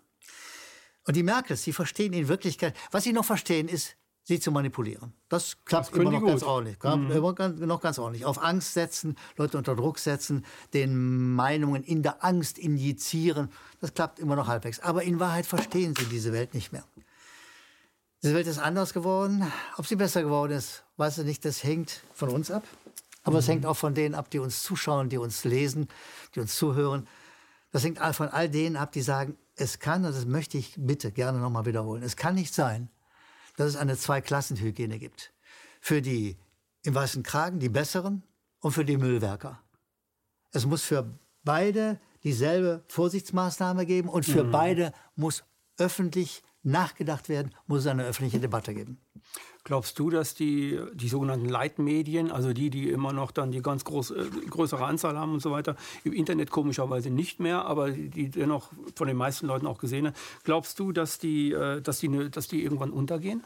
Und 1.05 1.14
die 1.14 1.22
Merkels, 1.22 1.62
die 1.62 1.72
verstehen 1.72 2.14
in 2.14 2.26
Wirklichkeit, 2.26 2.74
was 2.90 3.05
sie 3.05 3.12
noch 3.12 3.24
verstehen, 3.24 3.68
ist 3.68 3.96
sie 4.22 4.40
zu 4.40 4.52
manipulieren. 4.52 5.12
Das 5.28 5.56
klappt 5.64 5.88
das 5.88 5.98
immer 5.98 6.10
noch 6.10 6.24
ganz 6.24 6.42
ordentlich. 6.42 6.76
Mhm. 6.82 7.10
Immer 7.10 7.34
ganz, 7.34 7.60
noch 7.60 7.80
ganz 7.80 7.98
ordentlich. 7.98 8.24
Auf 8.24 8.42
Angst 8.42 8.74
setzen, 8.74 9.16
Leute 9.36 9.58
unter 9.58 9.74
Druck 9.74 9.98
setzen, 9.98 10.44
den 10.74 11.34
Meinungen 11.34 11.82
in 11.82 12.02
der 12.02 12.24
Angst 12.24 12.58
injizieren. 12.58 13.50
Das 13.80 13.94
klappt 13.94 14.18
immer 14.18 14.36
noch 14.36 14.46
halbwegs. 14.46 14.80
Aber 14.80 15.02
in 15.02 15.18
Wahrheit 15.20 15.46
verstehen 15.46 15.94
sie 15.98 16.06
diese 16.06 16.32
Welt 16.32 16.54
nicht 16.54 16.72
mehr. 16.72 16.84
Diese 18.22 18.34
Welt 18.34 18.46
ist 18.46 18.58
anders 18.58 18.92
geworden. 18.92 19.44
Ob 19.76 19.86
sie 19.86 19.96
besser 19.96 20.22
geworden 20.22 20.52
ist, 20.52 20.84
weiß 20.96 21.18
ich 21.18 21.24
nicht. 21.24 21.44
Das 21.44 21.64
hängt 21.64 22.02
von 22.14 22.28
uns 22.28 22.50
ab. 22.50 22.62
Aber 23.24 23.34
mhm. 23.34 23.38
es 23.38 23.48
hängt 23.48 23.66
auch 23.66 23.76
von 23.76 23.94
denen 23.94 24.14
ab, 24.14 24.30
die 24.30 24.38
uns 24.38 24.62
zuschauen, 24.62 25.08
die 25.08 25.18
uns 25.18 25.44
lesen, 25.44 25.88
die 26.34 26.40
uns 26.40 26.54
zuhören. 26.54 27.08
Das 27.72 27.84
hängt 27.84 27.98
von 27.98 28.28
all 28.28 28.48
denen 28.48 28.76
ab, 28.76 28.92
die 28.92 29.02
sagen, 29.02 29.36
es 29.56 29.78
kann, 29.78 30.04
und 30.04 30.14
das 30.14 30.26
möchte 30.26 30.58
ich 30.58 30.74
bitte 30.76 31.10
gerne 31.10 31.38
nochmal 31.38 31.66
wiederholen, 31.66 32.02
es 32.02 32.16
kann 32.16 32.34
nicht 32.34 32.54
sein, 32.54 32.90
dass 33.62 33.74
es 33.74 33.76
eine 33.76 33.96
Zweiklassenhygiene 33.96 34.98
gibt. 34.98 35.32
Für 35.80 36.02
die 36.02 36.36
im 36.82 36.94
weißen 36.94 37.22
Kragen, 37.22 37.60
die 37.60 37.68
Besseren, 37.68 38.22
und 38.62 38.72
für 38.72 38.84
die 38.84 38.96
Müllwerker. 38.96 39.60
Es 40.52 40.64
muss 40.66 40.82
für 40.82 41.18
beide 41.44 42.00
dieselbe 42.24 42.84
Vorsichtsmaßnahme 42.88 43.84
geben 43.84 44.08
und 44.08 44.24
für 44.24 44.44
mhm. 44.44 44.52
beide 44.52 44.92
muss 45.16 45.44
öffentlich 45.76 46.42
nachgedacht 46.62 47.28
werden, 47.28 47.52
muss 47.66 47.80
es 47.80 47.86
eine 47.88 48.04
öffentliche 48.04 48.38
Debatte 48.38 48.72
geben. 48.72 49.00
Glaubst 49.64 49.98
du, 49.98 50.10
dass 50.10 50.34
die, 50.34 50.80
die 50.92 51.08
sogenannten 51.08 51.48
Leitmedien, 51.48 52.32
also 52.32 52.52
die, 52.52 52.68
die 52.68 52.90
immer 52.90 53.12
noch 53.12 53.30
dann 53.30 53.52
die 53.52 53.62
ganz 53.62 53.84
groß, 53.84 54.10
äh, 54.10 54.24
größere 54.50 54.84
Anzahl 54.84 55.16
haben 55.16 55.34
und 55.34 55.40
so 55.40 55.52
weiter, 55.52 55.76
im 56.02 56.12
Internet 56.12 56.50
komischerweise 56.50 57.10
nicht 57.10 57.38
mehr, 57.38 57.64
aber 57.64 57.92
die 57.92 58.28
dennoch 58.28 58.70
von 58.96 59.06
den 59.06 59.16
meisten 59.16 59.46
Leuten 59.46 59.66
auch 59.66 59.78
gesehen, 59.78 60.12
glaubst 60.42 60.80
du, 60.80 60.90
dass 60.90 61.18
die, 61.18 61.52
äh, 61.52 61.80
dass 61.80 62.00
die, 62.00 62.30
dass 62.30 62.48
die 62.48 62.62
irgendwann 62.62 62.90
untergehen? 62.90 63.44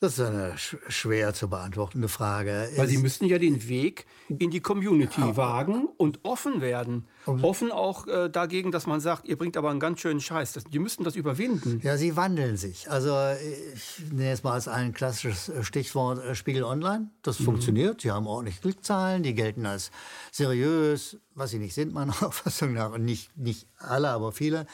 Das 0.00 0.12
ist 0.12 0.24
eine 0.24 0.54
schwer 0.56 1.34
zu 1.34 1.48
beantwortende 1.48 2.06
Frage. 2.06 2.70
Weil 2.76 2.86
Sie 2.86 2.98
müssten 2.98 3.24
ja 3.24 3.36
den 3.38 3.68
Weg 3.68 4.06
in 4.28 4.50
die 4.50 4.60
Community 4.60 5.20
ja. 5.20 5.36
wagen 5.36 5.88
und 5.96 6.20
offen 6.22 6.60
werden. 6.60 7.08
Offen 7.26 7.72
auch 7.72 8.06
äh, 8.06 8.30
dagegen, 8.30 8.70
dass 8.70 8.86
man 8.86 9.00
sagt, 9.00 9.26
ihr 9.26 9.36
bringt 9.36 9.56
aber 9.56 9.70
einen 9.70 9.80
ganz 9.80 9.98
schönen 9.98 10.20
Scheiß. 10.20 10.52
Das, 10.52 10.64
die 10.64 10.78
müssten 10.78 11.02
das 11.02 11.16
überwinden. 11.16 11.80
Ja, 11.82 11.96
sie 11.96 12.14
wandeln 12.14 12.56
sich. 12.56 12.88
Also 12.88 13.12
ich 13.74 14.04
nehme 14.12 14.28
jetzt 14.28 14.44
mal 14.44 14.52
als 14.52 14.68
ein 14.68 14.94
klassisches 14.94 15.48
äh, 15.48 15.64
Stichwort 15.64 16.24
äh, 16.24 16.36
Spiegel 16.36 16.62
Online. 16.62 17.10
Das 17.22 17.40
mhm. 17.40 17.44
funktioniert. 17.44 18.00
Sie 18.02 18.12
haben 18.12 18.28
ordentlich 18.28 18.60
Klickzahlen. 18.60 19.24
Die 19.24 19.34
gelten 19.34 19.66
als 19.66 19.90
seriös, 20.30 21.16
was 21.34 21.50
sie 21.50 21.58
nicht 21.58 21.74
sind, 21.74 21.92
meiner 21.92 22.12
Auffassung 22.22 22.72
nach. 22.72 22.92
Und 22.92 23.04
nicht, 23.04 23.36
nicht 23.36 23.66
alle, 23.78 24.10
aber 24.10 24.30
viele. 24.30 24.66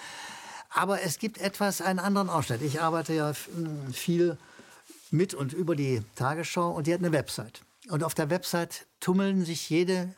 Aber 0.69 1.01
es 1.01 1.19
gibt 1.19 1.39
etwas, 1.39 1.81
einen 1.81 1.99
anderen 1.99 2.29
Ausschnitt. 2.29 2.61
Ich 2.61 2.83
arbeite 2.83 3.15
ja 3.15 3.33
viel 3.93 4.37
mit 5.15 5.33
und 5.33 5.53
über 5.53 5.77
die 5.77 6.03
Tagesschau 6.17 6.71
und 6.71 6.87
die 6.87 6.93
hat 6.93 7.01
eine 7.01 7.13
Website. 7.13 7.63
Und 7.89 8.03
auf 8.03 8.15
der 8.15 8.31
Website 8.31 8.87
tummeln 9.01 9.45
sich 9.45 9.71
jede 9.71 10.15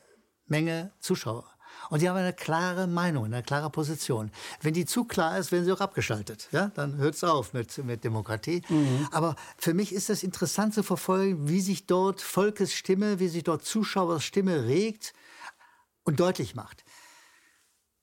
Menge 0.46 0.92
Zuschauer. 1.00 1.44
Und 1.90 2.02
die 2.02 2.08
haben 2.08 2.16
eine 2.16 2.32
klare 2.32 2.86
Meinung, 2.86 3.26
eine 3.26 3.42
klare 3.42 3.70
Position. 3.70 4.30
Wenn 4.62 4.74
die 4.74 4.86
zu 4.86 5.04
klar 5.04 5.38
ist, 5.38 5.52
werden 5.52 5.64
sie 5.64 5.72
auch 5.72 5.80
abgeschaltet. 5.80 6.48
Ja? 6.50 6.68
Dann 6.74 6.96
hört 6.96 7.14
es 7.14 7.24
auf 7.24 7.52
mit, 7.52 7.76
mit 7.84 8.02
Demokratie. 8.02 8.62
Mhm. 8.68 9.08
Aber 9.12 9.36
für 9.58 9.74
mich 9.74 9.92
ist 9.92 10.08
es 10.08 10.22
interessant 10.22 10.74
zu 10.74 10.82
verfolgen, 10.82 11.48
wie 11.48 11.60
sich 11.60 11.86
dort 11.86 12.22
Volkesstimme, 12.22 13.20
wie 13.20 13.28
sich 13.28 13.44
dort 13.44 13.64
Zuschauerstimme 13.64 14.64
regt 14.64 15.12
und 16.04 16.18
deutlich 16.18 16.54
macht. 16.54 16.84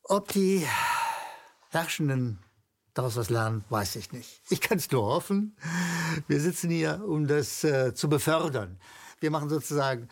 Ob 0.04 0.32
die 0.32 0.66
herrschenden 1.70 2.43
daraus 2.94 3.16
was 3.16 3.30
lernen, 3.30 3.64
weiß 3.70 3.96
ich 3.96 4.12
nicht. 4.12 4.41
Ich 4.50 4.62
kann 4.62 4.78
es 4.78 4.91
nur 4.91 5.04
hoffen. 5.04 5.56
Wir 6.28 6.39
sitzen 6.39 6.70
hier, 6.70 7.04
um 7.06 7.28
das 7.28 7.64
äh, 7.64 7.94
zu 7.94 8.10
befördern. 8.10 8.78
Wir 9.20 9.32
machen 9.32 9.50
sozusagen 9.50 10.10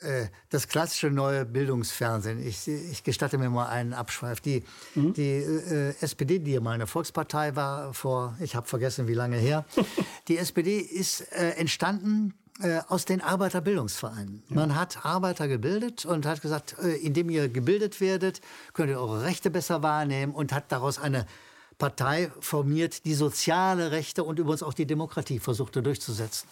äh, 0.00 0.26
das 0.50 0.68
klassische 0.68 1.10
neue 1.10 1.46
Bildungsfernsehen. 1.46 2.44
Ich, 2.44 2.68
ich, 2.68 3.02
gestatte 3.04 3.38
mir 3.38 3.48
mal 3.48 3.68
einen 3.68 3.94
Abschweif. 3.94 4.40
Die, 4.40 4.64
mhm. 4.94 5.14
die 5.14 5.22
äh, 5.22 5.94
SPD, 6.00 6.38
die 6.38 6.52
ja 6.52 6.60
mal 6.60 6.72
eine 6.72 6.86
Volkspartei 6.86 7.56
war, 7.56 7.94
vor, 7.94 8.36
ich 8.40 8.56
habe 8.56 8.66
vergessen, 8.66 9.08
wie 9.08 9.14
lange 9.14 9.36
her, 9.36 9.64
die 10.28 10.36
SPD 10.36 10.78
ist 10.78 11.20
äh, 11.32 11.50
entstanden 11.52 12.34
äh, 12.60 12.80
aus 12.88 13.04
den 13.04 13.20
Arbeiterbildungsvereinen. 13.20 14.42
Ja. 14.48 14.56
Man 14.56 14.74
hat 14.74 15.04
Arbeiter 15.04 15.48
gebildet 15.48 16.04
und 16.04 16.26
hat 16.26 16.42
gesagt, 16.42 16.76
äh, 16.82 16.96
indem 16.96 17.30
ihr 17.30 17.48
gebildet 17.48 18.00
werdet, 18.00 18.40
könnt 18.72 18.90
ihr 18.90 19.00
eure 19.00 19.22
Rechte 19.22 19.50
besser 19.50 19.82
wahrnehmen 19.82 20.34
und 20.34 20.52
hat 20.52 20.72
daraus 20.72 20.98
eine 20.98 21.26
Partei 21.78 22.30
formiert, 22.40 23.04
die 23.04 23.14
soziale 23.14 23.90
Rechte 23.90 24.24
und 24.24 24.38
übrigens 24.38 24.62
auch 24.62 24.74
die 24.74 24.86
Demokratie 24.86 25.38
versuchte 25.38 25.82
durchzusetzen. 25.82 26.48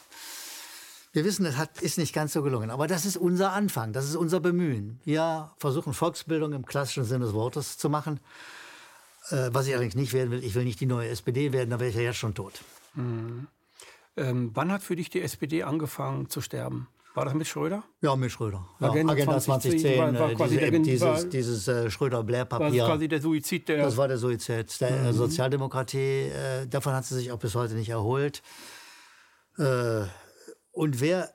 Wir 1.12 1.25
wissen, 1.25 1.45
das 1.45 1.57
hat, 1.57 1.81
ist 1.81 1.97
nicht 1.97 2.12
ganz 2.12 2.33
so 2.33 2.43
gelungen. 2.43 2.70
Aber 2.70 2.89
das 2.89 3.07
ist 3.07 3.16
unser 3.16 3.53
Anfang, 3.53 3.93
das 3.93 4.05
ist 4.05 4.16
unser 4.16 4.41
Bemühen. 4.41 5.01
Wir 5.05 5.53
versuchen 5.59 5.95
Volksbildung 5.95 6.53
im 6.53 6.66
klassischen 6.66 7.05
Sinne 7.05 7.27
des 7.27 7.35
Wortes 7.35 7.79
zu 7.79 7.89
machen. 7.89 8.18
Äh, 9.31 9.51
was 9.53 9.66
ich 9.66 9.72
allerdings 9.72 9.95
nicht 9.95 10.12
werden 10.12 10.31
will, 10.33 10.43
ich 10.45 10.55
will 10.55 10.64
nicht 10.64 10.81
die 10.81 10.87
neue 10.87 11.09
SPD 11.09 11.53
werden, 11.53 11.70
da 11.70 11.79
wäre 11.79 11.91
ich 11.91 11.97
ja 11.97 12.03
jetzt 12.03 12.18
schon 12.18 12.35
tot. 12.35 12.61
Mhm. 12.95 13.47
Ähm, 14.16 14.51
wann 14.55 14.72
hat 14.72 14.83
für 14.83 14.97
dich 14.97 15.09
die 15.09 15.22
SPD 15.22 15.62
angefangen 15.62 16.29
zu 16.29 16.41
sterben? 16.41 16.89
War 17.14 17.24
das 17.26 17.34
mit 17.34 17.46
Schröder? 17.46 17.84
Ja, 18.00 18.16
mit 18.16 18.32
Schröder. 18.32 18.66
Ja, 18.80 18.90
Agenda 18.90 19.12
Agenda, 19.12 19.38
2010 19.40 19.78
2010, 19.80 19.98
war- 19.98 20.20
war 20.20 20.30
äh, 20.30 20.34
quasi 20.34 20.58
diese, 20.58 20.70
der- 20.70 20.80
dieses, 20.80 21.00
war- 21.08 21.24
dieses 21.24 21.68
äh, 21.68 21.74
War 21.76 21.82
das 21.84 21.92
Schröder-Blair-Papier. 21.92 22.84
quasi 22.84 23.08
der 23.08 23.20
Suizid 23.20 23.68
der. 23.68 23.78
Das 23.84 23.96
war 23.96 24.08
der 24.08 24.18
Suizid 24.18 24.80
der 24.80 24.90
Mhm. 24.90 25.06
äh, 25.06 25.12
Sozialdemokratie. 25.12 25.98
Äh, 26.28 26.66
davon 26.66 26.92
hat 26.92 27.04
sie 27.04 27.14
sich 27.14 27.30
auch 27.30 27.38
bis 27.38 27.54
heute 27.54 27.74
nicht 27.74 27.88
erholt. 27.90 28.42
Äh, 29.58 30.02
und 30.72 31.00
wer 31.00 31.30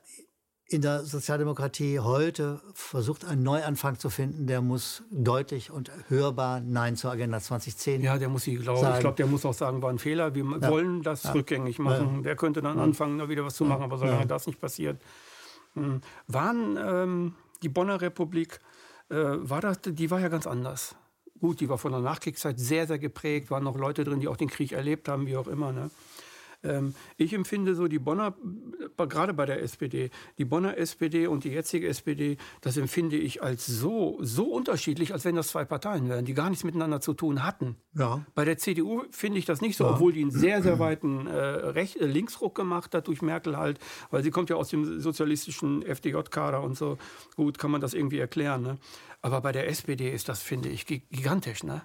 in 0.66 0.82
der 0.82 1.02
Sozialdemokratie 1.04 1.98
heute 1.98 2.60
versucht, 2.74 3.24
einen 3.24 3.42
Neuanfang 3.42 3.98
zu 3.98 4.08
finden, 4.08 4.46
der 4.46 4.60
muss 4.60 5.02
deutlich 5.10 5.70
und 5.72 5.90
hörbar 6.08 6.60
Nein 6.60 6.94
zur 6.94 7.10
Agenda 7.10 7.40
2010 7.40 8.02
ja, 8.02 8.18
der 8.18 8.28
muss 8.28 8.44
sie 8.44 8.54
glauben. 8.56 8.76
Ich 8.78 8.82
Sagen. 8.84 9.00
glaube, 9.00 9.16
der 9.16 9.26
muss 9.26 9.44
auch 9.44 9.54
sagen, 9.54 9.82
war 9.82 9.90
ein 9.90 9.98
Fehler. 9.98 10.34
Wir 10.34 10.44
wollen 10.44 11.02
das 11.02 11.34
rückgängig 11.34 11.78
machen. 11.80 12.22
Der 12.22 12.36
könnte 12.36 12.60
dann 12.62 12.78
anfangen, 12.78 13.18
da 13.18 13.28
wieder 13.28 13.44
was 13.44 13.54
zu 13.54 13.64
machen, 13.64 13.82
aber 13.82 13.96
solange 13.98 14.26
das 14.26 14.46
nicht 14.46 14.60
passiert. 14.60 15.00
Mhm. 15.74 16.00
Waren 16.26 16.76
ähm, 16.76 17.34
die 17.62 17.68
Bonner 17.68 18.00
Republik, 18.00 18.60
äh, 19.08 19.14
war 19.16 19.60
das, 19.60 19.80
die 19.82 20.10
war 20.10 20.20
ja 20.20 20.28
ganz 20.28 20.46
anders. 20.46 20.96
Gut, 21.40 21.60
die 21.60 21.68
war 21.68 21.78
von 21.78 21.92
der 21.92 22.00
Nachkriegszeit 22.00 22.58
sehr, 22.58 22.86
sehr 22.86 22.98
geprägt, 22.98 23.50
waren 23.50 23.64
noch 23.64 23.76
Leute 23.76 24.04
drin, 24.04 24.20
die 24.20 24.28
auch 24.28 24.36
den 24.36 24.50
Krieg 24.50 24.72
erlebt 24.72 25.08
haben, 25.08 25.26
wie 25.26 25.36
auch 25.36 25.48
immer. 25.48 25.72
Ne? 25.72 25.90
Ähm, 26.62 26.94
ich 27.16 27.32
empfinde 27.32 27.74
so 27.74 27.88
die 27.88 27.98
Bonner, 27.98 28.36
äh, 28.98 29.06
gerade 29.06 29.32
bei 29.34 29.46
der 29.46 29.62
SPD, 29.62 30.10
die 30.38 30.44
Bonner 30.44 30.76
SPD 30.76 31.26
und 31.26 31.44
die 31.44 31.48
jetzige 31.50 31.88
SPD, 31.88 32.36
das 32.60 32.76
empfinde 32.76 33.16
ich 33.16 33.42
als 33.42 33.66
so, 33.66 34.18
so 34.20 34.44
unterschiedlich, 34.52 35.12
als 35.12 35.24
wenn 35.24 35.36
das 35.36 35.48
zwei 35.48 35.64
Parteien 35.64 36.08
wären, 36.08 36.24
die 36.24 36.34
gar 36.34 36.50
nichts 36.50 36.64
miteinander 36.64 37.00
zu 37.00 37.14
tun 37.14 37.44
hatten. 37.44 37.76
Ja. 37.94 38.24
Bei 38.34 38.44
der 38.44 38.58
CDU 38.58 39.04
finde 39.10 39.38
ich 39.38 39.46
das 39.46 39.60
nicht 39.60 39.76
so, 39.76 39.86
obwohl 39.88 40.12
die 40.12 40.20
einen 40.22 40.30
sehr, 40.30 40.62
sehr 40.62 40.78
weiten 40.78 41.26
äh, 41.26 41.34
Rech 41.34 41.96
äh, 41.96 42.04
Linksruck 42.04 42.54
gemacht 42.54 42.94
hat 42.94 43.08
durch 43.08 43.22
Merkel 43.22 43.56
halt, 43.56 43.78
weil 44.10 44.22
sie 44.22 44.30
kommt 44.30 44.50
ja 44.50 44.56
aus 44.56 44.68
dem 44.68 45.00
sozialistischen 45.00 45.82
FDJ-Kader 45.82 46.62
und 46.62 46.76
so. 46.76 46.98
Gut, 47.36 47.58
kann 47.58 47.70
man 47.70 47.80
das 47.80 47.94
irgendwie 47.94 48.18
erklären. 48.18 48.62
Ne? 48.62 48.78
Aber 49.22 49.40
bei 49.40 49.52
der 49.52 49.68
SPD 49.68 50.10
ist 50.12 50.28
das, 50.28 50.42
finde 50.42 50.68
ich, 50.68 50.86
gi- 50.86 51.02
gigantisch. 51.10 51.62
Ne? 51.62 51.82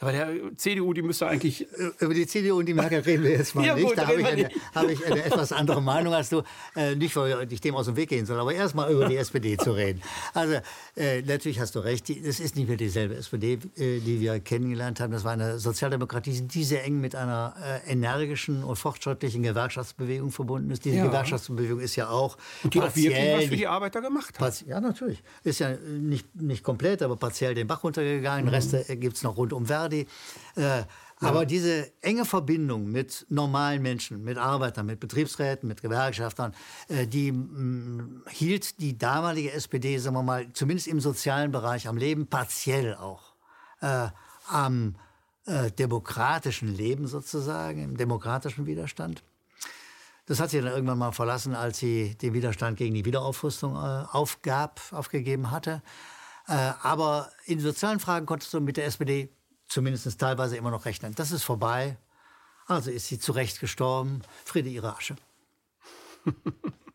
Bei 0.00 0.12
der 0.12 0.28
CDU, 0.56 0.92
die 0.92 1.02
müsste 1.02 1.26
eigentlich 1.26 1.66
Über 2.00 2.14
die 2.14 2.26
CDU 2.26 2.58
und 2.58 2.66
die 2.66 2.74
Merkel 2.74 3.00
reden 3.00 3.24
wir 3.24 3.30
jetzt 3.32 3.54
mal 3.54 3.64
Ja, 3.64 3.74
nicht. 3.74 3.86
gut, 3.86 3.98
da 3.98 4.06
habe 4.06 4.20
ich, 4.20 4.26
eine, 4.26 4.48
habe 4.74 4.92
ich 4.92 5.04
eine 5.06 5.24
etwas 5.24 5.52
andere 5.52 5.80
Meinung 5.82 6.12
als 6.14 6.28
du. 6.28 6.42
Äh, 6.74 6.94
nicht, 6.96 7.14
weil 7.16 7.50
ich 7.52 7.60
dem 7.60 7.74
aus 7.74 7.86
dem 7.86 7.96
Weg 7.96 8.08
gehen 8.10 8.26
soll, 8.26 8.38
aber 8.38 8.52
erst 8.54 8.74
mal 8.74 8.90
über 8.92 9.08
die 9.08 9.16
SPD 9.26 9.56
zu 9.56 9.72
reden. 9.72 10.02
Also, 10.34 10.56
äh, 10.96 11.22
natürlich 11.22 11.60
hast 11.60 11.74
du 11.74 11.80
recht. 11.80 12.08
Es 12.10 12.40
ist 12.40 12.56
nicht 12.56 12.68
mehr 12.68 12.76
dieselbe 12.76 13.14
SPD, 13.16 13.54
äh, 13.76 14.00
die 14.00 14.20
wir 14.20 14.40
kennengelernt 14.40 15.00
haben. 15.00 15.12
Das 15.12 15.24
war 15.24 15.32
eine 15.32 15.58
Sozialdemokratie, 15.58 16.42
die 16.42 16.64
sehr 16.64 16.84
eng 16.84 17.00
mit 17.00 17.14
einer 17.14 17.54
äh, 17.86 17.90
energischen 17.90 18.62
und 18.64 18.76
fortschrittlichen 18.76 19.42
Gewerkschaftsbewegung 19.42 20.30
verbunden 20.30 20.70
ist. 20.70 20.84
Diese 20.84 20.96
Ja. 20.96 21.06
Gewerkschaftsbewegung 21.06 21.80
ist 21.80 21.96
ja 21.96 22.08
auch 22.08 22.36
und 22.62 22.74
die 22.74 22.80
auch 22.80 22.94
wirklich 22.94 23.34
was 23.36 23.44
für 23.46 23.56
die 23.56 23.66
Arbeiter 23.66 24.00
gemacht 24.00 24.38
hat. 24.38 24.64
Ja, 24.66 24.80
natürlich. 24.80 25.22
Ist 25.44 25.60
ja 25.60 25.76
nicht, 25.98 26.34
nicht 26.34 26.62
komplett, 26.62 27.02
aber 27.02 27.16
partiell 27.16 27.54
den 27.54 27.66
Bach 27.66 27.82
runtergegangen. 27.82 28.48
Reste 28.48 28.84
gibt 28.96 29.16
es 29.16 29.22
noch 29.22 29.36
rund 29.36 29.52
um 29.52 29.66
Verdi. 29.86 30.06
Äh, 30.56 30.84
Aber 31.20 31.46
diese 31.46 31.90
enge 32.02 32.26
Verbindung 32.26 32.90
mit 32.90 33.24
normalen 33.30 33.80
Menschen, 33.80 34.22
mit 34.22 34.36
Arbeitern, 34.36 34.84
mit 34.84 35.00
Betriebsräten, 35.00 35.66
mit 35.66 35.80
Gewerkschaftern, 35.80 36.54
äh, 36.88 37.06
die 37.06 37.32
mh, 37.32 38.30
hielt 38.30 38.80
die 38.80 38.98
damalige 38.98 39.52
SPD, 39.52 39.96
sagen 39.98 40.14
wir 40.16 40.22
mal, 40.22 40.52
zumindest 40.52 40.88
im 40.88 41.00
sozialen 41.00 41.52
Bereich 41.52 41.88
am 41.88 41.96
Leben, 41.96 42.26
partiell 42.26 42.94
auch. 42.94 43.34
Äh, 43.80 44.08
am 44.48 44.96
äh, 45.46 45.70
demokratischen 45.70 46.74
Leben 46.74 47.06
sozusagen, 47.06 47.82
im 47.82 47.96
demokratischen 47.96 48.66
Widerstand. 48.66 49.22
Das 50.26 50.40
hat 50.40 50.50
sie 50.50 50.60
dann 50.60 50.72
irgendwann 50.72 50.98
mal 50.98 51.12
verlassen, 51.12 51.54
als 51.54 51.78
sie 51.78 52.16
den 52.16 52.34
Widerstand 52.34 52.76
gegen 52.76 52.94
die 52.94 53.04
Wiederaufrüstung 53.04 53.74
äh, 53.74 54.04
aufgab, 54.10 54.80
aufgegeben 54.90 55.50
hatte. 55.50 55.82
Äh, 56.48 56.72
aber 56.82 57.30
in 57.44 57.60
sozialen 57.60 58.00
Fragen 58.00 58.26
konntest 58.26 58.52
du 58.52 58.60
mit 58.60 58.76
der 58.76 58.86
SPD 58.86 59.30
zumindest 59.68 60.18
teilweise 60.18 60.56
immer 60.56 60.70
noch 60.70 60.84
rechnen. 60.84 61.14
Das 61.14 61.32
ist 61.32 61.44
vorbei. 61.44 61.96
Also 62.66 62.90
ist 62.90 63.06
sie 63.06 63.18
zu 63.18 63.32
Recht 63.32 63.60
gestorben. 63.60 64.22
Friede 64.44 64.68
ihre 64.68 64.96
Asche. 64.96 65.16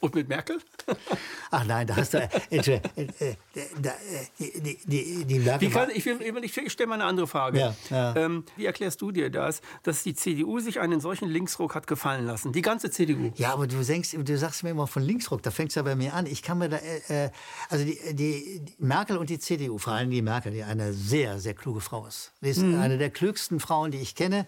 Und 0.00 0.14
mit 0.14 0.28
Merkel? 0.28 0.60
Ach 1.50 1.64
nein, 1.64 1.86
da 1.86 1.96
hast 1.96 2.14
du. 2.14 2.18
Äh, 2.22 2.28
Entschuldigung, 2.50 2.90
äh, 2.96 3.30
äh, 3.30 3.36
da, 3.82 3.90
äh, 3.90 3.94
die, 4.38 4.78
die, 4.84 5.24
die 5.24 5.38
Merkel 5.40 5.68
Wie 5.68 5.74
war- 5.74 5.86
kann, 5.86 5.96
ich 5.96 6.06
will, 6.06 6.20
ich 6.44 6.56
ich 6.56 6.72
stelle 6.72 6.88
mal 6.88 6.94
eine 6.94 7.04
andere 7.04 7.26
Frage. 7.26 7.58
Ja, 7.58 7.76
ja. 7.90 8.16
Ähm, 8.16 8.44
wie 8.56 8.66
erklärst 8.66 9.00
du 9.00 9.10
dir 9.10 9.30
das, 9.30 9.60
dass 9.82 10.02
die 10.02 10.14
CDU 10.14 10.60
sich 10.60 10.80
einen 10.80 11.00
solchen 11.00 11.28
Linksruck 11.28 11.74
hat 11.74 11.86
gefallen 11.86 12.26
lassen? 12.26 12.52
Die 12.52 12.62
ganze 12.62 12.90
CDU. 12.90 13.32
Ja, 13.36 13.52
aber 13.52 13.66
du, 13.66 13.82
denkst, 13.82 14.16
du 14.16 14.38
sagst 14.38 14.62
mir 14.62 14.70
immer 14.70 14.86
von 14.86 15.02
Linksruck, 15.02 15.42
da 15.42 15.50
fängt 15.50 15.70
es 15.70 15.74
ja 15.74 15.82
bei 15.82 15.94
mir 15.96 16.14
an. 16.14 16.26
Ich 16.26 16.42
kann 16.42 16.58
mir 16.58 16.68
da, 16.68 16.76
äh, 17.08 17.30
also 17.68 17.84
die, 17.84 17.98
die, 18.14 18.62
Merkel 18.78 19.16
und 19.16 19.30
die 19.30 19.38
CDU, 19.38 19.78
vor 19.78 19.94
allem 19.94 20.10
die 20.10 20.22
Merkel, 20.22 20.52
die 20.52 20.62
eine 20.62 20.92
sehr, 20.92 21.38
sehr 21.38 21.54
kluge 21.54 21.80
Frau 21.80 22.06
ist. 22.06 22.32
Die 22.40 22.50
ist 22.50 22.62
eine 22.62 22.98
der 22.98 23.10
klügsten 23.10 23.60
Frauen, 23.60 23.90
die 23.90 23.98
ich 23.98 24.14
kenne, 24.14 24.46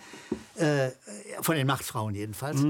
äh, 0.56 0.90
von 1.40 1.56
den 1.56 1.66
Machtfrauen 1.66 2.14
jedenfalls. 2.14 2.62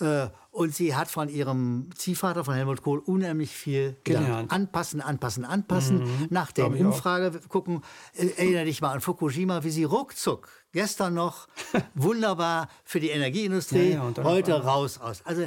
Äh, 0.00 0.28
und 0.56 0.74
sie 0.74 0.96
hat 0.96 1.08
von 1.08 1.28
ihrem 1.28 1.90
Ziehvater, 1.94 2.42
von 2.42 2.54
Helmut 2.54 2.82
Kohl, 2.82 2.98
unheimlich 2.98 3.50
viel 3.50 3.94
gelernt. 4.04 4.50
Anpassen, 4.50 5.02
anpassen, 5.02 5.44
anpassen. 5.44 6.28
Nach 6.30 6.50
der 6.50 6.72
ich 6.72 6.80
auch. 6.80 6.86
Umfrage 6.86 7.40
gucken, 7.48 7.82
äh, 8.14 8.28
erinnere 8.38 8.64
dich 8.64 8.80
mal 8.80 8.92
an 8.92 9.02
Fukushima, 9.02 9.64
wie 9.64 9.70
sie 9.70 9.84
ruckzuck, 9.84 10.48
gestern 10.72 11.12
noch, 11.12 11.46
wunderbar 11.94 12.68
für 12.84 13.00
die 13.00 13.10
Energieindustrie, 13.10 13.92
Ja, 13.92 14.10
ja, 14.16 14.24
heute 14.24 14.64
raus 14.64 14.98
aus. 14.98 15.20
Also 15.26 15.46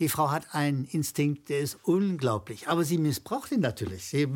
die 0.00 0.08
Frau 0.08 0.30
hat 0.30 0.54
einen 0.54 0.84
Instinkt, 0.84 1.48
der 1.48 1.60
ist 1.60 1.78
unglaublich. 1.82 2.68
Aber 2.68 2.84
sie 2.84 2.98
missbraucht 2.98 3.50
ihn 3.50 3.60
natürlich. 3.60 4.06
Sie, 4.06 4.28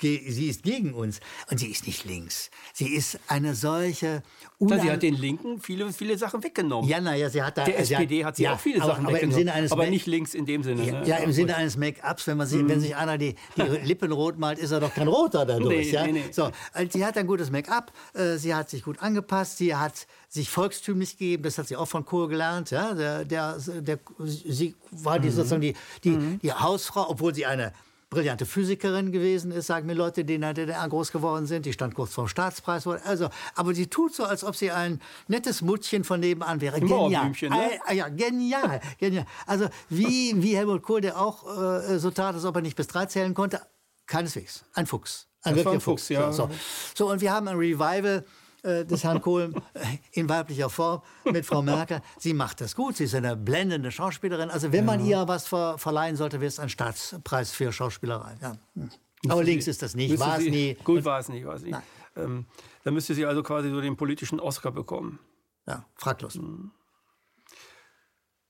sie 0.00 0.48
ist 0.48 0.62
gegen 0.62 0.94
uns. 0.94 1.20
Und 1.50 1.58
sie 1.58 1.68
ist 1.68 1.86
nicht 1.86 2.04
links. 2.04 2.50
Sie 2.72 2.94
ist 2.94 3.18
eine 3.26 3.54
solche... 3.54 4.22
Na, 4.60 4.78
sie 4.78 4.90
hat 4.90 5.02
den 5.02 5.14
Linken 5.14 5.60
viele, 5.60 5.92
viele 5.92 6.16
Sachen 6.16 6.44
weggenommen. 6.44 6.88
ja, 6.88 7.00
naja, 7.00 7.28
sie 7.28 7.42
hat 7.42 7.58
da... 7.58 7.64
der 7.64 7.78
SPD 7.78 8.24
hat 8.24 8.36
sie 8.36 8.44
ja, 8.44 8.54
auch 8.54 8.60
viele 8.60 8.82
aber, 8.82 8.92
Sachen 8.92 9.06
aber 9.06 9.10
im 9.10 9.14
weggenommen. 9.16 9.38
Sinne 9.38 9.52
eines 9.52 9.72
aber 9.72 9.86
nicht 9.86 10.06
links 10.06 10.34
in 10.34 10.46
dem 10.46 10.62
Sinne. 10.62 10.84
Ja, 10.84 11.00
ne? 11.00 11.06
ja, 11.06 11.16
im. 11.16 11.32
Sinne 11.32 11.56
eines 11.56 11.76
Make-ups, 11.76 12.26
wenn, 12.26 12.36
man 12.36 12.46
sie, 12.46 12.68
wenn 12.68 12.80
sich 12.80 12.94
einer 12.94 13.18
die, 13.18 13.34
die 13.56 13.62
Lippen 13.62 14.12
rot 14.12 14.38
malt, 14.38 14.58
ist 14.58 14.70
er 14.70 14.80
doch 14.80 14.92
kein 14.94 15.08
Roter 15.08 15.46
dadurch. 15.46 15.86
Nee, 15.86 15.92
ja? 15.92 16.06
nee, 16.06 16.12
nee. 16.12 16.24
So, 16.30 16.50
also 16.72 16.90
sie 16.92 17.04
hat 17.04 17.16
ein 17.16 17.26
gutes 17.26 17.50
Make-up, 17.50 17.92
äh, 18.14 18.36
sie 18.36 18.54
hat 18.54 18.68
sich 18.70 18.82
gut 18.82 19.00
angepasst, 19.00 19.58
sie 19.58 19.74
hat 19.74 20.06
sich 20.32 20.48
volkstümlich 20.48 21.18
gegeben, 21.18 21.42
das 21.42 21.58
hat 21.58 21.66
sie 21.66 21.76
auch 21.76 21.86
von 21.88 22.04
Kohl 22.04 22.28
gelernt. 22.28 22.70
Ja? 22.70 22.94
Der, 22.94 23.24
der, 23.24 23.58
der, 23.58 23.98
sie 24.24 24.76
war 24.92 25.18
Mhm. 25.18 25.22
die, 25.22 25.30
sozusagen 25.30 25.60
die, 25.60 25.74
die, 26.04 26.38
die 26.40 26.52
Hausfrau, 26.52 27.10
obwohl 27.10 27.34
sie 27.34 27.46
eine 27.46 27.72
brillante 28.10 28.46
Physikerin 28.46 29.10
gewesen 29.12 29.50
ist, 29.52 29.66
sagen 29.66 29.86
mir 29.86 29.94
Leute, 29.94 30.24
die 30.24 30.34
in 30.36 30.40
der 30.40 30.54
DDR 30.54 30.88
groß 30.88 31.10
geworden 31.12 31.46
sind. 31.46 31.66
Die 31.66 31.72
stand 31.72 31.94
kurz 31.94 32.12
vor 32.14 32.24
dem 32.24 32.28
Staatspreis. 32.28 32.86
Also, 32.86 33.28
aber 33.54 33.74
sie 33.74 33.88
tut 33.88 34.14
so, 34.14 34.24
als 34.24 34.42
ob 34.44 34.54
sie 34.56 34.70
ein 34.70 35.00
nettes 35.28 35.62
Muttchen 35.62 36.02
von 36.04 36.18
nebenan 36.20 36.60
wäre. 36.60 36.80
Genial. 36.80 37.30
Ne? 37.30 37.80
Ah, 37.86 37.92
ja, 37.92 38.08
genial, 38.08 38.80
genial. 38.98 39.26
Also 39.46 39.68
wie, 39.88 40.32
wie 40.42 40.56
Helmut 40.56 40.82
Kohl, 40.82 41.00
der 41.00 41.20
auch 41.20 41.44
äh, 41.56 41.98
so 41.98 42.10
tat, 42.10 42.34
als 42.34 42.44
ob 42.44 42.54
er 42.56 42.62
nicht 42.62 42.76
bis 42.76 42.86
drei 42.88 43.06
zählen 43.06 43.34
konnte. 43.34 43.60
Keineswegs. 44.06 44.64
Ein 44.74 44.86
Fuchs. 44.86 45.26
Ein 45.42 45.54
Das 45.54 45.60
ein 45.60 45.64
wirklicher 45.64 45.80
Fuchs, 45.80 46.08
ja. 46.08 46.32
So, 46.32 46.46
so. 46.46 46.50
so, 46.96 47.10
und 47.10 47.20
wir 47.20 47.32
haben 47.32 47.46
ein 47.48 47.56
Revival 47.56 48.24
äh, 48.62 48.84
des 48.84 49.04
Herrn 49.04 49.20
Kohl 49.20 49.54
äh, 49.74 49.80
in 50.12 50.28
weiblicher 50.28 50.70
Form 50.70 51.02
mit 51.24 51.46
Frau 51.46 51.62
Merkel. 51.62 52.02
Sie 52.18 52.34
macht 52.34 52.60
das 52.60 52.74
gut. 52.74 52.96
Sie 52.96 53.04
ist 53.04 53.14
eine 53.14 53.36
blendende 53.36 53.90
Schauspielerin. 53.90 54.50
Also 54.50 54.72
wenn 54.72 54.84
man 54.84 55.04
ihr 55.04 55.26
was 55.28 55.46
ver 55.46 55.78
verleihen 55.78 56.16
sollte, 56.16 56.40
wäre 56.40 56.48
es 56.48 56.58
ein 56.58 56.68
Staatspreis 56.68 57.52
für 57.52 57.72
Schauspielerei. 57.72 58.36
Ja. 58.40 58.56
Hm. 58.74 58.90
Aber 59.28 59.44
links 59.44 59.66
ist 59.66 59.82
das 59.82 59.94
nicht. 59.94 60.18
War 60.18 60.38
es 60.38 60.44
nie. 60.44 60.76
Gut, 60.84 61.04
war 61.04 61.20
es 61.20 61.28
nicht. 61.28 61.44
War 61.44 61.54
es 61.54 61.62
nicht. 61.62 61.78
Ähm, 62.16 62.46
da 62.84 62.90
müsste 62.90 63.14
sie 63.14 63.26
also 63.26 63.42
quasi 63.42 63.70
so 63.70 63.80
den 63.80 63.96
politischen 63.96 64.40
Oscar 64.40 64.72
bekommen. 64.72 65.18
Ja, 65.66 65.84
fraglos. 65.94 66.34
Hm. 66.34 66.72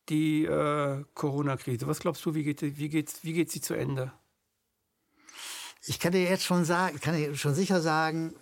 Die 0.08 0.44
äh, 0.44 1.04
Corona-Krise, 1.14 1.86
was 1.86 2.00
glaubst 2.00 2.24
du, 2.26 2.34
wie 2.34 2.42
geht, 2.42 2.62
wie, 2.62 2.88
geht, 2.88 3.22
wie 3.22 3.32
geht 3.32 3.50
sie 3.50 3.60
zu 3.60 3.74
Ende? 3.74 4.12
Ich 5.86 5.98
kann 5.98 6.12
dir 6.12 6.22
jetzt 6.22 6.44
schon 6.44 6.64
sagen, 6.64 6.98
kann 7.00 7.16
dir 7.16 7.34
schon 7.36 7.54
sicher 7.54 7.80
sagen, 7.80 8.34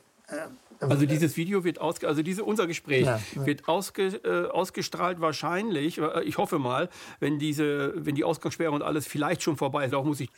Also 0.81 1.07
dieses 1.07 1.37
Video 1.37 1.64
wird 1.64 1.81
ausge 1.81 2.07
also 2.07 2.22
diese, 2.22 2.45
unser 2.45 2.66
Gespräch 2.66 3.07
Ja, 3.07 3.20
ja. 3.35 3.47
wird 3.47 3.68
ausge 3.68 4.07
äh, 4.24 4.49
ausgestrahlt 4.49 5.20
wahrscheinlich, 5.20 5.99
äh, 5.99 6.22
ich 6.22 6.39
hoffe 6.39 6.59
mal, 6.59 6.89
wenn 7.20 7.39
diese, 7.39 7.93
wenn 7.97 8.14
die 8.14 8.24
Ausgangssperre 8.24 8.70
und 8.70 8.83
alles 8.83 9.07
vielleicht 9.07 9.43
schon 9.43 9.57
vorbei 9.57 9.85
ist. 9.85 9.95
Auch 9.95 10.05
muss 10.05 10.20
ich 10.20 10.31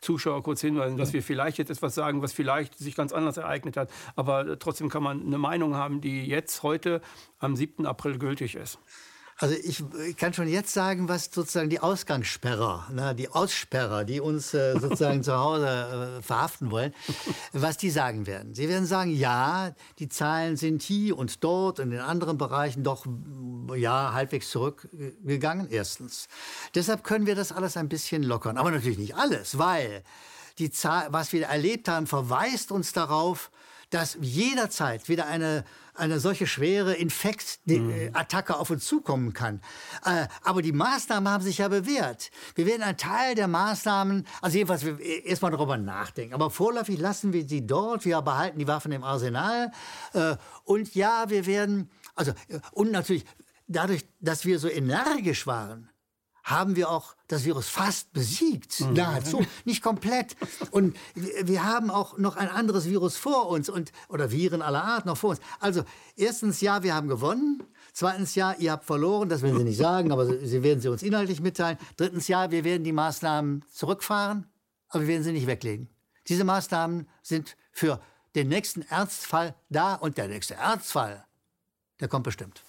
Zuschauer 0.00 0.42
kurz 0.42 0.60
hinweisen, 0.60 0.96
dass 0.96 1.12
wir 1.12 1.22
vielleicht 1.22 1.58
jetzt 1.58 1.70
etwas 1.70 1.94
sagen, 1.94 2.22
was 2.22 2.32
vielleicht 2.32 2.78
sich 2.78 2.94
ganz 2.94 3.12
anders 3.12 3.36
ereignet 3.36 3.76
hat. 3.76 3.90
Aber 4.16 4.58
trotzdem 4.58 4.88
kann 4.88 5.02
man 5.02 5.26
eine 5.26 5.38
Meinung 5.38 5.74
haben, 5.74 6.00
die 6.00 6.24
jetzt 6.24 6.62
heute 6.62 7.00
am 7.38 7.56
7. 7.56 7.86
April 7.86 8.18
gültig 8.18 8.54
ist. 8.54 8.78
Also 9.40 9.54
ich, 9.54 9.84
ich, 10.08 10.16
kann 10.16 10.34
schon 10.34 10.48
jetzt 10.48 10.74
sagen, 10.74 11.08
was 11.08 11.30
sozusagen 11.32 11.70
die 11.70 11.78
Ausgangssperrer, 11.78 12.88
ne, 12.92 13.14
die 13.14 13.28
Aussperrer, 13.28 14.04
die 14.04 14.18
uns 14.18 14.52
äh, 14.52 14.72
sozusagen 14.80 15.22
zu 15.22 15.38
Hause 15.38 16.18
äh, 16.18 16.22
verhaften 16.22 16.72
wollen, 16.72 16.92
was 17.52 17.76
die 17.76 17.90
sagen 17.90 18.26
werden. 18.26 18.56
Sie 18.56 18.68
werden 18.68 18.84
sagen, 18.84 19.14
ja, 19.14 19.76
die 20.00 20.08
Zahlen 20.08 20.56
sind 20.56 20.82
hier 20.82 21.16
und 21.16 21.44
dort 21.44 21.78
und 21.78 21.92
in 21.92 22.00
anderen 22.00 22.36
Bereichen 22.36 22.82
doch 22.82 23.06
ja 23.76 24.12
halbwegs 24.12 24.50
zurückgegangen. 24.50 25.68
Erstens. 25.70 26.26
Deshalb 26.74 27.04
können 27.04 27.26
wir 27.26 27.36
das 27.36 27.52
alles 27.52 27.76
ein 27.76 27.88
bisschen 27.88 28.24
lockern, 28.24 28.58
aber 28.58 28.72
natürlich 28.72 28.98
nicht 28.98 29.14
alles, 29.14 29.56
weil 29.56 30.02
die 30.58 30.72
Zahl, 30.72 31.12
was 31.12 31.32
wir 31.32 31.46
erlebt 31.46 31.88
haben, 31.88 32.08
verweist 32.08 32.72
uns 32.72 32.92
darauf, 32.92 33.52
dass 33.90 34.18
jederzeit 34.20 35.08
wieder 35.08 35.26
eine, 35.26 35.64
eine 35.94 36.20
solche 36.20 36.46
schwere 36.46 36.94
Infektattacke 36.94 38.52
mhm. 38.52 38.58
auf 38.58 38.70
uns 38.70 38.86
zukommen 38.86 39.32
kann. 39.32 39.60
Äh, 40.04 40.26
aber 40.42 40.62
die 40.62 40.72
Maßnahmen 40.72 41.32
haben 41.32 41.42
sich 41.42 41.58
ja 41.58 41.68
bewährt. 41.68 42.30
Wir 42.54 42.66
werden 42.66 42.82
einen 42.82 42.98
Teil 42.98 43.34
der 43.34 43.48
Maßnahmen, 43.48 44.26
also 44.42 44.58
jedenfalls 44.58 44.84
erstmal 45.24 45.50
darüber 45.50 45.76
nachdenken. 45.76 46.34
Aber 46.34 46.50
vorläufig 46.50 46.98
lassen 46.98 47.32
wir 47.32 47.48
sie 47.48 47.66
dort. 47.66 48.04
Wir 48.04 48.20
behalten 48.22 48.58
die 48.58 48.68
Waffen 48.68 48.92
im 48.92 49.04
Arsenal. 49.04 49.72
Äh, 50.12 50.36
und 50.64 50.94
ja, 50.94 51.30
wir 51.30 51.46
werden, 51.46 51.90
also, 52.14 52.32
äh, 52.48 52.60
und 52.72 52.90
natürlich 52.90 53.24
dadurch, 53.68 54.06
dass 54.20 54.44
wir 54.44 54.58
so 54.58 54.68
energisch 54.68 55.46
waren, 55.46 55.88
haben 56.50 56.76
wir 56.76 56.90
auch 56.90 57.14
das 57.28 57.44
Virus 57.44 57.68
fast 57.68 58.12
besiegt, 58.12 58.80
mhm. 58.80 58.94
nahezu, 58.94 59.44
nicht 59.64 59.82
komplett. 59.82 60.36
Und 60.70 60.96
wir 61.14 61.64
haben 61.64 61.90
auch 61.90 62.16
noch 62.16 62.36
ein 62.36 62.48
anderes 62.48 62.86
Virus 62.86 63.16
vor 63.16 63.48
uns 63.48 63.68
und 63.68 63.92
oder 64.08 64.30
Viren 64.30 64.62
aller 64.62 64.82
Art 64.82 65.04
noch 65.04 65.16
vor 65.16 65.30
uns. 65.30 65.40
Also 65.60 65.84
erstens 66.16 66.60
ja, 66.60 66.82
wir 66.82 66.94
haben 66.94 67.08
gewonnen. 67.08 67.62
Zweitens 67.92 68.34
ja, 68.34 68.54
ihr 68.54 68.72
habt 68.72 68.84
verloren. 68.84 69.28
Das 69.28 69.42
werden 69.42 69.58
Sie 69.58 69.64
nicht 69.64 69.76
sagen, 69.76 70.10
aber 70.10 70.26
Sie 70.26 70.62
werden 70.62 70.80
sie 70.80 70.88
uns 70.88 71.02
inhaltlich 71.02 71.40
mitteilen. 71.40 71.78
Drittens 71.96 72.28
ja, 72.28 72.50
wir 72.50 72.64
werden 72.64 72.84
die 72.84 72.92
Maßnahmen 72.92 73.64
zurückfahren, 73.70 74.46
aber 74.88 75.02
wir 75.02 75.08
werden 75.08 75.24
sie 75.24 75.32
nicht 75.32 75.46
weglegen. 75.46 75.88
Diese 76.28 76.44
Maßnahmen 76.44 77.08
sind 77.22 77.56
für 77.72 78.00
den 78.34 78.48
nächsten 78.48 78.82
Ernstfall 78.82 79.54
da 79.68 79.94
und 79.94 80.16
der 80.16 80.28
nächste 80.28 80.54
Ernstfall, 80.54 81.24
der 82.00 82.08
kommt 82.08 82.24
bestimmt. 82.24 82.62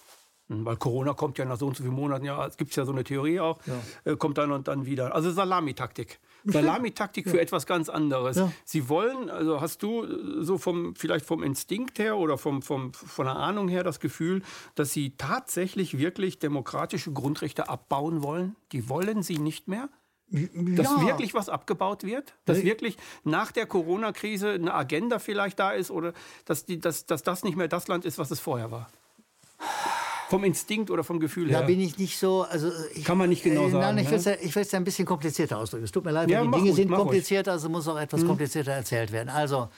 Hm, 0.50 0.64
weil 0.64 0.76
Corona 0.76 1.14
kommt 1.14 1.38
ja 1.38 1.44
nach 1.44 1.56
so 1.56 1.68
und 1.68 1.76
so 1.76 1.84
vielen 1.84 1.94
Monaten, 1.94 2.24
ja, 2.24 2.44
es 2.44 2.56
gibt 2.56 2.74
ja 2.74 2.84
so 2.84 2.90
eine 2.90 3.04
Theorie 3.04 3.38
auch, 3.38 3.58
ja. 3.66 4.12
äh, 4.12 4.16
kommt 4.16 4.36
dann 4.36 4.50
und 4.50 4.66
dann 4.66 4.84
wieder. 4.84 5.14
Also 5.14 5.30
Salamitaktik. 5.30 6.18
Salamitaktik 6.44 7.26
ja. 7.26 7.32
für 7.32 7.40
etwas 7.40 7.66
ganz 7.66 7.88
anderes. 7.88 8.36
Ja. 8.36 8.52
Sie 8.64 8.88
wollen, 8.88 9.30
also 9.30 9.60
hast 9.60 9.82
du 9.82 10.04
äh, 10.04 10.42
so 10.42 10.58
vom, 10.58 10.96
vielleicht 10.96 11.24
vom 11.24 11.44
Instinkt 11.44 12.00
her 12.00 12.16
oder 12.16 12.36
vom, 12.36 12.62
vom, 12.62 12.92
von 12.92 13.26
der 13.26 13.36
Ahnung 13.36 13.68
her 13.68 13.84
das 13.84 14.00
Gefühl, 14.00 14.42
dass 14.74 14.92
sie 14.92 15.16
tatsächlich 15.16 15.98
wirklich 15.98 16.40
demokratische 16.40 17.12
Grundrechte 17.12 17.68
abbauen 17.68 18.24
wollen? 18.24 18.56
Die 18.72 18.88
wollen 18.88 19.22
sie 19.22 19.38
nicht 19.38 19.68
mehr? 19.68 19.88
Dass 20.32 20.86
ja. 20.86 21.06
wirklich 21.06 21.34
was 21.34 21.48
abgebaut 21.48 22.04
wird? 22.04 22.34
Dass 22.44 22.62
wirklich 22.62 22.96
nach 23.24 23.50
der 23.50 23.66
Corona-Krise 23.66 24.50
eine 24.50 24.72
Agenda 24.74 25.18
vielleicht 25.18 25.58
da 25.58 25.72
ist 25.72 25.90
oder 25.90 26.12
dass, 26.44 26.64
die, 26.64 26.80
dass, 26.80 27.06
dass 27.06 27.22
das 27.22 27.42
nicht 27.42 27.56
mehr 27.56 27.66
das 27.66 27.88
Land 27.88 28.04
ist, 28.04 28.16
was 28.18 28.30
es 28.30 28.38
vorher 28.38 28.70
war? 28.70 28.88
Vom 30.30 30.44
Instinkt 30.44 30.92
oder 30.92 31.02
vom 31.02 31.18
Gefühl 31.18 31.50
her? 31.50 31.60
Da 31.60 31.66
bin 31.66 31.80
ich 31.80 31.98
nicht 31.98 32.16
so. 32.16 32.42
Also 32.42 32.70
ich, 32.94 33.04
Kann 33.04 33.18
man 33.18 33.28
nicht 33.28 33.42
genau 33.42 33.66
äh, 33.66 33.70
sagen. 33.70 33.96
Nein, 33.96 33.98
ich 33.98 34.10
will 34.54 34.62
es 34.62 34.70
ja, 34.70 34.78
ein 34.78 34.84
bisschen 34.84 35.04
komplizierter 35.04 35.58
ausdrücken. 35.58 35.84
Es 35.84 35.90
tut 35.90 36.04
mir 36.04 36.12
leid, 36.12 36.30
ja, 36.30 36.42
die 36.42 36.50
Dinge 36.50 36.62
ruhig, 36.62 36.74
sind 36.76 36.90
komplizierter, 36.92 37.52
also 37.52 37.68
muss 37.68 37.88
auch 37.88 37.98
etwas 37.98 38.20
hm. 38.20 38.28
komplizierter 38.28 38.70
erzählt 38.70 39.10
werden. 39.10 39.28
Also, 39.28 39.70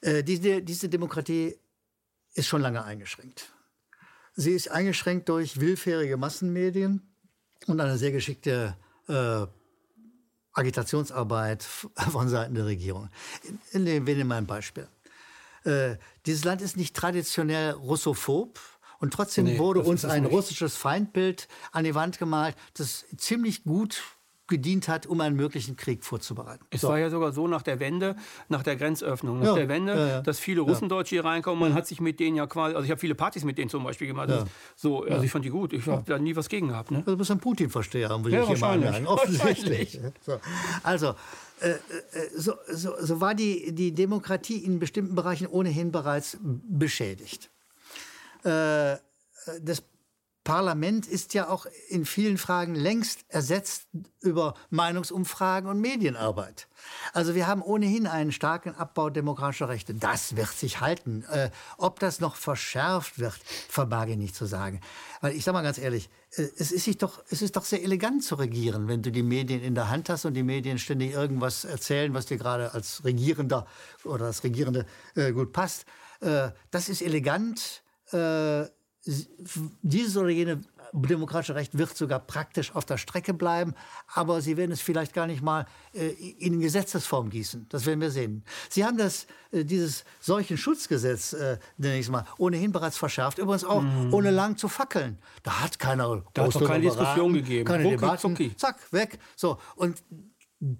äh, 0.00 0.24
diese, 0.24 0.62
diese 0.62 0.88
Demokratie 0.88 1.56
ist 2.32 2.46
schon 2.46 2.62
lange 2.62 2.84
eingeschränkt. 2.84 3.52
Sie 4.34 4.52
ist 4.52 4.70
eingeschränkt 4.70 5.28
durch 5.28 5.60
willfährige 5.60 6.16
Massenmedien 6.16 7.02
und 7.66 7.78
eine 7.78 7.98
sehr 7.98 8.12
geschickte 8.12 8.76
äh, 9.08 9.46
Agitationsarbeit 10.52 11.62
von 12.10 12.28
Seiten 12.28 12.54
der 12.54 12.64
Regierung. 12.64 13.10
Nehmen 13.72 14.06
wir 14.06 14.24
mal 14.24 14.36
ein 14.36 14.46
Beispiel. 14.46 14.88
Äh, 15.64 15.96
dieses 16.24 16.44
Land 16.44 16.62
ist 16.62 16.76
nicht 16.76 16.94
traditionell 16.94 17.72
russophob, 17.72 18.58
und 18.98 19.12
trotzdem 19.12 19.44
nee, 19.44 19.58
wurde 19.58 19.80
uns 19.80 20.04
ein 20.04 20.22
nicht. 20.22 20.32
russisches 20.32 20.76
Feindbild 20.76 21.48
an 21.72 21.84
die 21.84 21.94
Wand 21.94 22.18
gemalt, 22.18 22.56
das 22.74 23.04
ziemlich 23.16 23.64
gut 23.64 24.02
gedient 24.48 24.88
hat, 24.88 25.06
um 25.06 25.20
einen 25.20 25.36
möglichen 25.36 25.76
Krieg 25.76 26.04
vorzubereiten. 26.04 26.64
Es 26.70 26.82
so. 26.82 26.88
war 26.88 26.98
ja 26.98 27.10
sogar 27.10 27.32
so 27.32 27.48
nach 27.48 27.62
der 27.62 27.80
Wende, 27.80 28.16
nach 28.48 28.62
der 28.62 28.76
Grenzöffnung, 28.76 29.40
nach 29.40 29.48
ja, 29.48 29.54
der 29.54 29.68
Wende, 29.68 29.92
ja, 29.92 30.08
ja. 30.08 30.20
dass 30.20 30.38
viele 30.38 30.60
Russendeutsche 30.60 31.16
hier 31.16 31.24
reinkommen. 31.24 31.60
Man 31.60 31.74
hat 31.74 31.86
sich 31.86 32.00
mit 32.00 32.20
denen 32.20 32.36
ja 32.36 32.46
quasi, 32.46 32.74
also 32.74 32.84
ich 32.84 32.90
habe 32.90 33.00
viele 33.00 33.14
Partys 33.14 33.44
mit 33.44 33.58
denen 33.58 33.70
zum 33.70 33.82
Beispiel 33.82 34.06
gemacht. 34.06 34.28
So, 34.76 35.04
also 35.04 35.22
ich 35.22 35.30
fand 35.30 35.44
die 35.44 35.50
gut. 35.50 35.72
Ich 35.72 35.86
habe 35.86 36.04
da 36.06 36.18
nie 36.18 36.36
was 36.36 36.48
gegen 36.48 36.68
gehabt. 36.68 36.90
Ne? 36.90 36.98
Also 36.98 37.12
du 37.12 37.16
bist 37.16 37.30
ein 37.30 37.40
Putin-Versteher, 37.40 38.16
muss 38.18 38.30
ja, 38.30 38.42
ich 38.42 38.48
hier 38.48 38.58
mal 38.58 38.74
anmerken. 38.74 39.06
Offensichtlich. 39.06 40.00
So. 40.24 40.40
Also, 40.82 41.14
äh, 41.60 41.70
äh, 41.70 41.76
so, 42.34 42.54
so, 42.68 42.94
so 43.00 43.20
war 43.20 43.34
die, 43.34 43.72
die 43.72 43.92
Demokratie 43.92 44.58
in 44.58 44.78
bestimmten 44.78 45.14
Bereichen 45.14 45.46
ohnehin 45.46 45.92
bereits 45.92 46.38
beschädigt. 46.40 47.50
Äh, 48.46 48.98
das 49.60 49.82
Parlament 50.46 51.08
ist 51.08 51.34
ja 51.34 51.48
auch 51.48 51.66
in 51.88 52.04
vielen 52.04 52.38
Fragen 52.38 52.76
längst 52.76 53.24
ersetzt 53.26 53.88
über 54.20 54.54
Meinungsumfragen 54.70 55.68
und 55.68 55.80
Medienarbeit. 55.80 56.68
Also 57.12 57.34
wir 57.34 57.48
haben 57.48 57.62
ohnehin 57.62 58.06
einen 58.06 58.30
starken 58.30 58.72
Abbau 58.76 59.10
demokratischer 59.10 59.68
Rechte. 59.68 59.94
Das 59.94 60.36
wird 60.36 60.50
sich 60.50 60.80
halten. 60.80 61.24
Äh, 61.32 61.50
ob 61.78 61.98
das 61.98 62.20
noch 62.20 62.36
verschärft 62.36 63.18
wird, 63.18 63.34
vermag 63.68 64.06
ich 64.06 64.16
nicht 64.16 64.36
zu 64.36 64.46
sagen. 64.46 64.80
Weil 65.20 65.34
ich 65.34 65.42
sage 65.42 65.56
mal 65.56 65.62
ganz 65.62 65.78
ehrlich, 65.78 66.08
äh, 66.36 66.42
es 66.56 66.70
ist, 66.70 66.84
sich 66.84 66.96
doch, 66.96 67.24
es 67.28 67.42
ist 67.42 67.56
doch 67.56 67.64
sehr 67.64 67.82
elegant 67.82 68.22
zu 68.22 68.36
regieren, 68.36 68.86
wenn 68.86 69.02
du 69.02 69.10
die 69.10 69.24
Medien 69.24 69.64
in 69.64 69.74
der 69.74 69.90
Hand 69.90 70.08
hast 70.10 70.26
und 70.26 70.34
die 70.34 70.44
Medien 70.44 70.78
ständig 70.78 71.10
irgendwas 71.10 71.64
erzählen, 71.64 72.14
was 72.14 72.26
dir 72.26 72.38
gerade 72.38 72.72
als 72.72 73.02
Regierender 73.04 73.66
oder 74.04 74.26
als 74.26 74.44
Regierende 74.44 74.86
äh, 75.16 75.32
gut 75.32 75.52
passt. 75.52 75.86
Äh, 76.20 76.50
das 76.70 76.88
ist 76.88 77.02
elegant 77.02 77.82
äh, 78.12 78.64
dieses 79.82 80.16
oder 80.16 80.30
jene 80.30 80.60
demokratische 80.92 81.54
Recht 81.54 81.76
wird 81.76 81.96
sogar 81.96 82.20
praktisch 82.20 82.74
auf 82.74 82.84
der 82.84 82.96
Strecke 82.96 83.34
bleiben, 83.34 83.74
aber 84.14 84.40
Sie 84.40 84.56
werden 84.56 84.72
es 84.72 84.80
vielleicht 84.80 85.12
gar 85.12 85.26
nicht 85.26 85.42
mal 85.42 85.66
äh, 85.92 86.08
in 86.38 86.60
Gesetzesform 86.60 87.30
gießen. 87.30 87.66
Das 87.68 87.86
werden 87.86 88.00
wir 88.00 88.10
sehen. 88.10 88.44
Sie 88.70 88.84
haben 88.84 88.96
das, 88.96 89.26
äh, 89.50 89.64
dieses 89.64 90.04
Seuchenschutzgesetz, 90.20 91.32
äh, 91.34 91.58
nenne 91.76 91.98
ich 91.98 92.06
es 92.06 92.10
mal, 92.10 92.24
ohnehin 92.38 92.72
bereits 92.72 92.96
verschärft. 92.96 93.38
Übrigens 93.38 93.64
auch 93.64 93.82
mm. 93.82 94.12
ohne 94.12 94.30
lang 94.30 94.56
zu 94.56 94.68
fackeln. 94.68 95.18
Da 95.42 95.60
hat 95.60 95.78
keiner 95.78 96.22
da 96.34 96.44
hat 96.44 96.54
doch 96.54 96.66
keine 96.66 96.84
Diskussion 96.84 97.34
gegeben. 97.34 97.66
Keine 97.66 97.84
Rucki, 97.84 97.96
Debatten. 97.96 98.20
Zucki. 98.20 98.56
Zack, 98.56 98.92
weg. 98.92 99.18
So 99.34 99.58
und 99.76 100.02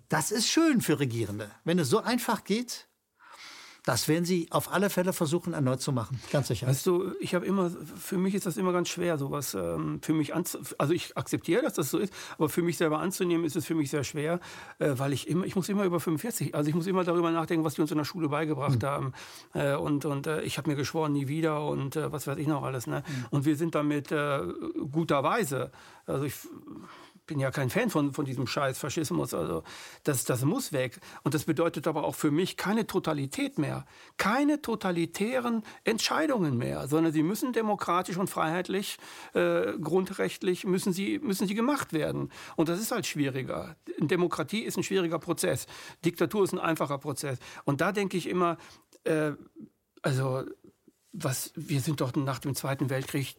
das 0.08 0.30
ist 0.30 0.48
schön 0.48 0.80
für 0.80 0.98
Regierende, 0.98 1.50
wenn 1.64 1.78
es 1.78 1.90
so 1.90 2.00
einfach 2.00 2.44
geht 2.44 2.88
das 3.86 4.08
werden 4.08 4.24
Sie 4.24 4.48
auf 4.50 4.72
alle 4.72 4.90
Fälle 4.90 5.12
versuchen, 5.12 5.54
erneut 5.54 5.80
zu 5.80 5.92
machen. 5.92 6.20
Ganz 6.32 6.48
sicher. 6.48 6.66
Weißt 6.66 6.84
du, 6.86 7.12
ich 7.20 7.36
habe 7.36 7.46
immer, 7.46 7.70
für 7.70 8.18
mich 8.18 8.34
ist 8.34 8.44
das 8.44 8.56
immer 8.56 8.72
ganz 8.72 8.88
schwer, 8.88 9.16
sowas 9.16 9.54
ähm, 9.54 10.00
für 10.02 10.12
mich 10.12 10.34
anzu 10.34 10.58
Also 10.76 10.92
ich 10.92 11.16
akzeptiere, 11.16 11.62
dass 11.62 11.74
das 11.74 11.90
so 11.90 11.98
ist, 11.98 12.12
aber 12.36 12.48
für 12.48 12.62
mich 12.62 12.78
selber 12.78 12.98
anzunehmen, 12.98 13.46
ist 13.46 13.54
es 13.54 13.64
für 13.64 13.76
mich 13.76 13.88
sehr 13.88 14.02
schwer, 14.02 14.40
äh, 14.80 14.94
weil 14.96 15.12
ich 15.12 15.28
immer, 15.28 15.44
ich 15.44 15.54
muss 15.54 15.68
immer 15.68 15.84
über 15.84 16.00
45, 16.00 16.52
also 16.52 16.68
ich 16.68 16.74
muss 16.74 16.88
immer 16.88 17.04
darüber 17.04 17.30
nachdenken, 17.30 17.64
was 17.64 17.74
die 17.74 17.80
uns 17.80 17.92
in 17.92 17.98
der 17.98 18.04
Schule 18.04 18.28
beigebracht 18.28 18.82
mhm. 18.82 18.86
haben. 18.86 19.12
Äh, 19.54 19.76
und 19.76 20.04
und 20.04 20.26
äh, 20.26 20.42
ich 20.42 20.58
habe 20.58 20.68
mir 20.68 20.76
geschworen, 20.76 21.12
nie 21.12 21.28
wieder 21.28 21.64
und 21.64 21.94
äh, 21.94 22.10
was 22.10 22.26
weiß 22.26 22.38
ich 22.38 22.48
noch 22.48 22.64
alles. 22.64 22.88
Ne? 22.88 23.04
Mhm. 23.06 23.24
Und 23.30 23.44
wir 23.44 23.54
sind 23.54 23.76
damit 23.76 24.10
äh, 24.10 24.40
guterweise, 24.90 25.70
also 26.06 26.24
ich 26.24 26.34
bin 27.26 27.40
ja 27.40 27.50
kein 27.50 27.70
Fan 27.70 27.90
von, 27.90 28.12
von 28.12 28.24
diesem 28.24 28.46
Scheiß 28.46 28.78
Faschismus. 28.78 29.34
Also 29.34 29.62
das, 30.04 30.24
das 30.24 30.44
muss 30.44 30.72
weg. 30.72 30.98
Und 31.22 31.34
das 31.34 31.44
bedeutet 31.44 31.86
aber 31.86 32.04
auch 32.04 32.14
für 32.14 32.30
mich 32.30 32.56
keine 32.56 32.86
Totalität 32.86 33.58
mehr. 33.58 33.84
Keine 34.16 34.62
totalitären 34.62 35.62
Entscheidungen 35.84 36.56
mehr, 36.56 36.88
sondern 36.88 37.12
sie 37.12 37.22
müssen 37.22 37.52
demokratisch 37.52 38.16
und 38.16 38.30
freiheitlich, 38.30 38.98
äh, 39.34 39.72
grundrechtlich, 39.80 40.64
müssen 40.64 40.92
sie, 40.92 41.18
müssen 41.18 41.46
sie 41.46 41.54
gemacht 41.54 41.92
werden. 41.92 42.30
Und 42.56 42.68
das 42.68 42.80
ist 42.80 42.92
halt 42.92 43.06
schwieriger. 43.06 43.76
Demokratie 43.98 44.60
ist 44.60 44.76
ein 44.76 44.82
schwieriger 44.82 45.18
Prozess. 45.18 45.66
Diktatur 46.04 46.44
ist 46.44 46.52
ein 46.52 46.60
einfacher 46.60 46.98
Prozess. 46.98 47.38
Und 47.64 47.80
da 47.80 47.92
denke 47.92 48.16
ich 48.16 48.28
immer, 48.28 48.56
äh, 49.04 49.32
also 50.02 50.44
was, 51.12 51.52
wir 51.54 51.80
sind 51.80 52.00
doch 52.00 52.14
nach 52.14 52.38
dem 52.38 52.54
Zweiten 52.54 52.90
Weltkrieg 52.90 53.36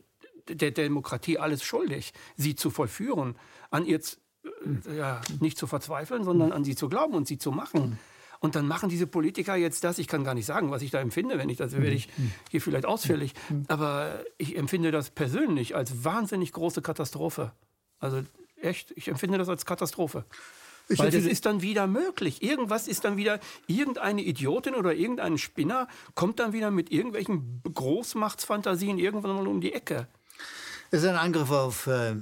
der 0.50 0.72
Demokratie 0.72 1.38
alles 1.38 1.64
schuldig, 1.64 2.14
sie 2.36 2.56
zu 2.56 2.70
vollführen, 2.70 3.36
an 3.70 3.86
ihr 3.86 4.00
äh, 4.00 4.98
ja, 4.98 5.22
nicht 5.40 5.58
zu 5.58 5.68
verzweifeln, 5.68 6.24
sondern 6.24 6.52
an 6.52 6.64
sie 6.64 6.76
zu 6.76 6.90
glauben 6.90 7.14
und 7.14 7.28
sie 7.28 7.38
zu 7.38 7.52
machen. 7.52 8.00
Und 8.40 8.56
dann 8.56 8.68
machen 8.68 8.90
diese 8.90 9.08
Politiker 9.08 9.56
jetzt 9.56 9.84
das. 9.84 9.98
Ich 9.98 10.08
kann 10.08 10.24
gar 10.24 10.36
nicht 10.36 10.46
sagen, 10.46 10.70
was 10.70 10.82
ich 10.82 10.92
da 10.92 11.00
empfinde, 11.00 11.38
wenn 11.38 11.50
ich 11.50 11.58
das 11.58 11.74
werde 11.74 11.96
ich 11.96 12.10
hier 12.52 12.62
vielleicht 12.62 12.86
ausführlich. 12.86 13.34
Aber 13.68 14.24
ich 14.38 14.56
empfinde 14.56 14.92
das 14.92 15.10
persönlich 15.10 15.76
als 15.76 16.04
wahnsinnig 16.04 16.52
große 16.52 16.82
Katastrophe. 16.82 17.52
Also 18.00 18.22
echt, 18.62 18.92
ich 18.96 19.08
empfinde 19.08 19.38
das 19.38 19.50
als 19.50 19.66
Katastrophe. 19.66 20.26
Ich 20.90 21.00
Weil 21.00 21.12
das 21.12 21.26
ist 21.26 21.46
dann 21.46 21.62
wieder 21.62 21.86
möglich. 21.86 22.42
Irgendwas 22.42 22.88
ist 22.88 23.04
dann 23.04 23.18
wieder, 23.18 23.40
irgendeine 23.66 24.22
Idiotin 24.22 24.74
oder 24.74 24.94
irgendein 24.94 25.38
Spinner 25.38 25.88
kommt 26.16 26.40
dann 26.40 26.54
wieder 26.54 26.72
mit 26.72 26.92
irgendwelchen 26.92 27.62
Großmachtsfantasien 27.64 28.98
irgendwann 28.98 29.36
mal 29.36 29.48
um 29.48 29.60
die 29.60 29.74
Ecke. 29.74 30.08
Es 30.90 31.04
ist 31.04 31.10
ein 31.10 31.18
Angriff 31.18 31.52
auf 31.52 31.88
äh, 31.88 32.16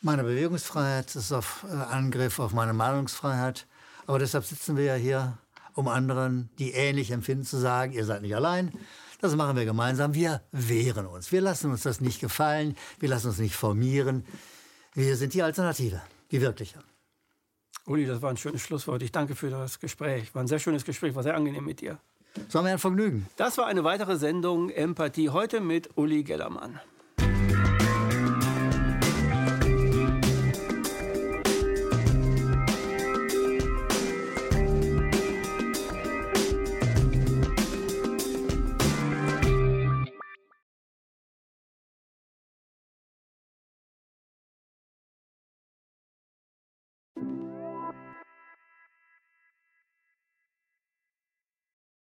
meine 0.00 0.24
Bewegungsfreiheit, 0.24 1.10
es 1.10 1.30
ist 1.30 1.32
ein 1.32 1.42
äh, 1.70 1.82
Angriff 1.82 2.38
auf 2.38 2.54
meine 2.54 2.72
Meinungsfreiheit. 2.72 3.66
Aber 4.06 4.18
deshalb 4.18 4.46
sitzen 4.46 4.78
wir 4.78 4.84
ja 4.84 4.94
hier, 4.94 5.36
um 5.74 5.86
anderen, 5.86 6.48
die 6.58 6.72
ähnlich 6.72 7.10
empfinden, 7.10 7.44
zu 7.44 7.58
sagen, 7.58 7.92
ihr 7.92 8.06
seid 8.06 8.22
nicht 8.22 8.34
allein. 8.34 8.72
Das 9.20 9.36
machen 9.36 9.56
wir 9.56 9.66
gemeinsam. 9.66 10.14
Wir 10.14 10.40
wehren 10.50 11.06
uns. 11.06 11.30
Wir 11.30 11.42
lassen 11.42 11.70
uns 11.70 11.82
das 11.82 12.00
nicht 12.00 12.20
gefallen. 12.20 12.74
Wir 13.00 13.10
lassen 13.10 13.28
uns 13.28 13.38
nicht 13.38 13.54
formieren. 13.54 14.24
Wir 14.94 15.16
sind 15.16 15.34
die 15.34 15.42
Alternative, 15.42 16.00
die 16.30 16.40
wirkliche. 16.40 16.78
Uli, 17.84 18.06
das 18.06 18.22
war 18.22 18.30
ein 18.30 18.38
schönes 18.38 18.62
Schlusswort. 18.62 19.02
Ich 19.02 19.12
danke 19.12 19.34
für 19.34 19.50
das 19.50 19.78
Gespräch. 19.78 20.34
War 20.34 20.42
ein 20.42 20.48
sehr 20.48 20.58
schönes 20.58 20.86
Gespräch, 20.86 21.14
war 21.14 21.22
sehr 21.22 21.36
angenehm 21.36 21.64
mit 21.64 21.82
dir. 21.82 21.98
Es 22.48 22.54
war 22.54 22.62
mir 22.62 22.70
ein 22.70 22.78
Vergnügen. 22.78 23.26
Das 23.36 23.58
war 23.58 23.66
eine 23.66 23.84
weitere 23.84 24.16
Sendung 24.16 24.70
Empathie 24.70 25.28
heute 25.28 25.60
mit 25.60 25.90
Uli 25.96 26.22
Gellermann. 26.22 26.80